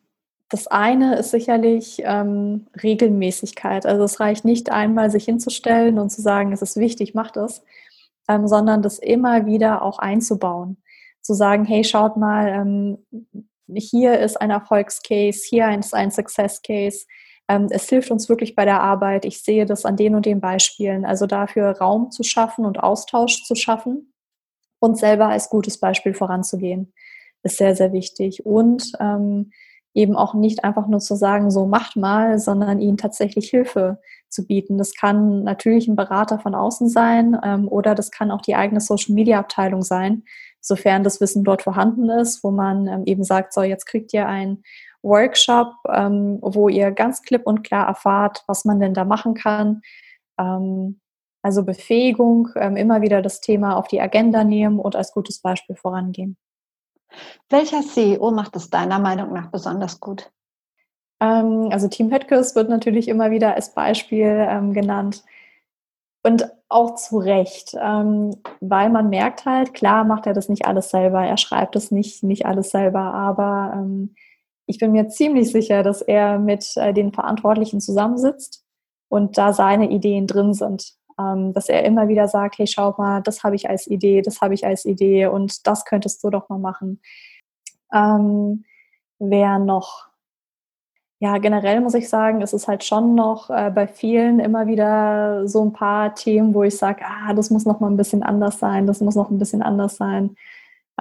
das 0.49 0.67
eine 0.67 1.17
ist 1.17 1.31
sicherlich 1.31 2.01
ähm, 2.05 2.67
Regelmäßigkeit. 2.81 3.85
Also 3.85 4.03
es 4.03 4.19
reicht 4.19 4.45
nicht 4.45 4.71
einmal, 4.71 5.11
sich 5.11 5.25
hinzustellen 5.25 5.99
und 5.99 6.09
zu 6.09 6.21
sagen, 6.21 6.53
es 6.53 6.61
ist 6.61 6.77
wichtig, 6.77 7.13
macht 7.13 7.35
es, 7.35 7.63
ähm, 8.29 8.47
sondern 8.47 8.81
das 8.81 8.97
immer 8.97 9.45
wieder 9.45 9.81
auch 9.81 9.99
einzubauen. 9.99 10.77
Zu 11.21 11.33
sagen, 11.33 11.65
hey, 11.65 11.83
schaut 11.83 12.15
mal, 12.15 12.47
ähm, 12.47 13.05
hier 13.69 14.19
ist 14.19 14.39
ein 14.39 14.49
Erfolgscase, 14.49 15.43
hier 15.45 15.69
ist 15.77 15.93
ein 15.93 16.11
Success 16.11 16.61
Case 16.61 17.05
ähm, 17.47 17.67
es 17.69 17.87
hilft 17.89 18.11
uns 18.11 18.29
wirklich 18.29 18.55
bei 18.55 18.65
der 18.65 18.81
Arbeit. 18.81 19.25
Ich 19.25 19.41
sehe 19.41 19.65
das 19.65 19.85
an 19.85 19.95
den 19.95 20.15
und 20.15 20.25
den 20.25 20.41
Beispielen. 20.41 21.05
Also 21.05 21.25
dafür 21.25 21.77
Raum 21.77 22.11
zu 22.11 22.23
schaffen 22.23 22.65
und 22.65 22.81
Austausch 22.81 23.43
zu 23.43 23.55
schaffen 23.55 24.13
und 24.79 24.97
selber 24.97 25.29
als 25.29 25.49
gutes 25.49 25.79
Beispiel 25.79 26.13
voranzugehen, 26.13 26.93
ist 27.43 27.57
sehr, 27.57 27.75
sehr 27.75 27.93
wichtig. 27.93 28.45
Und 28.45 28.91
ähm, 28.99 29.51
eben 29.93 30.15
auch 30.15 30.35
nicht 30.35 30.63
einfach 30.63 30.87
nur 30.87 30.99
zu 30.99 31.15
sagen, 31.15 31.49
so 31.49 31.65
macht 31.65 31.95
mal, 31.95 32.37
sondern 32.37 32.79
ihnen 32.79 32.97
tatsächlich 32.97 33.49
Hilfe 33.49 33.99
zu 34.29 34.45
bieten. 34.45 34.77
Das 34.77 34.93
kann 34.93 35.43
natürlich 35.43 35.87
ein 35.87 35.95
Berater 35.95 36.37
von 36.37 36.53
außen 36.53 36.87
sein 36.87 37.35
ähm, 37.43 37.67
oder 37.67 37.95
das 37.95 38.11
kann 38.11 38.29
auch 38.29 38.41
die 38.41 38.55
eigene 38.55 38.79
Social-Media-Abteilung 38.79 39.81
sein, 39.81 40.23
sofern 40.61 41.03
das 41.03 41.19
Wissen 41.19 41.43
dort 41.43 41.63
vorhanden 41.63 42.09
ist, 42.09 42.43
wo 42.43 42.51
man 42.51 42.87
ähm, 42.87 43.03
eben 43.05 43.23
sagt, 43.23 43.53
so 43.53 43.63
jetzt 43.63 43.85
kriegt 43.85 44.13
ihr 44.13 44.27
ein 44.27 44.61
Workshop, 45.03 45.73
ähm, 45.89 46.39
wo 46.41 46.69
ihr 46.69 46.91
ganz 46.91 47.21
klipp 47.21 47.45
und 47.45 47.63
klar 47.63 47.87
erfahrt, 47.87 48.43
was 48.47 48.65
man 48.65 48.79
denn 48.79 48.93
da 48.93 49.05
machen 49.05 49.33
kann. 49.33 49.81
Ähm, 50.39 50.99
also 51.41 51.63
Befähigung, 51.63 52.49
ähm, 52.55 52.75
immer 52.75 53.01
wieder 53.01 53.21
das 53.21 53.39
Thema 53.39 53.77
auf 53.77 53.87
die 53.87 54.01
Agenda 54.01 54.43
nehmen 54.43 54.79
und 54.79 54.95
als 54.95 55.13
gutes 55.13 55.39
Beispiel 55.39 55.75
vorangehen. 55.75 56.37
Welcher 57.49 57.81
CEO 57.81 58.31
macht 58.31 58.55
es 58.55 58.69
deiner 58.69 58.99
Meinung 58.99 59.33
nach 59.33 59.49
besonders 59.49 59.99
gut? 59.99 60.31
Ähm, 61.21 61.69
also 61.71 61.87
Team 61.87 62.11
Headkurs 62.11 62.55
wird 62.55 62.69
natürlich 62.69 63.07
immer 63.07 63.31
wieder 63.31 63.55
als 63.55 63.73
Beispiel 63.73 64.45
ähm, 64.49 64.73
genannt. 64.73 65.23
Und 66.23 66.51
auch 66.67 66.95
zu 66.95 67.19
Recht, 67.19 67.73
weil 67.73 68.89
man 68.89 69.09
merkt 69.09 69.45
halt, 69.45 69.73
klar 69.73 70.03
macht 70.03 70.27
er 70.27 70.33
das 70.33 70.49
nicht 70.49 70.65
alles 70.65 70.89
selber, 70.89 71.25
er 71.25 71.37
schreibt 71.37 71.77
es 71.77 71.89
nicht, 71.89 72.21
nicht 72.21 72.45
alles 72.45 72.71
selber, 72.71 72.99
aber 72.99 73.85
ich 74.67 74.77
bin 74.77 74.91
mir 74.91 75.07
ziemlich 75.07 75.51
sicher, 75.51 75.81
dass 75.81 76.01
er 76.01 76.37
mit 76.37 76.73
äh, 76.75 76.93
den 76.93 77.13
Verantwortlichen 77.13 77.79
zusammensitzt 77.79 78.63
und 79.09 79.37
da 79.37 79.53
seine 79.53 79.89
Ideen 79.89 80.27
drin 80.27 80.53
sind. 80.53 80.93
Ähm, 81.19 81.53
dass 81.53 81.67
er 81.69 81.83
immer 81.83 82.09
wieder 82.09 82.27
sagt, 82.27 82.59
hey, 82.59 82.67
schau 82.67 82.93
mal, 82.97 83.21
das 83.21 83.43
habe 83.43 83.55
ich 83.55 83.69
als 83.69 83.87
Idee, 83.87 84.21
das 84.21 84.41
habe 84.41 84.53
ich 84.53 84.67
als 84.67 84.85
Idee 84.85 85.25
und 85.27 85.65
das 85.65 85.85
könntest 85.85 86.23
du 86.23 86.29
doch 86.29 86.47
mal 86.49 86.59
machen. 86.59 87.01
Ähm, 87.91 88.65
wer 89.17 89.57
noch? 89.57 90.07
Ja, 91.19 91.39
generell 91.39 91.81
muss 91.81 91.95
ich 91.95 92.09
sagen, 92.09 92.41
ist 92.41 92.53
es 92.53 92.67
halt 92.67 92.83
schon 92.83 93.15
noch 93.15 93.49
äh, 93.49 93.71
bei 93.71 93.87
vielen 93.87 94.39
immer 94.39 94.67
wieder 94.67 95.47
so 95.47 95.63
ein 95.63 95.73
paar 95.73 96.13
Themen, 96.13 96.53
wo 96.53 96.61
ich 96.61 96.77
sage, 96.77 97.03
ah, 97.03 97.33
das 97.33 97.49
muss 97.49 97.65
noch 97.65 97.79
mal 97.79 97.89
ein 97.89 97.97
bisschen 97.97 98.21
anders 98.21 98.59
sein, 98.59 98.85
das 98.85 99.01
muss 99.01 99.15
noch 99.15 99.31
ein 99.31 99.39
bisschen 99.39 99.63
anders 99.63 99.95
sein. 99.97 100.35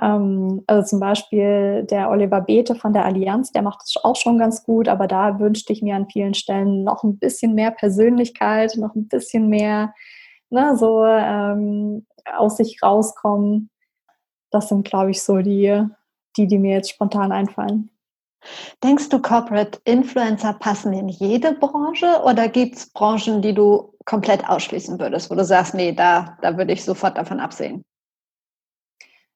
Ähm, 0.00 0.62
also 0.66 0.86
zum 0.86 1.00
Beispiel 1.00 1.84
der 1.90 2.10
Oliver 2.10 2.40
Beete 2.40 2.74
von 2.74 2.92
der 2.92 3.04
Allianz, 3.04 3.52
der 3.52 3.62
macht 3.62 3.82
es 3.84 3.96
auch 4.02 4.16
schon 4.16 4.38
ganz 4.38 4.64
gut, 4.64 4.88
aber 4.88 5.06
da 5.06 5.38
wünschte 5.38 5.72
ich 5.72 5.82
mir 5.82 5.96
an 5.96 6.08
vielen 6.10 6.34
Stellen 6.34 6.84
noch 6.84 7.02
ein 7.02 7.18
bisschen 7.18 7.54
mehr 7.54 7.70
Persönlichkeit, 7.70 8.76
noch 8.76 8.94
ein 8.94 9.08
bisschen 9.08 9.48
mehr 9.48 9.94
ne, 10.50 10.76
so 10.76 11.04
ähm, 11.04 12.06
aus 12.36 12.56
sich 12.56 12.82
rauskommen. 12.82 13.70
Das 14.50 14.68
sind, 14.68 14.86
glaube 14.86 15.10
ich, 15.10 15.22
so 15.22 15.38
die, 15.38 15.84
die, 16.36 16.46
die 16.46 16.58
mir 16.58 16.74
jetzt 16.74 16.90
spontan 16.90 17.32
einfallen. 17.32 17.90
Denkst 18.82 19.08
du, 19.08 19.20
Corporate 19.20 19.80
Influencer 19.84 20.52
passen 20.52 20.92
in 20.92 21.08
jede 21.08 21.52
Branche 21.54 22.22
oder 22.24 22.48
gibt 22.48 22.76
es 22.76 22.92
Branchen, 22.92 23.42
die 23.42 23.54
du 23.54 23.94
komplett 24.04 24.48
ausschließen 24.48 25.00
würdest, 25.00 25.30
wo 25.30 25.34
du 25.34 25.44
sagst, 25.44 25.74
nee, 25.74 25.92
da, 25.92 26.38
da 26.42 26.56
würde 26.56 26.72
ich 26.72 26.84
sofort 26.84 27.18
davon 27.18 27.40
absehen? 27.40 27.84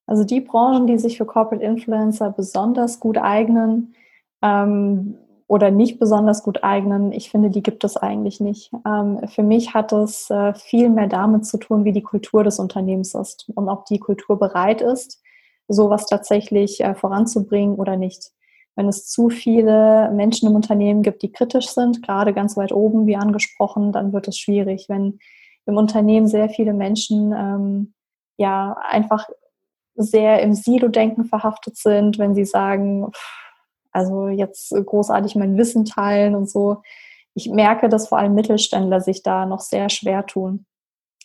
Also 0.07 0.25
die 0.25 0.41
Branchen, 0.41 0.87
die 0.87 0.99
sich 0.99 1.19
für 1.19 1.27
Corporate 1.27 1.65
Influencer 1.65 2.31
besonders 2.31 3.01
gut 3.01 3.19
eignen 3.19 3.95
ähm, 4.43 5.17
oder 5.47 5.71
nicht 5.71 5.99
besonders 5.99 6.43
gut 6.43 6.63
eignen, 6.65 7.13
ich 7.13 7.31
finde, 7.31 7.51
die 7.51 7.63
gibt 7.63 7.85
es 7.85 7.97
eigentlich 7.97 8.41
nicht. 8.41 8.73
Ähm, 8.87 9.21
für 9.29 9.43
mich 9.43 9.75
hat 9.75 9.93
es 9.93 10.31
äh, 10.31 10.55
viel 10.55 10.89
mehr 10.89 11.07
damit 11.07 11.47
zu 11.47 11.59
tun, 11.59 11.85
wie 11.85 11.93
die 11.93 12.03
Kultur 12.03 12.45
des 12.45 12.59
Unternehmens 12.59 13.15
ist 13.15 13.49
und 13.55 13.69
ob 13.69 13.87
die 13.87 13.99
Kultur 13.99 14.39
bereit 14.39 14.81
ist, 14.81 15.23
sowas 15.69 16.07
tatsächlich 16.07 16.81
äh, 16.81 16.95
voranzubringen 16.95 17.77
oder 17.77 17.97
nicht. 17.97 18.33
Wenn 18.77 18.89
es 18.89 19.09
zu 19.09 19.29
viele 19.29 20.11
Menschen 20.13 20.49
im 20.49 20.55
Unternehmen 20.55 21.03
gibt, 21.03 21.23
die 21.23 21.33
kritisch 21.33 21.69
sind, 21.69 22.03
gerade 22.03 22.33
ganz 22.33 22.57
weit 22.57 22.73
oben, 22.73 23.07
wie 23.07 23.17
angesprochen, 23.17 23.93
dann 23.93 24.13
wird 24.13 24.29
es 24.29 24.39
schwierig. 24.39 24.87
Wenn 24.89 25.19
im 25.67 25.77
Unternehmen 25.77 26.27
sehr 26.27 26.49
viele 26.49 26.73
Menschen 26.73 27.33
ähm, 27.37 27.95
ja 28.37 28.77
einfach 28.89 29.29
sehr 30.03 30.41
im 30.43 30.55
Silo-Denken 30.55 31.25
verhaftet 31.25 31.77
sind, 31.77 32.19
wenn 32.19 32.35
sie 32.35 32.45
sagen, 32.45 33.11
also 33.93 34.29
jetzt 34.29 34.71
großartig 34.71 35.37
mein 35.37 35.57
Wissen 35.57 35.85
teilen 35.85 36.35
und 36.35 36.49
so. 36.49 36.83
Ich 37.35 37.49
merke, 37.49 37.89
dass 37.89 38.09
vor 38.09 38.19
allem 38.19 38.35
Mittelständler 38.35 39.01
sich 39.01 39.23
da 39.23 39.47
noch 39.47 39.61
sehr 39.61 39.89
schwer 39.89 40.27
tun. 40.27 40.67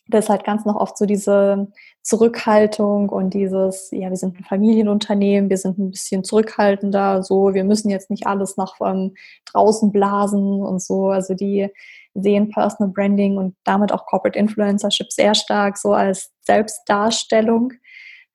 Das 0.07 0.25
ist 0.25 0.29
halt 0.29 0.43
ganz 0.43 0.65
noch 0.65 0.75
oft 0.75 0.97
so 0.97 1.07
diese 1.07 1.67
Zurückhaltung 2.03 3.09
und 3.09 3.33
dieses, 3.33 3.89
ja, 3.91 4.09
wir 4.09 4.17
sind 4.17 4.37
ein 4.37 4.43
Familienunternehmen, 4.43 5.49
wir 5.49 5.57
sind 5.57 5.79
ein 5.79 5.89
bisschen 5.89 6.23
zurückhaltender, 6.23 7.23
so, 7.23 7.55
wir 7.55 7.63
müssen 7.63 7.89
jetzt 7.89 8.11
nicht 8.11 8.27
alles 8.27 8.55
nach 8.55 8.75
ähm, 8.81 9.15
draußen 9.45 9.91
blasen 9.91 10.61
und 10.61 10.79
so. 10.79 11.09
Also 11.09 11.33
die 11.33 11.69
sehen 12.13 12.49
Personal 12.49 12.93
Branding 12.93 13.37
und 13.37 13.55
damit 13.63 13.91
auch 13.91 14.05
Corporate 14.05 14.37
Influencership 14.37 15.11
sehr 15.11 15.33
stark 15.33 15.77
so 15.77 15.93
als 15.93 16.31
Selbstdarstellung. 16.41 17.73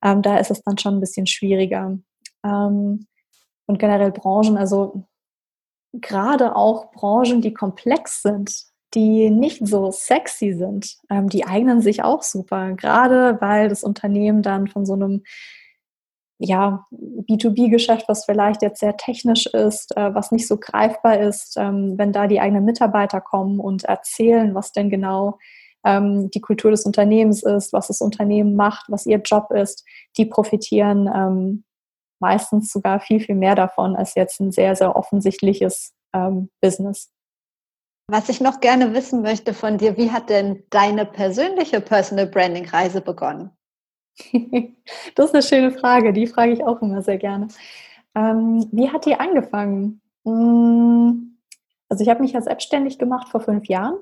Ähm, 0.03 0.22
da 0.22 0.38
ist 0.38 0.51
es 0.51 0.62
dann 0.62 0.78
schon 0.78 0.96
ein 0.96 1.01
bisschen 1.01 1.26
schwieriger. 1.26 1.98
Ähm, 2.44 3.07
und 3.66 3.78
generell 3.78 4.11
Branchen, 4.11 4.57
also 4.57 5.05
gerade 5.92 6.57
auch 6.57 6.92
Branchen, 6.92 7.40
die 7.40 7.55
komplex 7.55 8.22
sind, 8.22 8.64
die 8.94 9.30
nicht 9.30 9.66
so 9.66 9.90
sexy 9.90 10.53
sind, 10.53 10.96
ähm, 11.09 11.28
die 11.28 11.46
eignen 11.46 11.80
sich 11.80 12.03
auch 12.03 12.22
super. 12.22 12.72
Gerade 12.72 13.40
weil 13.40 13.68
das 13.68 13.84
Unternehmen 13.84 14.42
dann 14.42 14.66
von 14.66 14.84
so 14.84 14.94
einem 14.94 15.22
ja, 16.42 16.86
B2B-Geschäft, 16.90 18.09
was 18.09 18.24
vielleicht 18.24 18.62
jetzt 18.62 18.80
sehr 18.80 18.96
technisch 18.96 19.46
ist, 19.46 19.94
äh, 19.96 20.14
was 20.14 20.32
nicht 20.32 20.48
so 20.48 20.57
greifbar 20.57 21.20
ist, 21.20 21.57
ähm, 21.59 21.98
wenn 21.98 22.12
da 22.12 22.26
die 22.26 22.40
eigenen 22.40 22.64
Mitarbeiter 22.64 23.20
kommen 23.20 23.61
und 23.61 23.84
erzählen, 23.84 24.55
was 24.55 24.72
denn 24.72 24.88
genau 24.88 25.38
ähm, 25.85 26.31
die 26.31 26.41
Kultur 26.41 26.70
des 26.70 26.85
Unternehmens 26.85 27.43
ist, 27.43 27.72
was 27.72 27.89
das 27.89 28.01
Unternehmen 28.01 28.55
macht, 28.57 28.87
was 28.89 29.07
ihr 29.07 29.18
Job 29.18 29.51
ist, 29.53 29.85
die 30.16 30.26
profitieren 30.26 31.09
ähm, 31.12 31.64
meistens 32.20 32.70
sogar 32.70 33.01
viel, 33.01 33.20
viel 33.20 33.35
mehr 33.35 33.55
davon 33.55 33.97
als 33.97 34.14
jetzt 34.14 34.41
ein 34.41 34.53
sehr, 34.53 34.76
sehr 34.76 34.95
offensichtliches 34.95 35.95
ähm, 36.12 36.51
Business. 36.61 37.11
Was 38.09 38.28
ich 38.28 38.41
noch 38.41 38.61
gerne 38.61 38.93
wissen 38.95 39.22
möchte 39.22 39.55
von 39.55 39.78
dir, 39.78 39.97
wie 39.97 40.11
hat 40.11 40.31
denn 40.31 40.64
deine 40.70 41.07
persönliche 41.07 41.81
Personal 41.81 42.26
Branding 42.26 42.68
Reise 42.68 43.01
begonnen? 43.01 43.51
das 45.14 45.26
ist 45.26 45.35
eine 45.35 45.43
schöne 45.43 45.70
Frage, 45.70 46.12
die 46.12 46.26
frage 46.26 46.53
ich 46.53 46.62
auch 46.62 46.83
immer 46.83 47.03
sehr 47.03 47.18
gerne. 47.18 47.49
Ähm, 48.14 48.68
wie 48.72 48.91
hat 48.91 49.07
die 49.07 49.14
angefangen? 49.14 50.03
Hm, 50.24 51.39
also 51.89 52.03
ich 52.03 52.11
habe 52.11 52.20
mich 52.20 52.33
ja 52.33 52.43
selbstständig 52.43 52.99
gemacht 52.99 53.28
vor 53.28 53.41
fünf 53.41 53.66
Jahren 53.66 53.95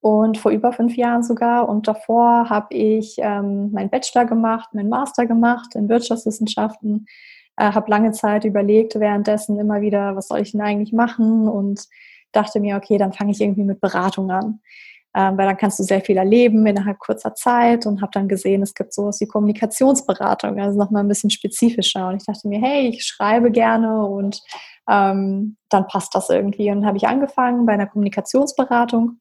und 0.00 0.38
vor 0.38 0.52
über 0.52 0.72
fünf 0.72 0.96
Jahren 0.96 1.22
sogar. 1.22 1.68
Und 1.68 1.88
davor 1.88 2.48
habe 2.48 2.74
ich 2.74 3.16
ähm, 3.18 3.72
meinen 3.72 3.90
Bachelor 3.90 4.24
gemacht, 4.24 4.72
meinen 4.74 4.88
Master 4.88 5.26
gemacht 5.26 5.74
in 5.74 5.88
Wirtschaftswissenschaften, 5.88 7.06
äh, 7.56 7.72
habe 7.72 7.90
lange 7.90 8.12
Zeit 8.12 8.44
überlegt, 8.44 8.98
währenddessen 9.00 9.58
immer 9.58 9.80
wieder, 9.80 10.14
was 10.16 10.28
soll 10.28 10.40
ich 10.40 10.52
denn 10.52 10.60
eigentlich 10.60 10.92
machen 10.92 11.48
und 11.48 11.84
dachte 12.32 12.60
mir, 12.60 12.76
okay, 12.76 12.98
dann 12.98 13.12
fange 13.12 13.32
ich 13.32 13.40
irgendwie 13.40 13.64
mit 13.64 13.80
Beratung 13.80 14.30
an. 14.30 14.60
Ähm, 15.16 15.38
weil 15.38 15.46
dann 15.46 15.56
kannst 15.56 15.78
du 15.78 15.84
sehr 15.84 16.02
viel 16.02 16.18
erleben 16.18 16.66
innerhalb 16.66 16.98
kurzer 16.98 17.34
Zeit 17.34 17.86
und 17.86 18.02
habe 18.02 18.10
dann 18.12 18.28
gesehen, 18.28 18.62
es 18.62 18.74
gibt 18.74 18.92
sowas 18.92 19.20
wie 19.20 19.26
Kommunikationsberatung, 19.26 20.60
also 20.60 20.78
nochmal 20.78 21.02
ein 21.02 21.08
bisschen 21.08 21.30
spezifischer. 21.30 22.08
Und 22.08 22.16
ich 22.16 22.26
dachte 22.26 22.46
mir, 22.46 22.60
hey, 22.60 22.88
ich 22.88 23.04
schreibe 23.04 23.50
gerne 23.50 24.04
und 24.04 24.40
ähm, 24.88 25.56
dann 25.70 25.86
passt 25.86 26.14
das 26.14 26.28
irgendwie. 26.28 26.70
Und 26.70 26.80
dann 26.80 26.86
habe 26.86 26.98
ich 26.98 27.08
angefangen 27.08 27.64
bei 27.64 27.72
einer 27.72 27.86
Kommunikationsberatung 27.86 29.18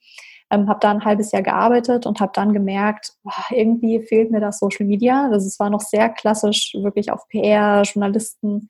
ähm, 0.49 0.69
habe 0.69 0.79
da 0.79 0.91
ein 0.91 1.03
halbes 1.03 1.31
Jahr 1.31 1.41
gearbeitet 1.41 2.05
und 2.05 2.19
habe 2.19 2.31
dann 2.33 2.53
gemerkt, 2.53 3.13
boah, 3.23 3.33
irgendwie 3.49 4.01
fehlt 4.01 4.31
mir 4.31 4.39
das 4.39 4.59
Social 4.59 4.85
Media. 4.85 5.29
Das 5.29 5.45
ist, 5.45 5.59
war 5.59 5.69
noch 5.69 5.81
sehr 5.81 6.09
klassisch, 6.09 6.73
wirklich 6.79 7.11
auf 7.11 7.27
PR, 7.27 7.81
Journalisten, 7.83 8.67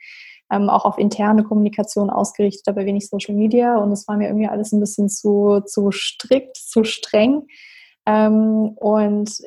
ähm, 0.51 0.69
auch 0.69 0.85
auf 0.85 0.97
interne 0.97 1.43
Kommunikation 1.43 2.09
ausgerichtet, 2.09 2.67
aber 2.67 2.85
wenig 2.85 3.09
Social 3.09 3.35
Media. 3.35 3.77
Und 3.77 3.91
es 3.91 4.07
war 4.07 4.17
mir 4.17 4.27
irgendwie 4.27 4.47
alles 4.47 4.71
ein 4.71 4.79
bisschen 4.79 5.09
zu, 5.09 5.61
zu 5.65 5.91
strikt, 5.91 6.57
zu 6.57 6.83
streng. 6.83 7.47
Ähm, 8.05 8.69
und 8.77 9.37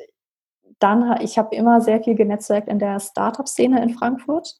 dann, 0.79 1.21
ich 1.21 1.37
habe 1.37 1.55
immer 1.55 1.81
sehr 1.81 2.01
viel 2.01 2.15
genetzwerkt 2.15 2.69
in 2.69 2.79
der 2.79 2.99
Startup-Szene 2.99 3.81
in 3.83 3.89
Frankfurt. 3.89 4.55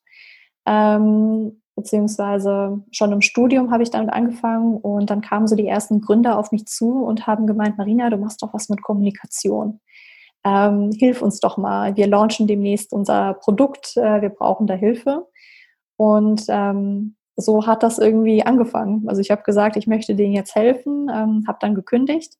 Ähm, 0.66 1.61
beziehungsweise 1.76 2.82
schon 2.92 3.12
im 3.12 3.22
Studium 3.22 3.72
habe 3.72 3.84
ich 3.84 3.90
damit 3.90 4.14
angefangen 4.14 4.78
und 4.78 5.10
dann 5.10 5.22
kamen 5.22 5.48
so 5.48 5.56
die 5.56 5.68
ersten 5.68 6.02
Gründer 6.02 6.38
auf 6.38 6.52
mich 6.52 6.66
zu 6.68 7.04
und 7.04 7.28
haben 7.28 7.48
gemeint, 7.48 7.78
Marina, 7.78 8.10
du 8.10 8.18
machst 8.18 8.42
doch 8.44 8.54
was 8.54 8.70
mit 8.70 8.82
Kommunikation. 8.82 9.80
Ähm, 10.44 10.92
hilf 10.92 11.22
uns 11.22 11.40
doch 11.40 11.58
mal. 11.58 11.96
Wir 11.96 12.08
launchen 12.08 12.48
demnächst 12.48 12.94
unser 12.94 13.36
Produkt, 13.36 13.96
äh, 13.96 14.22
wir 14.22 14.30
brauchen 14.30 14.68
da 14.68 14.74
Hilfe. 14.74 15.28
Und 15.98 16.46
ähm, 16.50 17.16
so 17.36 17.68
hat 17.68 17.84
das 17.84 18.00
irgendwie 18.00 18.44
angefangen. 18.44 19.08
Also 19.08 19.22
ich 19.22 19.32
habe 19.32 19.44
gesagt, 19.44 19.78
ich 19.78 19.88
möchte 19.88 20.16
denen 20.16 20.34
jetzt 20.34 20.56
helfen, 20.56 21.10
ähm, 21.14 21.44
habe 21.48 21.60
dann 21.62 21.76
gekündigt 21.76 22.38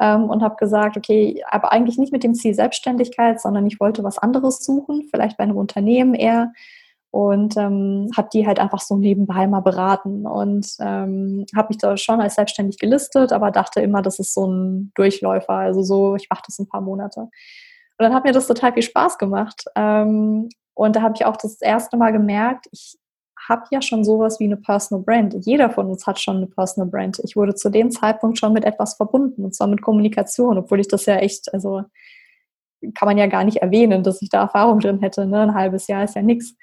ähm, 0.00 0.24
und 0.24 0.42
habe 0.42 0.56
gesagt, 0.56 0.96
okay, 0.96 1.42
aber 1.48 1.72
eigentlich 1.72 1.98
nicht 1.98 2.12
mit 2.12 2.24
dem 2.24 2.34
Ziel 2.34 2.54
Selbstständigkeit, 2.54 3.40
sondern 3.40 3.66
ich 3.66 3.80
wollte 3.80 4.04
was 4.04 4.18
anderes 4.18 4.64
suchen, 4.64 5.08
vielleicht 5.10 5.36
bei 5.36 5.44
einem 5.44 5.56
Unternehmen 5.56 6.14
eher 6.14 6.52
und 7.16 7.56
ähm, 7.56 8.10
habe 8.14 8.28
die 8.30 8.46
halt 8.46 8.58
einfach 8.58 8.80
so 8.80 8.94
nebenbei 8.94 9.46
mal 9.46 9.60
beraten 9.60 10.26
und 10.26 10.66
ähm, 10.80 11.46
habe 11.56 11.68
mich 11.68 11.78
da 11.78 11.96
schon 11.96 12.20
als 12.20 12.34
selbstständig 12.34 12.78
gelistet, 12.78 13.32
aber 13.32 13.50
dachte 13.50 13.80
immer, 13.80 14.02
das 14.02 14.18
ist 14.18 14.34
so 14.34 14.46
ein 14.46 14.92
Durchläufer, 14.94 15.54
also 15.54 15.82
so, 15.82 16.16
ich 16.16 16.28
mache 16.28 16.42
das 16.46 16.58
ein 16.58 16.68
paar 16.68 16.82
Monate. 16.82 17.20
Und 17.20 17.30
dann 18.00 18.12
hat 18.12 18.24
mir 18.24 18.32
das 18.32 18.46
total 18.46 18.74
viel 18.74 18.82
Spaß 18.82 19.16
gemacht 19.16 19.64
ähm, 19.76 20.50
und 20.74 20.94
da 20.94 21.00
habe 21.00 21.14
ich 21.16 21.24
auch 21.24 21.38
das 21.38 21.62
erste 21.62 21.96
Mal 21.96 22.12
gemerkt, 22.12 22.66
ich 22.70 22.98
habe 23.48 23.62
ja 23.70 23.80
schon 23.80 24.04
sowas 24.04 24.38
wie 24.38 24.44
eine 24.44 24.58
Personal 24.58 25.02
Brand. 25.02 25.34
Jeder 25.46 25.70
von 25.70 25.86
uns 25.88 26.06
hat 26.06 26.20
schon 26.20 26.36
eine 26.36 26.48
Personal 26.48 26.90
Brand. 26.90 27.20
Ich 27.24 27.34
wurde 27.34 27.54
zu 27.54 27.70
dem 27.70 27.90
Zeitpunkt 27.90 28.38
schon 28.38 28.52
mit 28.52 28.64
etwas 28.64 28.92
verbunden, 28.94 29.42
und 29.42 29.54
zwar 29.54 29.68
mit 29.68 29.80
Kommunikation, 29.80 30.58
obwohl 30.58 30.80
ich 30.80 30.88
das 30.88 31.06
ja 31.06 31.16
echt, 31.16 31.54
also 31.54 31.82
kann 32.94 33.06
man 33.06 33.16
ja 33.16 33.26
gar 33.26 33.44
nicht 33.44 33.58
erwähnen, 33.58 34.02
dass 34.02 34.20
ich 34.20 34.28
da 34.28 34.42
Erfahrung 34.42 34.80
drin 34.80 35.00
hätte. 35.00 35.24
Ne? 35.24 35.40
Ein 35.40 35.54
halbes 35.54 35.86
Jahr 35.86 36.04
ist 36.04 36.14
ja 36.14 36.20
nichts. 36.20 36.54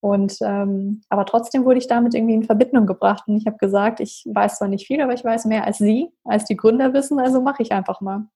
Und 0.00 0.38
ähm, 0.40 1.02
aber 1.10 1.26
trotzdem 1.26 1.64
wurde 1.64 1.78
ich 1.78 1.86
damit 1.86 2.14
irgendwie 2.14 2.34
in 2.34 2.44
Verbindung 2.44 2.86
gebracht. 2.86 3.24
Und 3.26 3.36
ich 3.36 3.46
habe 3.46 3.58
gesagt, 3.58 4.00
ich 4.00 4.24
weiß 4.32 4.58
zwar 4.58 4.68
nicht 4.68 4.86
viel, 4.86 5.00
aber 5.00 5.12
ich 5.12 5.24
weiß 5.24 5.44
mehr 5.44 5.64
als 5.64 5.78
Sie, 5.78 6.10
als 6.24 6.44
die 6.46 6.56
Gründer 6.56 6.94
wissen, 6.94 7.20
also 7.20 7.40
mache 7.40 7.62
ich 7.62 7.72
einfach 7.72 8.00
mal. 8.00 8.26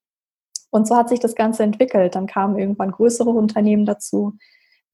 Und 0.71 0.87
so 0.87 0.97
hat 0.97 1.09
sich 1.09 1.21
das 1.21 1.35
Ganze 1.35 1.63
entwickelt. 1.63 2.15
Dann 2.15 2.27
kamen 2.27 2.59
irgendwann 2.59 2.91
größere 2.91 3.31
Unternehmen 3.31 3.87
dazu. 3.87 4.37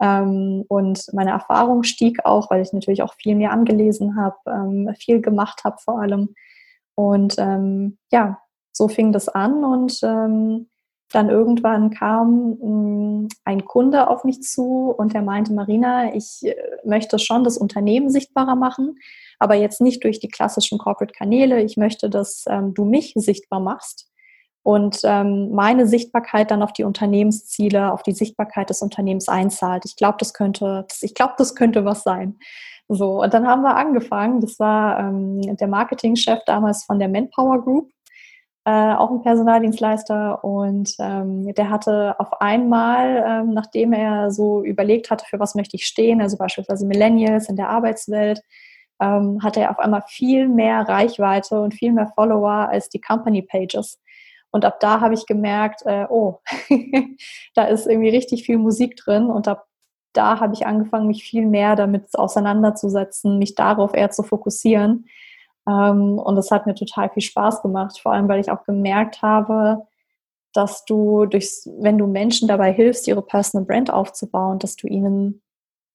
Ähm, 0.00 0.64
und 0.68 1.06
meine 1.12 1.30
Erfahrung 1.30 1.82
stieg 1.82 2.24
auch, 2.24 2.50
weil 2.50 2.62
ich 2.62 2.72
natürlich 2.72 3.02
auch 3.02 3.14
viel 3.14 3.34
mehr 3.34 3.52
angelesen 3.52 4.16
habe, 4.16 4.36
ähm, 4.46 4.94
viel 4.98 5.20
gemacht 5.20 5.62
habe 5.64 5.76
vor 5.78 6.00
allem. 6.00 6.34
Und 6.94 7.36
ähm, 7.38 7.98
ja, 8.10 8.38
so 8.72 8.88
fing 8.88 9.12
das 9.12 9.28
an 9.28 9.64
und 9.64 10.00
ähm, 10.02 10.69
dann 11.12 11.28
irgendwann 11.28 11.90
kam 11.90 12.56
hm, 12.60 13.28
ein 13.44 13.64
Kunde 13.64 14.08
auf 14.08 14.24
mich 14.24 14.42
zu 14.42 14.94
und 14.96 15.12
der 15.12 15.22
meinte, 15.22 15.52
Marina, 15.52 16.14
ich 16.14 16.40
äh, 16.42 16.54
möchte 16.84 17.18
schon 17.18 17.44
das 17.44 17.58
Unternehmen 17.58 18.10
sichtbarer 18.10 18.54
machen, 18.54 18.98
aber 19.38 19.54
jetzt 19.54 19.80
nicht 19.80 20.04
durch 20.04 20.20
die 20.20 20.28
klassischen 20.28 20.78
Corporate-Kanäle. 20.78 21.62
Ich 21.62 21.76
möchte, 21.76 22.08
dass 22.10 22.44
ähm, 22.48 22.74
du 22.74 22.84
mich 22.84 23.12
sichtbar 23.16 23.60
machst 23.60 24.10
und 24.62 25.00
ähm, 25.04 25.50
meine 25.52 25.86
Sichtbarkeit 25.86 26.50
dann 26.50 26.62
auf 26.62 26.72
die 26.72 26.84
Unternehmensziele, 26.84 27.92
auf 27.92 28.02
die 28.02 28.12
Sichtbarkeit 28.12 28.70
des 28.70 28.82
Unternehmens 28.82 29.28
einzahlt. 29.28 29.84
Ich 29.86 29.96
glaube, 29.96 30.16
das 30.18 30.34
könnte, 30.34 30.86
ich 31.00 31.14
glaube, 31.14 31.34
das 31.38 31.54
könnte 31.54 31.84
was 31.84 32.02
sein. 32.02 32.38
So, 32.88 33.22
und 33.22 33.32
dann 33.32 33.46
haben 33.46 33.62
wir 33.62 33.76
angefangen. 33.76 34.40
Das 34.40 34.58
war 34.58 34.98
ähm, 34.98 35.56
der 35.56 35.68
Marketingchef 35.68 36.40
damals 36.44 36.84
von 36.84 36.98
der 36.98 37.08
Manpower 37.08 37.62
Group 37.62 37.90
äh, 38.66 38.94
auch 38.94 39.10
ein 39.10 39.22
Personaldienstleister 39.22 40.44
und 40.44 40.94
ähm, 40.98 41.54
der 41.54 41.70
hatte 41.70 42.14
auf 42.18 42.40
einmal, 42.40 43.24
ähm, 43.26 43.54
nachdem 43.54 43.92
er 43.94 44.30
so 44.30 44.62
überlegt 44.62 45.10
hatte, 45.10 45.24
für 45.24 45.40
was 45.40 45.54
möchte 45.54 45.76
ich 45.76 45.86
stehen, 45.86 46.20
also 46.20 46.36
beispielsweise 46.36 46.86
Millennials 46.86 47.48
in 47.48 47.56
der 47.56 47.70
Arbeitswelt, 47.70 48.42
ähm, 49.00 49.42
hatte 49.42 49.60
er 49.60 49.70
auf 49.70 49.78
einmal 49.78 50.02
viel 50.08 50.46
mehr 50.48 50.82
Reichweite 50.82 51.60
und 51.60 51.72
viel 51.72 51.92
mehr 51.92 52.12
Follower 52.14 52.68
als 52.68 52.90
die 52.90 53.00
Company 53.00 53.40
Pages. 53.40 53.98
Und 54.50 54.64
ab 54.66 54.78
da 54.80 55.00
habe 55.00 55.14
ich 55.14 55.26
gemerkt, 55.26 55.82
äh, 55.86 56.06
oh, 56.10 56.40
da 57.54 57.64
ist 57.64 57.86
irgendwie 57.86 58.10
richtig 58.10 58.44
viel 58.44 58.58
Musik 58.58 58.96
drin 58.96 59.26
und 59.30 59.48
ab 59.48 59.66
da 60.12 60.40
habe 60.40 60.54
ich 60.54 60.66
angefangen, 60.66 61.06
mich 61.06 61.22
viel 61.22 61.46
mehr 61.46 61.76
damit 61.76 62.06
auseinanderzusetzen, 62.14 63.38
mich 63.38 63.54
darauf 63.54 63.94
eher 63.94 64.10
zu 64.10 64.22
fokussieren 64.22 65.06
und 66.18 66.36
es 66.36 66.50
hat 66.50 66.66
mir 66.66 66.74
total 66.74 67.10
viel 67.10 67.22
Spaß 67.22 67.62
gemacht, 67.62 67.98
vor 68.00 68.12
allem 68.12 68.28
weil 68.28 68.40
ich 68.40 68.50
auch 68.50 68.64
gemerkt 68.64 69.22
habe, 69.22 69.86
dass 70.52 70.84
du 70.84 71.26
durch, 71.26 71.62
wenn 71.78 71.98
du 71.98 72.06
Menschen 72.06 72.48
dabei 72.48 72.72
hilfst, 72.72 73.06
ihre 73.06 73.22
Personal 73.22 73.66
Brand 73.66 73.92
aufzubauen, 73.92 74.58
dass 74.58 74.76
du 74.76 74.86
ihnen 74.88 75.42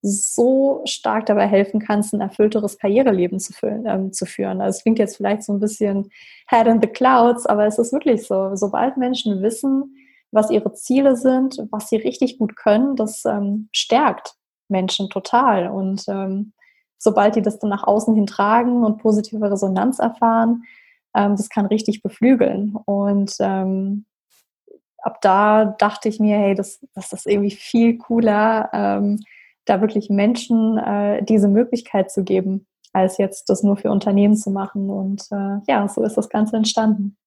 so 0.02 0.82
stark 0.86 1.26
dabei 1.26 1.48
helfen 1.48 1.80
kannst, 1.80 2.14
ein 2.14 2.22
erfüllteres 2.22 2.78
Karriereleben 2.78 3.40
zu, 3.40 3.54
füllen, 3.54 3.86
ähm, 3.88 4.14
zu 4.14 4.26
führen. 4.26 4.62
Also 4.62 4.78
es 4.78 4.84
klingt 4.84 5.00
jetzt 5.00 5.18
vielleicht 5.18 5.44
so 5.44 5.52
ein 5.52 5.60
bisschen 5.60 6.10
head 6.48 6.68
in 6.68 6.80
the 6.80 6.88
clouds, 6.88 7.46
aber 7.48 7.66
es 7.66 7.80
ist 7.80 7.92
wirklich 7.92 8.26
so. 8.28 8.56
Sobald 8.56 8.98
Menschen 8.98 9.42
wissen, 9.42 9.96
was 10.32 10.52
ihre 10.52 10.74
Ziele 10.74 11.16
sind, 11.16 11.58
was 11.72 11.90
sie 11.90 11.96
richtig 11.96 12.38
gut 12.38 12.56
können, 12.56 12.96
das 12.96 13.26
ähm, 13.26 13.70
stärkt 13.72 14.36
Menschen 14.68 15.10
total. 15.10 15.70
Und 15.70 16.04
ähm, 16.08 16.54
sobald 17.06 17.36
die 17.36 17.42
das 17.42 17.60
dann 17.60 17.70
nach 17.70 17.84
außen 17.84 18.14
hin 18.14 18.26
tragen 18.26 18.84
und 18.84 18.98
positive 18.98 19.50
Resonanz 19.50 20.00
erfahren, 20.00 20.64
ähm, 21.16 21.38
das 21.38 21.48
kann 21.48 21.68
richtig 21.68 22.04
beflügeln. 22.04 22.76
Und 22.86 23.36
ähm, 23.40 24.06
ab 24.98 25.22
da 25.22 25.66
dachte 25.66 26.10
ich 26.10 26.20
mir, 26.20 26.38
hey, 26.38 26.56
das, 26.56 26.86
das 26.94 27.14
ist 27.14 27.28
irgendwie 27.28 27.56
viel 27.56 27.98
cooler, 27.98 28.70
ähm, 28.74 29.24
da 29.64 29.80
wirklich 29.80 30.10
Menschen 30.10 30.78
äh, 30.78 31.24
diese 31.24 31.48
Möglichkeit 31.48 32.12
zu 32.12 32.24
geben, 32.24 32.68
als 32.92 33.18
jetzt 33.18 33.50
das 33.50 33.64
nur 33.64 33.78
für 33.78 33.92
Unternehmen 33.92 34.36
zu 34.36 34.50
machen. 34.50 34.90
Und 34.90 35.24
äh, 35.32 35.60
ja, 35.68 35.88
so 35.88 36.04
ist 36.04 36.18
das 36.18 36.30
Ganze 36.30 36.58
entstanden. 36.58 37.18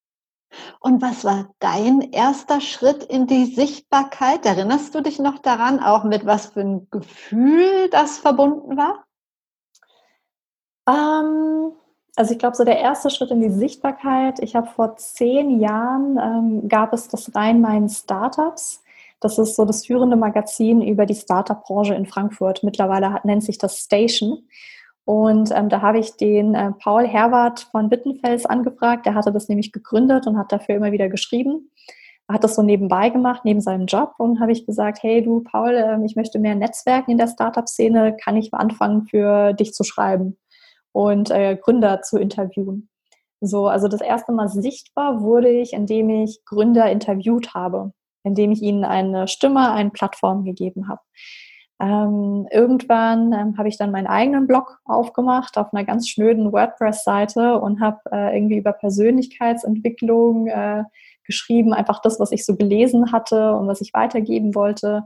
Und 0.80 1.02
was 1.02 1.24
war 1.24 1.50
dein 1.58 2.00
erster 2.00 2.60
Schritt 2.60 3.04
in 3.04 3.26
die 3.26 3.46
Sichtbarkeit? 3.46 4.46
Erinnerst 4.46 4.94
du 4.94 5.02
dich 5.02 5.18
noch 5.18 5.38
daran, 5.38 5.78
auch 5.78 6.04
mit 6.04 6.26
was 6.26 6.46
für 6.46 6.60
ein 6.60 6.88
Gefühl 6.90 7.88
das 7.90 8.18
verbunden 8.18 8.76
war? 8.76 9.04
Ähm, 10.88 11.72
also 12.16 12.32
ich 12.32 12.38
glaube, 12.38 12.56
so 12.56 12.64
der 12.64 12.80
erste 12.80 13.10
Schritt 13.10 13.30
in 13.30 13.40
die 13.40 13.50
Sichtbarkeit, 13.50 14.40
ich 14.40 14.56
habe 14.56 14.68
vor 14.68 14.96
zehn 14.96 15.60
Jahren, 15.60 16.18
ähm, 16.18 16.68
gab 16.68 16.92
es 16.92 17.08
das 17.08 17.34
Rhein-Main 17.34 17.88
Startups. 17.88 18.82
Das 19.20 19.38
ist 19.38 19.56
so 19.56 19.64
das 19.64 19.86
führende 19.86 20.16
Magazin 20.16 20.82
über 20.82 21.04
die 21.06 21.14
Startup-Branche 21.14 21.94
in 21.94 22.06
Frankfurt. 22.06 22.62
Mittlerweile 22.62 23.12
hat, 23.12 23.24
nennt 23.24 23.44
sich 23.44 23.58
das 23.58 23.78
Station. 23.78 24.48
Und 25.04 25.50
ähm, 25.54 25.68
da 25.68 25.80
habe 25.80 25.98
ich 25.98 26.16
den 26.16 26.54
äh, 26.54 26.72
Paul 26.72 27.06
Herbert 27.06 27.60
von 27.70 27.90
Wittenfels 27.90 28.46
angefragt. 28.46 29.06
Der 29.06 29.14
hatte 29.14 29.32
das 29.32 29.48
nämlich 29.48 29.72
gegründet 29.72 30.26
und 30.26 30.38
hat 30.38 30.52
dafür 30.52 30.76
immer 30.76 30.92
wieder 30.92 31.08
geschrieben. 31.08 31.70
Er 32.28 32.34
hat 32.34 32.44
das 32.44 32.56
so 32.56 32.62
nebenbei 32.62 33.08
gemacht, 33.08 33.42
neben 33.44 33.60
seinem 33.60 33.86
Job. 33.86 34.14
Und 34.18 34.40
habe 34.40 34.52
ich 34.52 34.66
gesagt, 34.66 35.02
hey 35.02 35.22
du 35.22 35.40
Paul, 35.40 35.74
äh, 35.74 36.04
ich 36.04 36.16
möchte 36.16 36.38
mehr 36.38 36.54
Netzwerken 36.54 37.10
in 37.10 37.18
der 37.18 37.28
Startup-Szene. 37.28 38.16
Kann 38.22 38.36
ich 38.36 38.52
anfangen, 38.52 39.06
für 39.06 39.52
dich 39.52 39.72
zu 39.72 39.84
schreiben 39.84 40.36
und 40.92 41.30
äh, 41.30 41.56
Gründer 41.56 42.02
zu 42.02 42.18
interviewen? 42.18 42.88
So, 43.40 43.68
also 43.68 43.88
das 43.88 44.00
erste 44.00 44.32
Mal 44.32 44.48
sichtbar 44.48 45.22
wurde 45.22 45.48
ich, 45.48 45.72
indem 45.72 46.10
ich 46.10 46.44
Gründer 46.44 46.90
interviewt 46.90 47.54
habe 47.54 47.92
indem 48.28 48.52
ich 48.52 48.62
ihnen 48.62 48.84
eine 48.84 49.28
Stimme, 49.28 49.72
eine 49.72 49.90
Plattform 49.90 50.44
gegeben 50.44 50.88
habe. 50.88 51.00
Ähm, 51.80 52.48
irgendwann 52.50 53.32
ähm, 53.32 53.56
habe 53.56 53.68
ich 53.68 53.78
dann 53.78 53.92
meinen 53.92 54.08
eigenen 54.08 54.48
Blog 54.48 54.78
aufgemacht 54.84 55.56
auf 55.58 55.72
einer 55.72 55.84
ganz 55.84 56.08
schnöden 56.08 56.52
WordPress-Seite 56.52 57.60
und 57.60 57.80
habe 57.80 58.00
äh, 58.10 58.36
irgendwie 58.36 58.58
über 58.58 58.72
Persönlichkeitsentwicklung 58.72 60.48
äh, 60.48 60.84
geschrieben, 61.24 61.72
einfach 61.72 62.00
das, 62.00 62.18
was 62.18 62.32
ich 62.32 62.44
so 62.44 62.56
gelesen 62.56 63.12
hatte 63.12 63.54
und 63.54 63.68
was 63.68 63.80
ich 63.80 63.94
weitergeben 63.94 64.56
wollte. 64.56 65.04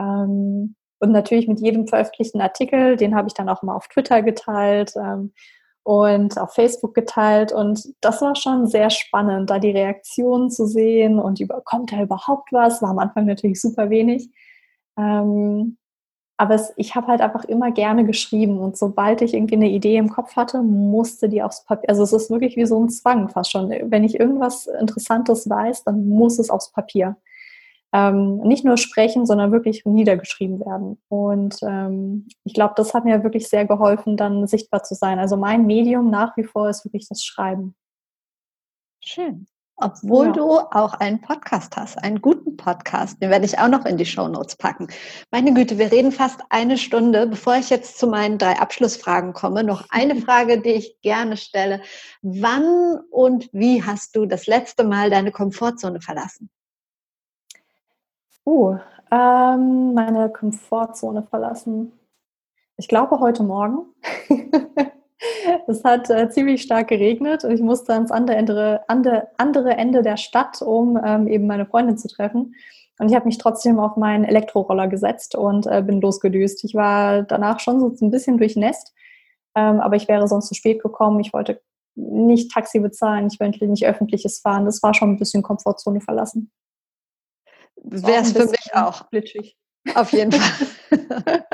Ähm, 0.00 0.74
und 1.04 1.12
natürlich 1.12 1.46
mit 1.46 1.60
jedem 1.60 1.86
veröffentlichten 1.86 2.40
Artikel, 2.40 2.96
den 2.96 3.14
habe 3.14 3.28
ich 3.28 3.34
dann 3.34 3.48
auch 3.48 3.62
mal 3.62 3.76
auf 3.76 3.88
Twitter 3.88 4.22
geteilt. 4.22 4.94
Ähm, 4.96 5.32
und 5.84 6.38
auf 6.38 6.54
Facebook 6.54 6.94
geteilt. 6.94 7.52
Und 7.52 7.94
das 8.00 8.22
war 8.22 8.34
schon 8.34 8.66
sehr 8.66 8.90
spannend, 8.90 9.50
da 9.50 9.58
die 9.58 9.70
Reaktionen 9.70 10.50
zu 10.50 10.66
sehen 10.66 11.18
und 11.18 11.40
über, 11.40 11.60
kommt 11.62 11.92
da 11.92 12.02
überhaupt 12.02 12.52
was? 12.52 12.82
War 12.82 12.90
am 12.90 12.98
Anfang 12.98 13.26
natürlich 13.26 13.60
super 13.60 13.90
wenig. 13.90 14.30
Ähm, 14.98 15.76
aber 16.36 16.54
es, 16.54 16.72
ich 16.76 16.94
habe 16.96 17.08
halt 17.08 17.20
einfach 17.20 17.44
immer 17.44 17.70
gerne 17.70 18.04
geschrieben 18.04 18.58
und 18.58 18.76
sobald 18.76 19.22
ich 19.22 19.34
irgendwie 19.34 19.54
eine 19.54 19.68
Idee 19.68 19.96
im 19.96 20.08
Kopf 20.10 20.34
hatte, 20.36 20.62
musste 20.62 21.28
die 21.28 21.42
aufs 21.42 21.64
Papier. 21.64 21.88
Also 21.88 22.02
es 22.02 22.12
ist 22.12 22.30
wirklich 22.30 22.56
wie 22.56 22.66
so 22.66 22.82
ein 22.82 22.88
Zwang 22.88 23.28
fast 23.28 23.52
schon. 23.52 23.70
Wenn 23.70 24.04
ich 24.04 24.18
irgendwas 24.18 24.66
Interessantes 24.66 25.48
weiß, 25.48 25.84
dann 25.84 26.08
muss 26.08 26.38
es 26.38 26.50
aufs 26.50 26.72
Papier 26.72 27.16
ähm, 27.94 28.38
nicht 28.38 28.64
nur 28.64 28.76
sprechen, 28.76 29.24
sondern 29.24 29.52
wirklich 29.52 29.84
niedergeschrieben 29.84 30.58
werden. 30.58 31.00
Und 31.08 31.56
ähm, 31.62 32.26
ich 32.42 32.52
glaube, 32.52 32.74
das 32.76 32.92
hat 32.92 33.04
mir 33.04 33.22
wirklich 33.22 33.48
sehr 33.48 33.66
geholfen, 33.66 34.16
dann 34.16 34.48
sichtbar 34.48 34.82
zu 34.82 34.96
sein. 34.96 35.20
Also 35.20 35.36
mein 35.36 35.64
Medium 35.64 36.10
nach 36.10 36.36
wie 36.36 36.42
vor 36.42 36.68
ist 36.68 36.84
wirklich 36.84 37.08
das 37.08 37.22
Schreiben. 37.22 37.76
Schön. 39.00 39.46
Obwohl 39.76 40.26
ja. 40.26 40.32
du 40.32 40.50
auch 40.50 40.94
einen 40.94 41.20
Podcast 41.20 41.76
hast, 41.76 41.96
einen 42.02 42.20
guten 42.20 42.56
Podcast, 42.56 43.22
den 43.22 43.30
werde 43.30 43.44
ich 43.44 43.58
auch 43.60 43.68
noch 43.68 43.84
in 43.84 43.96
die 43.96 44.06
Show 44.06 44.26
Notes 44.26 44.56
packen. 44.56 44.88
Meine 45.30 45.54
Güte, 45.54 45.78
wir 45.78 45.92
reden 45.92 46.10
fast 46.10 46.40
eine 46.48 46.78
Stunde. 46.78 47.28
Bevor 47.28 47.56
ich 47.56 47.70
jetzt 47.70 47.98
zu 47.98 48.08
meinen 48.08 48.38
drei 48.38 48.58
Abschlussfragen 48.58 49.34
komme, 49.34 49.62
noch 49.62 49.84
eine 49.90 50.16
Frage, 50.20 50.60
die 50.60 50.70
ich 50.70 51.00
gerne 51.02 51.36
stelle. 51.36 51.80
Wann 52.22 52.98
und 53.10 53.48
wie 53.52 53.84
hast 53.84 54.16
du 54.16 54.26
das 54.26 54.48
letzte 54.48 54.82
Mal 54.82 55.10
deine 55.10 55.30
Komfortzone 55.30 56.00
verlassen? 56.00 56.50
Uh, 58.46 58.76
ähm, 59.10 59.94
meine 59.94 60.28
Komfortzone 60.28 61.22
verlassen. 61.22 61.92
Ich 62.76 62.88
glaube 62.88 63.20
heute 63.20 63.42
Morgen. 63.42 63.86
es 65.66 65.82
hat 65.82 66.10
äh, 66.10 66.28
ziemlich 66.28 66.62
stark 66.62 66.88
geregnet 66.88 67.44
und 67.44 67.52
ich 67.52 67.62
musste 67.62 67.94
ans 67.94 68.10
andere 68.10 68.36
Ende, 68.36 68.80
andere, 68.88 69.28
andere 69.38 69.76
Ende 69.76 70.02
der 70.02 70.18
Stadt, 70.18 70.60
um 70.60 71.00
ähm, 71.02 71.26
eben 71.26 71.46
meine 71.46 71.64
Freundin 71.64 71.96
zu 71.96 72.08
treffen. 72.08 72.54
Und 72.98 73.08
ich 73.08 73.14
habe 73.14 73.26
mich 73.26 73.38
trotzdem 73.38 73.78
auf 73.78 73.96
meinen 73.96 74.24
Elektroroller 74.24 74.88
gesetzt 74.88 75.34
und 75.34 75.66
äh, 75.66 75.82
bin 75.82 76.00
losgedüst. 76.00 76.64
Ich 76.64 76.74
war 76.74 77.22
danach 77.22 77.60
schon 77.60 77.80
so 77.80 77.94
ein 78.04 78.10
bisschen 78.10 78.36
durchnässt, 78.36 78.92
ähm, 79.54 79.80
aber 79.80 79.96
ich 79.96 80.06
wäre 80.06 80.28
sonst 80.28 80.48
zu 80.48 80.54
spät 80.54 80.82
gekommen. 80.82 81.20
Ich 81.20 81.32
wollte 81.32 81.62
nicht 81.94 82.52
Taxi 82.52 82.78
bezahlen, 82.78 83.28
ich 83.28 83.40
wollte 83.40 83.66
nicht 83.66 83.86
öffentliches 83.86 84.40
fahren. 84.40 84.66
Das 84.66 84.82
war 84.82 84.92
schon 84.92 85.12
ein 85.12 85.18
bisschen 85.18 85.42
Komfortzone 85.42 86.00
verlassen 86.00 86.50
wäre 87.84 88.22
es 88.22 88.32
für 88.32 88.46
mich 88.46 88.74
auch. 88.74 89.08
Glitschig. 89.10 89.56
Auf 89.94 90.12
jeden 90.12 90.32
Fall. 90.32 90.68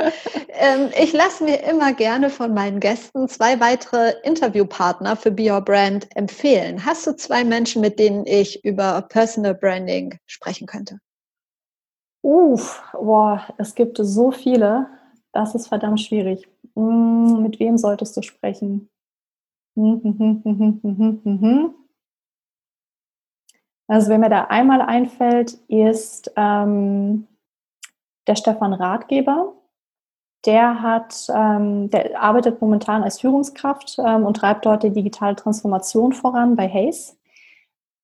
ähm, 0.50 0.90
ich 1.00 1.12
lasse 1.12 1.44
mir 1.44 1.62
immer 1.64 1.92
gerne 1.92 2.30
von 2.30 2.54
meinen 2.54 2.80
Gästen 2.80 3.28
zwei 3.28 3.58
weitere 3.60 4.14
Interviewpartner 4.22 5.16
für 5.16 5.30
Be 5.30 5.50
Your 5.50 5.60
Brand 5.60 6.08
empfehlen. 6.14 6.84
Hast 6.84 7.06
du 7.06 7.16
zwei 7.16 7.44
Menschen, 7.44 7.80
mit 7.80 7.98
denen 7.98 8.24
ich 8.26 8.64
über 8.64 9.02
Personal 9.02 9.54
Branding 9.54 10.18
sprechen 10.26 10.66
könnte? 10.66 10.98
Uff, 12.22 12.82
boah, 12.92 13.42
es 13.58 13.74
gibt 13.74 13.98
so 13.98 14.30
viele. 14.30 14.86
Das 15.32 15.54
ist 15.54 15.68
verdammt 15.68 16.00
schwierig. 16.00 16.48
Hm, 16.74 17.42
mit 17.42 17.58
wem 17.58 17.78
solltest 17.78 18.16
du 18.16 18.22
sprechen? 18.22 18.88
Hm, 19.76 20.00
hm, 20.44 21.74
also 23.90 24.08
wer 24.08 24.18
mir 24.18 24.28
da 24.30 24.44
einmal 24.44 24.82
einfällt, 24.82 25.54
ist 25.66 26.30
ähm, 26.36 27.26
der 28.28 28.36
Stefan 28.36 28.72
Ratgeber. 28.72 29.54
Der 30.46 30.80
hat, 30.80 31.26
ähm, 31.34 31.90
der 31.90 32.22
arbeitet 32.22 32.60
momentan 32.60 33.02
als 33.02 33.18
Führungskraft 33.18 33.98
ähm, 33.98 34.24
und 34.24 34.36
treibt 34.36 34.64
dort 34.64 34.84
die 34.84 34.92
digitale 34.92 35.34
Transformation 35.34 36.12
voran 36.12 36.54
bei 36.54 36.68
Hayes. 36.68 37.18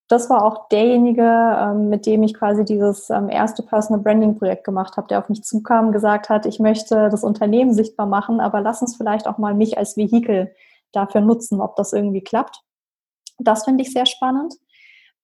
Das 0.09 0.28
war 0.28 0.45
auch 0.45 0.68
derjenige, 0.70 1.22
ähm, 1.22 1.89
mit 1.89 2.05
dem 2.05 2.24
ich 2.24 2.34
quasi 2.34 2.64
dieses 2.64 3.09
ähm, 3.09 3.28
erste 3.28 3.62
Personal 3.62 4.03
Branding 4.03 4.37
Projekt 4.37 4.64
gemacht 4.64 4.97
habe, 4.97 5.07
der 5.07 5.20
auf 5.20 5.28
mich 5.28 5.45
zukam 5.45 5.93
gesagt 5.93 6.28
hat, 6.28 6.47
ich 6.47 6.59
möchte 6.59 7.11
das 7.11 7.22
Unternehmen 7.22 7.74
sichtbar 7.74 8.07
machen, 8.07 8.41
aber 8.41 8.61
lass 8.61 8.82
uns 8.82 8.97
vielleicht 8.97 9.28
auch 9.28 9.39
mal 9.39 9.55
mich 9.55 9.78
als 9.78 9.97
Vehikel 9.97 10.53
dafür 10.91 11.20
nutzen, 11.20 11.61
ob 11.61 11.76
das 11.76 11.93
irgendwie 11.93 12.22
klappt. 12.22 12.61
Das 13.39 13.64
finde 13.64 13.82
ich 13.82 13.93
sehr 13.93 14.07
spannend 14.07 14.57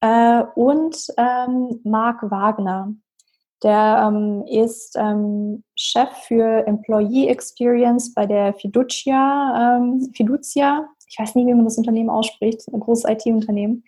äh, 0.02 0.42
und 0.56 0.96
ähm, 1.16 1.80
Marc 1.84 2.30
Wagner. 2.30 2.92
Der 3.62 4.08
ähm, 4.08 4.42
ist 4.48 4.96
ähm, 4.98 5.62
Chef 5.76 6.08
für 6.26 6.66
Employee 6.66 7.28
Experience 7.28 8.12
bei 8.12 8.26
der 8.26 8.54
Fiducia, 8.54 9.76
ähm, 9.78 10.10
Fiducia. 10.14 10.88
Ich 11.08 11.16
weiß 11.16 11.36
nie, 11.36 11.46
wie 11.46 11.54
man 11.54 11.64
das 11.64 11.78
Unternehmen 11.78 12.10
ausspricht, 12.10 12.66
ein 12.72 12.80
großes 12.80 13.08
IT-Unternehmen. 13.08 13.84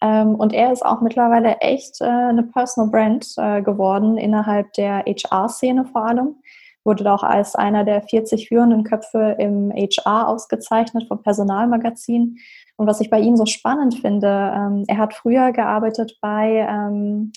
Ähm, 0.00 0.36
und 0.36 0.52
er 0.52 0.72
ist 0.72 0.86
auch 0.86 1.00
mittlerweile 1.00 1.56
echt 1.56 2.00
äh, 2.00 2.04
eine 2.04 2.44
Personal 2.44 2.90
Brand 2.90 3.26
äh, 3.36 3.60
geworden 3.62 4.16
innerhalb 4.16 4.72
der 4.74 5.02
HR-Szene 5.04 5.86
vor 5.86 6.06
allem. 6.06 6.36
Wurde 6.84 7.12
auch 7.12 7.24
als 7.24 7.56
einer 7.56 7.84
der 7.84 8.02
40 8.02 8.46
führenden 8.46 8.84
Köpfe 8.84 9.34
im 9.40 9.72
HR 9.72 10.28
ausgezeichnet 10.28 11.08
vom 11.08 11.20
Personalmagazin 11.20 12.38
und 12.78 12.86
was 12.86 13.00
ich 13.00 13.10
bei 13.10 13.18
ihm 13.18 13.36
so 13.36 13.44
spannend 13.44 13.98
finde, 13.98 14.28
ähm, 14.54 14.84
er 14.86 14.98
hat 14.98 15.12
früher 15.12 15.50
gearbeitet 15.50 16.16
bei 16.20 16.64
ähm, 16.68 17.32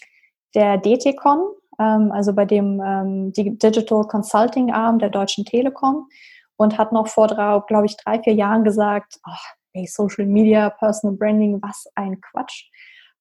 der 0.54 0.78
DTCon, 0.78 1.40
ähm, 1.80 2.12
also 2.12 2.34
bei 2.34 2.46
dem 2.46 2.80
ähm, 2.80 3.34
Digital 3.34 4.04
Consulting 4.04 4.72
Arm 4.72 5.00
der 5.00 5.10
Deutschen 5.10 5.44
Telekom 5.44 6.08
und 6.58 6.78
hat 6.78 6.92
noch 6.92 7.08
vor, 7.08 7.28
glaube 7.28 7.88
ich, 7.88 7.98
drei, 7.98 8.22
vier 8.22 8.34
Jahren 8.34 8.64
gesagt, 8.64 9.20
oh, 9.28 9.32
hey, 9.74 9.88
Social 9.88 10.28
Media, 10.28 10.70
Personal 10.70 11.18
Branding, 11.18 11.60
was 11.60 11.88
ein 11.96 12.22
Quatsch. 12.22 12.66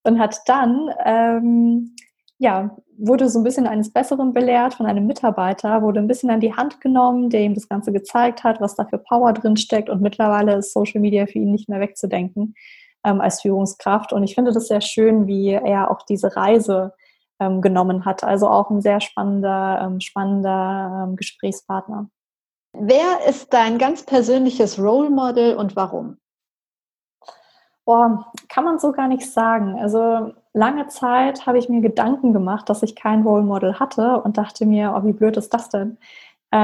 Und 0.03 0.19
hat 0.19 0.41
dann 0.45 0.91
ähm, 1.07 1.97
ja, 2.41 2.75
wurde 2.97 3.29
so 3.29 3.39
ein 3.39 3.45
bisschen 3.45 3.67
eines 3.67 3.93
Besseren 3.93 4.33
belehrt 4.33 4.73
von 4.73 4.87
einem 4.87 5.07
Mitarbeiter, 5.07 5.83
wurde 5.83 6.01
ein 6.01 6.07
bisschen 6.07 6.31
an 6.31 6.41
die 6.41 6.55
Hand 6.55 6.81
genommen, 6.81 7.29
der 7.29 7.43
ihm 7.43 7.55
das 7.55 7.69
Ganze 7.69 7.93
gezeigt 7.93 8.45
hat, 8.45 8.63
was 8.63 8.75
da 8.75 8.87
für 8.87 8.97
Power 8.97 9.35
drin 9.35 9.59
steckt 9.59 9.91
und 9.91 10.01
mittlerweile 10.01 10.57
ist 10.57 10.73
Social 10.73 11.03
Media 11.03 11.27
für 11.27 11.39
ihn 11.39 11.51
nicht 11.51 11.69
mehr 11.69 11.81
wegzudenken 11.81 12.55
ähm, 13.05 13.21
als 13.21 13.43
Führungskraft 13.43 14.15
und 14.15 14.23
ich 14.23 14.35
finde 14.35 14.53
das 14.53 14.69
sehr 14.69 14.81
schön, 14.81 15.27
wie 15.27 15.51
er 15.51 15.91
auch 15.91 16.01
diese 16.03 16.35
Reise 16.35 16.95
ähm, 17.41 17.61
genommen 17.61 18.07
hat. 18.07 18.25
Also 18.25 18.49
auch 18.49 18.71
ein 18.71 18.81
sehr 18.81 19.03
spannender, 19.03 19.83
ähm, 19.85 20.01
spannender 20.01 21.09
ähm, 21.09 21.17
Gesprächspartner. 21.17 22.09
Wer 22.73 23.29
ist 23.29 23.53
dein 23.53 23.77
ganz 23.77 24.07
persönliches 24.07 24.79
Role 24.79 25.11
Model 25.11 25.57
und 25.57 25.77
warum? 25.77 26.17
Boah, 27.91 28.31
kann 28.49 28.63
man 28.63 28.79
so 28.79 28.93
gar 28.93 29.09
nicht 29.09 29.29
sagen. 29.29 29.77
Also 29.81 30.33
lange 30.53 30.87
Zeit 30.87 31.45
habe 31.47 31.59
ich 31.59 31.69
mir 31.69 31.81
Gedanken 31.81 32.33
gemacht, 32.33 32.69
dass 32.69 32.85
ich 32.85 32.95
kein 32.95 33.23
Role 33.25 33.43
Model 33.43 33.81
hatte 33.81 34.23
und 34.23 34.39
dachte 34.39 34.65
mir, 34.65 34.95
oh, 34.97 35.05
wie 35.05 35.13
blöd 35.13 35.37
ist 35.37 35.53
das 35.53 35.71
denn? 35.71 35.99
Äh, 36.53 36.57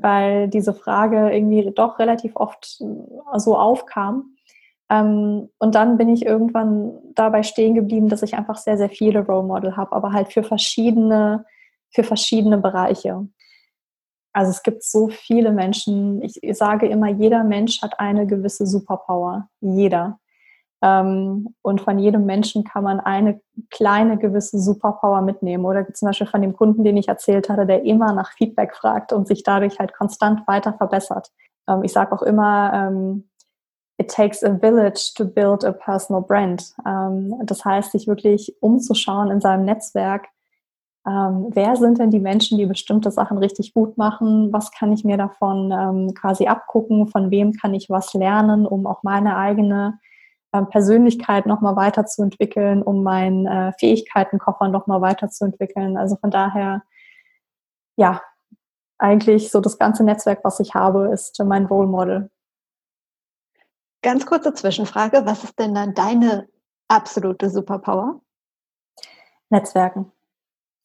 weil 0.00 0.48
diese 0.48 0.74
Frage 0.74 1.30
irgendwie 1.30 1.70
doch 1.72 2.00
relativ 2.00 2.34
oft 2.34 2.80
äh, 2.80 3.38
so 3.38 3.56
aufkam. 3.56 4.34
Ähm, 4.90 5.50
und 5.60 5.76
dann 5.76 5.98
bin 5.98 6.08
ich 6.08 6.26
irgendwann 6.26 6.98
dabei 7.14 7.44
stehen 7.44 7.76
geblieben, 7.76 8.08
dass 8.08 8.24
ich 8.24 8.34
einfach 8.34 8.56
sehr, 8.56 8.76
sehr 8.76 8.90
viele 8.90 9.24
Role 9.24 9.46
Model 9.46 9.76
habe, 9.76 9.92
aber 9.92 10.12
halt 10.12 10.32
für 10.32 10.42
verschiedene, 10.42 11.44
für 11.90 12.02
verschiedene 12.02 12.58
Bereiche. 12.58 13.28
Also 14.32 14.50
es 14.50 14.64
gibt 14.64 14.82
so 14.82 15.10
viele 15.10 15.52
Menschen. 15.52 16.22
Ich 16.22 16.40
sage 16.58 16.88
immer, 16.88 17.06
jeder 17.06 17.44
Mensch 17.44 17.82
hat 17.82 18.00
eine 18.00 18.26
gewisse 18.26 18.66
Superpower. 18.66 19.48
Jeder. 19.60 20.18
Ähm, 20.82 21.54
und 21.62 21.80
von 21.80 22.00
jedem 22.00 22.26
Menschen 22.26 22.64
kann 22.64 22.82
man 22.82 22.98
eine 22.98 23.40
kleine 23.70 24.18
gewisse 24.18 24.58
Superpower 24.58 25.22
mitnehmen. 25.22 25.64
Oder 25.64 25.86
zum 25.94 26.06
Beispiel 26.06 26.26
von 26.26 26.42
dem 26.42 26.56
Kunden, 26.56 26.82
den 26.82 26.96
ich 26.96 27.08
erzählt 27.08 27.48
hatte, 27.48 27.66
der 27.66 27.84
immer 27.84 28.12
nach 28.12 28.32
Feedback 28.32 28.74
fragt 28.74 29.12
und 29.12 29.28
sich 29.28 29.44
dadurch 29.44 29.78
halt 29.78 29.94
konstant 29.94 30.46
weiter 30.48 30.72
verbessert. 30.72 31.30
Ähm, 31.68 31.84
ich 31.84 31.92
sage 31.92 32.12
auch 32.12 32.22
immer, 32.22 32.72
ähm, 32.74 33.28
it 33.98 34.10
takes 34.10 34.42
a 34.42 34.58
village 34.58 35.12
to 35.14 35.24
build 35.24 35.64
a 35.64 35.70
personal 35.70 36.22
brand. 36.22 36.74
das 37.44 37.64
heißt, 37.64 37.92
sich 37.92 38.08
wirklich 38.08 38.56
umzuschauen 38.60 39.30
in 39.30 39.40
seinem 39.40 39.64
Netzwerk, 39.64 40.26
wer 41.04 41.76
sind 41.76 41.98
denn 41.98 42.10
die 42.10 42.18
Menschen, 42.18 42.58
die 42.58 42.66
bestimmte 42.66 43.12
Sachen 43.12 43.38
richtig 43.38 43.74
gut 43.74 43.98
machen? 43.98 44.52
Was 44.52 44.72
kann 44.72 44.92
ich 44.92 45.04
mir 45.04 45.18
davon 45.18 46.14
quasi 46.18 46.48
abgucken? 46.48 47.06
Von 47.06 47.30
wem 47.30 47.52
kann 47.52 47.74
ich 47.74 47.90
was 47.90 48.12
lernen, 48.14 48.66
um 48.66 48.86
auch 48.86 49.04
meine 49.04 49.36
eigene 49.36 50.00
äh, 50.52 50.62
Persönlichkeit 50.62 51.46
nochmal 51.46 51.76
weiterzuentwickeln, 51.76 52.82
um 52.82 53.02
meinen 53.02 53.46
äh, 53.46 53.72
Fähigkeitenkoffer 53.78 54.68
nochmal 54.68 55.00
weiterzuentwickeln? 55.00 55.96
Also 55.96 56.16
von 56.16 56.30
daher, 56.30 56.82
ja, 57.96 58.22
eigentlich 58.98 59.50
so 59.50 59.60
das 59.60 59.78
ganze 59.78 60.04
Netzwerk, 60.04 60.44
was 60.44 60.60
ich 60.60 60.74
habe, 60.74 61.10
ist 61.12 61.42
mein 61.44 61.66
Role 61.66 61.88
Model. 61.88 62.30
Ganz 64.02 64.26
kurze 64.26 64.54
Zwischenfrage. 64.54 65.22
Was 65.26 65.44
ist 65.44 65.58
denn 65.58 65.74
dann 65.74 65.94
deine 65.94 66.48
absolute 66.88 67.50
Superpower? 67.50 68.20
Netzwerken 69.50 70.12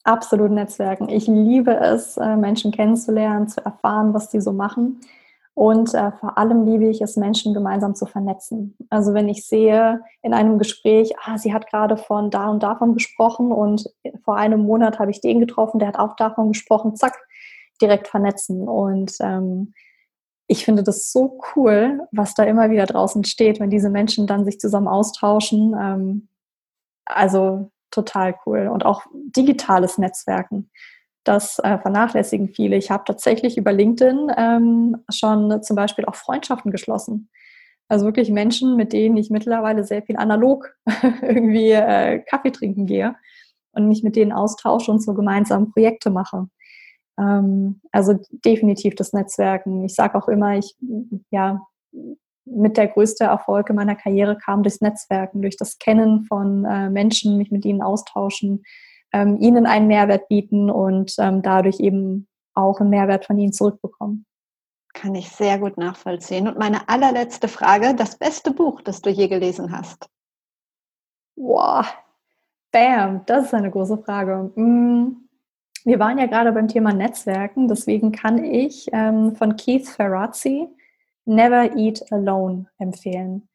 absolut 0.08 0.50
Netzwerken. 0.50 1.08
Ich 1.08 1.26
liebe 1.26 1.76
es, 1.76 2.16
äh, 2.16 2.36
Menschen 2.36 2.72
kennenzulernen, 2.72 3.48
zu 3.48 3.64
erfahren, 3.64 4.14
was 4.14 4.30
die 4.30 4.40
so 4.40 4.52
machen. 4.52 5.00
Und 5.58 5.92
äh, 5.92 6.12
vor 6.12 6.38
allem 6.38 6.66
liebe 6.66 6.86
ich 6.86 7.00
es, 7.00 7.16
Menschen 7.16 7.52
gemeinsam 7.52 7.96
zu 7.96 8.06
vernetzen. 8.06 8.76
Also 8.90 9.12
wenn 9.12 9.28
ich 9.28 9.44
sehe 9.44 10.00
in 10.22 10.32
einem 10.32 10.56
Gespräch, 10.56 11.14
ah, 11.24 11.36
sie 11.36 11.52
hat 11.52 11.68
gerade 11.68 11.96
von 11.96 12.30
da 12.30 12.46
und 12.48 12.62
davon 12.62 12.94
gesprochen 12.94 13.50
und 13.50 13.92
vor 14.22 14.36
einem 14.36 14.60
Monat 14.60 15.00
habe 15.00 15.10
ich 15.10 15.20
den 15.20 15.40
getroffen, 15.40 15.80
der 15.80 15.88
hat 15.88 15.98
auch 15.98 16.14
davon 16.14 16.52
gesprochen, 16.52 16.94
zack, 16.94 17.18
direkt 17.82 18.06
vernetzen. 18.06 18.68
Und 18.68 19.16
ähm, 19.18 19.74
ich 20.46 20.64
finde 20.64 20.84
das 20.84 21.10
so 21.10 21.40
cool, 21.56 22.06
was 22.12 22.34
da 22.34 22.44
immer 22.44 22.70
wieder 22.70 22.86
draußen 22.86 23.24
steht, 23.24 23.58
wenn 23.58 23.68
diese 23.68 23.90
Menschen 23.90 24.28
dann 24.28 24.44
sich 24.44 24.60
zusammen 24.60 24.86
austauschen. 24.86 25.74
Ähm, 25.76 26.28
also 27.04 27.72
total 27.90 28.36
cool. 28.46 28.68
Und 28.68 28.86
auch 28.86 29.02
digitales 29.12 29.98
Netzwerken. 29.98 30.70
Das 31.28 31.58
äh, 31.58 31.76
vernachlässigen 31.76 32.48
viele. 32.48 32.76
Ich 32.76 32.90
habe 32.90 33.04
tatsächlich 33.04 33.58
über 33.58 33.70
LinkedIn 33.70 34.32
ähm, 34.34 34.96
schon 35.10 35.62
zum 35.62 35.76
Beispiel 35.76 36.06
auch 36.06 36.14
Freundschaften 36.14 36.72
geschlossen. 36.72 37.28
Also 37.86 38.06
wirklich 38.06 38.30
Menschen, 38.30 38.76
mit 38.76 38.94
denen 38.94 39.18
ich 39.18 39.28
mittlerweile 39.28 39.84
sehr 39.84 40.00
viel 40.00 40.16
analog 40.16 40.74
irgendwie 41.20 41.72
äh, 41.72 42.20
Kaffee 42.20 42.50
trinken 42.50 42.86
gehe 42.86 43.14
und 43.72 43.88
mich 43.88 44.02
mit 44.02 44.16
denen 44.16 44.32
austausche 44.32 44.90
und 44.90 45.02
so 45.02 45.12
gemeinsam 45.12 45.70
Projekte 45.70 46.08
mache. 46.08 46.48
Ähm, 47.20 47.82
also 47.92 48.18
definitiv 48.30 48.94
das 48.94 49.12
Netzwerken. 49.12 49.84
Ich 49.84 49.96
sage 49.96 50.16
auch 50.16 50.28
immer, 50.28 50.56
ich 50.56 50.76
ja 51.30 51.60
mit 52.46 52.78
der 52.78 52.88
größte 52.88 53.24
Erfolg 53.24 53.68
in 53.68 53.76
meiner 53.76 53.96
Karriere 53.96 54.38
kam 54.38 54.62
durchs 54.62 54.80
Netzwerken, 54.80 55.42
durch 55.42 55.58
das 55.58 55.78
Kennen 55.78 56.24
von 56.24 56.64
äh, 56.64 56.88
Menschen, 56.88 57.36
mich 57.36 57.50
mit 57.50 57.66
ihnen 57.66 57.82
austauschen, 57.82 58.62
ähm, 59.12 59.38
ihnen 59.40 59.66
einen 59.66 59.86
Mehrwert 59.86 60.28
bieten 60.28 60.70
und 60.70 61.14
ähm, 61.18 61.42
dadurch 61.42 61.80
eben 61.80 62.28
auch 62.54 62.80
einen 62.80 62.90
Mehrwert 62.90 63.26
von 63.26 63.38
ihnen 63.38 63.52
zurückbekommen. 63.52 64.26
Kann 64.94 65.14
ich 65.14 65.28
sehr 65.30 65.58
gut 65.58 65.76
nachvollziehen. 65.76 66.48
Und 66.48 66.58
meine 66.58 66.88
allerletzte 66.88 67.48
Frage, 67.48 67.94
das 67.94 68.18
beste 68.18 68.50
Buch, 68.50 68.80
das 68.80 69.00
du 69.00 69.10
je 69.10 69.28
gelesen 69.28 69.70
hast? 69.70 70.08
Wow, 71.36 71.86
bam, 72.72 73.24
das 73.26 73.46
ist 73.46 73.54
eine 73.54 73.70
große 73.70 73.98
Frage. 73.98 74.50
Mm, 74.56 75.28
wir 75.84 75.98
waren 76.00 76.18
ja 76.18 76.26
gerade 76.26 76.52
beim 76.52 76.68
Thema 76.68 76.92
Netzwerken, 76.92 77.68
deswegen 77.68 78.10
kann 78.10 78.42
ich 78.42 78.88
ähm, 78.92 79.36
von 79.36 79.56
Keith 79.56 79.88
Ferrazzi 79.88 80.68
Never 81.24 81.76
Eat 81.76 82.10
Alone 82.10 82.66
empfehlen. 82.78 83.48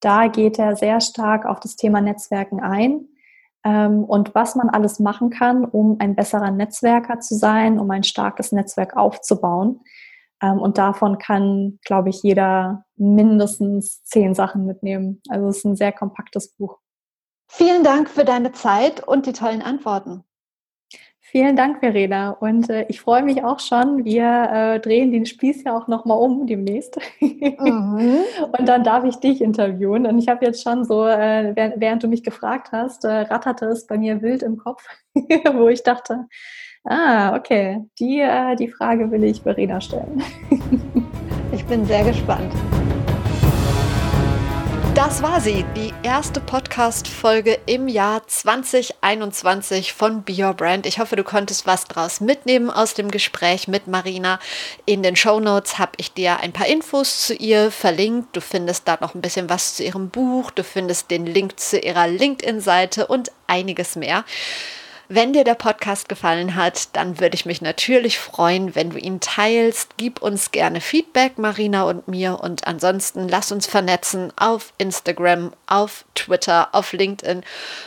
Da 0.00 0.26
geht 0.26 0.58
er 0.58 0.76
sehr 0.76 1.00
stark 1.00 1.46
auf 1.46 1.60
das 1.60 1.76
Thema 1.76 2.00
Netzwerken 2.00 2.60
ein 2.60 3.08
und 3.62 4.34
was 4.34 4.54
man 4.56 4.70
alles 4.70 5.00
machen 5.00 5.28
kann, 5.28 5.64
um 5.66 5.96
ein 5.98 6.16
besserer 6.16 6.50
Netzwerker 6.50 7.20
zu 7.20 7.34
sein, 7.34 7.78
um 7.78 7.90
ein 7.90 8.04
starkes 8.04 8.52
Netzwerk 8.52 8.96
aufzubauen. 8.96 9.80
Ähm, 10.42 10.58
und 10.58 10.78
davon 10.78 11.18
kann, 11.18 11.78
glaube 11.84 12.08
ich, 12.08 12.22
jeder 12.22 12.84
mindestens 12.96 14.02
zehn 14.04 14.34
Sachen 14.34 14.66
mitnehmen. 14.66 15.20
Also 15.28 15.48
es 15.48 15.58
ist 15.58 15.64
ein 15.64 15.76
sehr 15.76 15.92
kompaktes 15.92 16.54
Buch. 16.54 16.78
Vielen 17.48 17.84
Dank 17.84 18.08
für 18.08 18.24
deine 18.24 18.52
Zeit 18.52 19.06
und 19.06 19.26
die 19.26 19.32
tollen 19.32 19.62
Antworten. 19.62 20.24
Vielen 21.30 21.54
Dank, 21.54 21.78
Verena. 21.78 22.30
Und 22.30 22.68
äh, 22.70 22.86
ich 22.88 23.00
freue 23.00 23.22
mich 23.22 23.44
auch 23.44 23.60
schon. 23.60 24.04
Wir 24.04 24.48
äh, 24.52 24.80
drehen 24.80 25.12
den 25.12 25.26
Spieß 25.26 25.62
ja 25.62 25.76
auch 25.76 25.86
nochmal 25.86 26.18
um 26.18 26.44
demnächst. 26.48 26.98
Mhm. 27.20 28.18
und 28.58 28.68
dann 28.68 28.82
darf 28.82 29.04
ich 29.04 29.14
dich 29.16 29.40
interviewen. 29.40 30.06
Und 30.06 30.18
ich 30.18 30.28
habe 30.28 30.44
jetzt 30.44 30.64
schon 30.64 30.84
so, 30.84 31.06
äh, 31.06 31.52
während, 31.54 31.74
während, 31.80 32.02
du 32.02 32.08
mich 32.08 32.24
gefragt 32.24 32.72
hast, 32.72 33.04
äh, 33.04 33.20
ratterte 33.20 33.66
es 33.66 33.86
bei 33.86 33.96
mir 33.96 34.20
wild 34.22 34.42
im 34.42 34.56
Kopf, 34.56 34.82
wo 35.54 35.68
ich 35.68 35.84
dachte, 35.84 36.26
ah, 36.82 37.36
okay, 37.36 37.84
die, 38.00 38.18
äh, 38.18 38.56
die 38.56 38.68
Frage 38.68 39.12
will 39.12 39.22
ich 39.22 39.42
Verena 39.42 39.80
stellen. 39.80 40.24
ich 41.52 41.64
bin 41.66 41.84
sehr 41.84 42.02
gespannt. 42.02 42.52
Das 45.02 45.22
war 45.22 45.40
sie, 45.40 45.64
die 45.74 45.94
erste 46.02 46.40
Podcast-Folge 46.40 47.58
im 47.64 47.88
Jahr 47.88 48.26
2021 48.26 49.94
von 49.94 50.24
Be 50.24 50.34
Your 50.44 50.52
Brand. 50.52 50.84
Ich 50.84 50.98
hoffe, 50.98 51.16
du 51.16 51.24
konntest 51.24 51.66
was 51.66 51.86
draus 51.86 52.20
mitnehmen 52.20 52.68
aus 52.68 52.92
dem 52.92 53.10
Gespräch 53.10 53.66
mit 53.66 53.86
Marina. 53.86 54.38
In 54.84 55.02
den 55.02 55.16
Show 55.16 55.40
Notes 55.40 55.78
habe 55.78 55.92
ich 55.96 56.12
dir 56.12 56.40
ein 56.40 56.52
paar 56.52 56.66
Infos 56.66 57.26
zu 57.26 57.34
ihr 57.34 57.70
verlinkt. 57.70 58.36
Du 58.36 58.42
findest 58.42 58.86
da 58.86 58.98
noch 59.00 59.14
ein 59.14 59.22
bisschen 59.22 59.48
was 59.48 59.74
zu 59.76 59.84
ihrem 59.84 60.10
Buch. 60.10 60.50
Du 60.50 60.62
findest 60.62 61.10
den 61.10 61.24
Link 61.24 61.58
zu 61.58 61.78
ihrer 61.78 62.06
LinkedIn-Seite 62.06 63.06
und 63.06 63.32
einiges 63.46 63.96
mehr. 63.96 64.26
Wenn 65.12 65.32
dir 65.32 65.42
der 65.42 65.56
Podcast 65.56 66.08
gefallen 66.08 66.54
hat, 66.54 66.94
dann 66.94 67.18
würde 67.18 67.34
ich 67.34 67.44
mich 67.44 67.60
natürlich 67.60 68.20
freuen, 68.20 68.76
wenn 68.76 68.90
du 68.90 68.96
ihn 68.96 69.18
teilst. 69.18 69.96
Gib 69.96 70.22
uns 70.22 70.52
gerne 70.52 70.80
Feedback, 70.80 71.36
Marina 71.36 71.82
und 71.82 72.06
mir. 72.06 72.38
Und 72.40 72.68
ansonsten 72.68 73.28
lass 73.28 73.50
uns 73.50 73.66
vernetzen 73.66 74.32
auf 74.36 74.72
Instagram, 74.78 75.52
auf 75.66 76.04
Twitter, 76.14 76.68
auf 76.70 76.92
LinkedIn, 76.92 77.42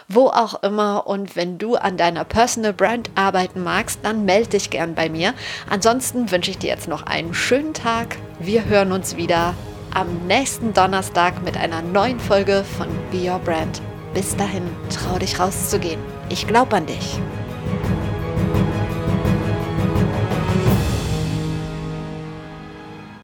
wo 0.09 0.27
auch 0.27 0.63
immer. 0.63 1.07
Und 1.07 1.37
wenn 1.37 1.57
du 1.57 1.75
an 1.75 1.95
deiner 1.95 2.25
Personal 2.25 2.73
Brand 2.73 3.09
arbeiten 3.15 3.63
magst, 3.63 3.99
dann 4.03 4.25
melde 4.25 4.49
dich 4.49 4.69
gern 4.69 4.93
bei 4.93 5.07
mir. 5.07 5.33
Ansonsten 5.69 6.29
wünsche 6.29 6.51
ich 6.51 6.57
dir 6.57 6.71
jetzt 6.71 6.89
noch 6.89 7.03
einen 7.03 7.33
schönen 7.33 7.73
Tag. 7.73 8.17
Wir 8.39 8.65
hören 8.65 8.91
uns 8.91 9.15
wieder 9.15 9.53
am 9.93 10.27
nächsten 10.27 10.73
Donnerstag 10.73 11.41
mit 11.41 11.55
einer 11.55 11.81
neuen 11.81 12.19
Folge 12.19 12.65
von 12.75 12.89
Be 13.11 13.31
Your 13.31 13.39
Brand. 13.39 13.81
Bis 14.13 14.35
dahin, 14.35 14.63
trau 14.89 15.17
dich 15.17 15.39
rauszugehen. 15.39 16.12
Ich 16.29 16.47
glaube 16.47 16.75
an 16.77 16.85
dich. 16.85 17.19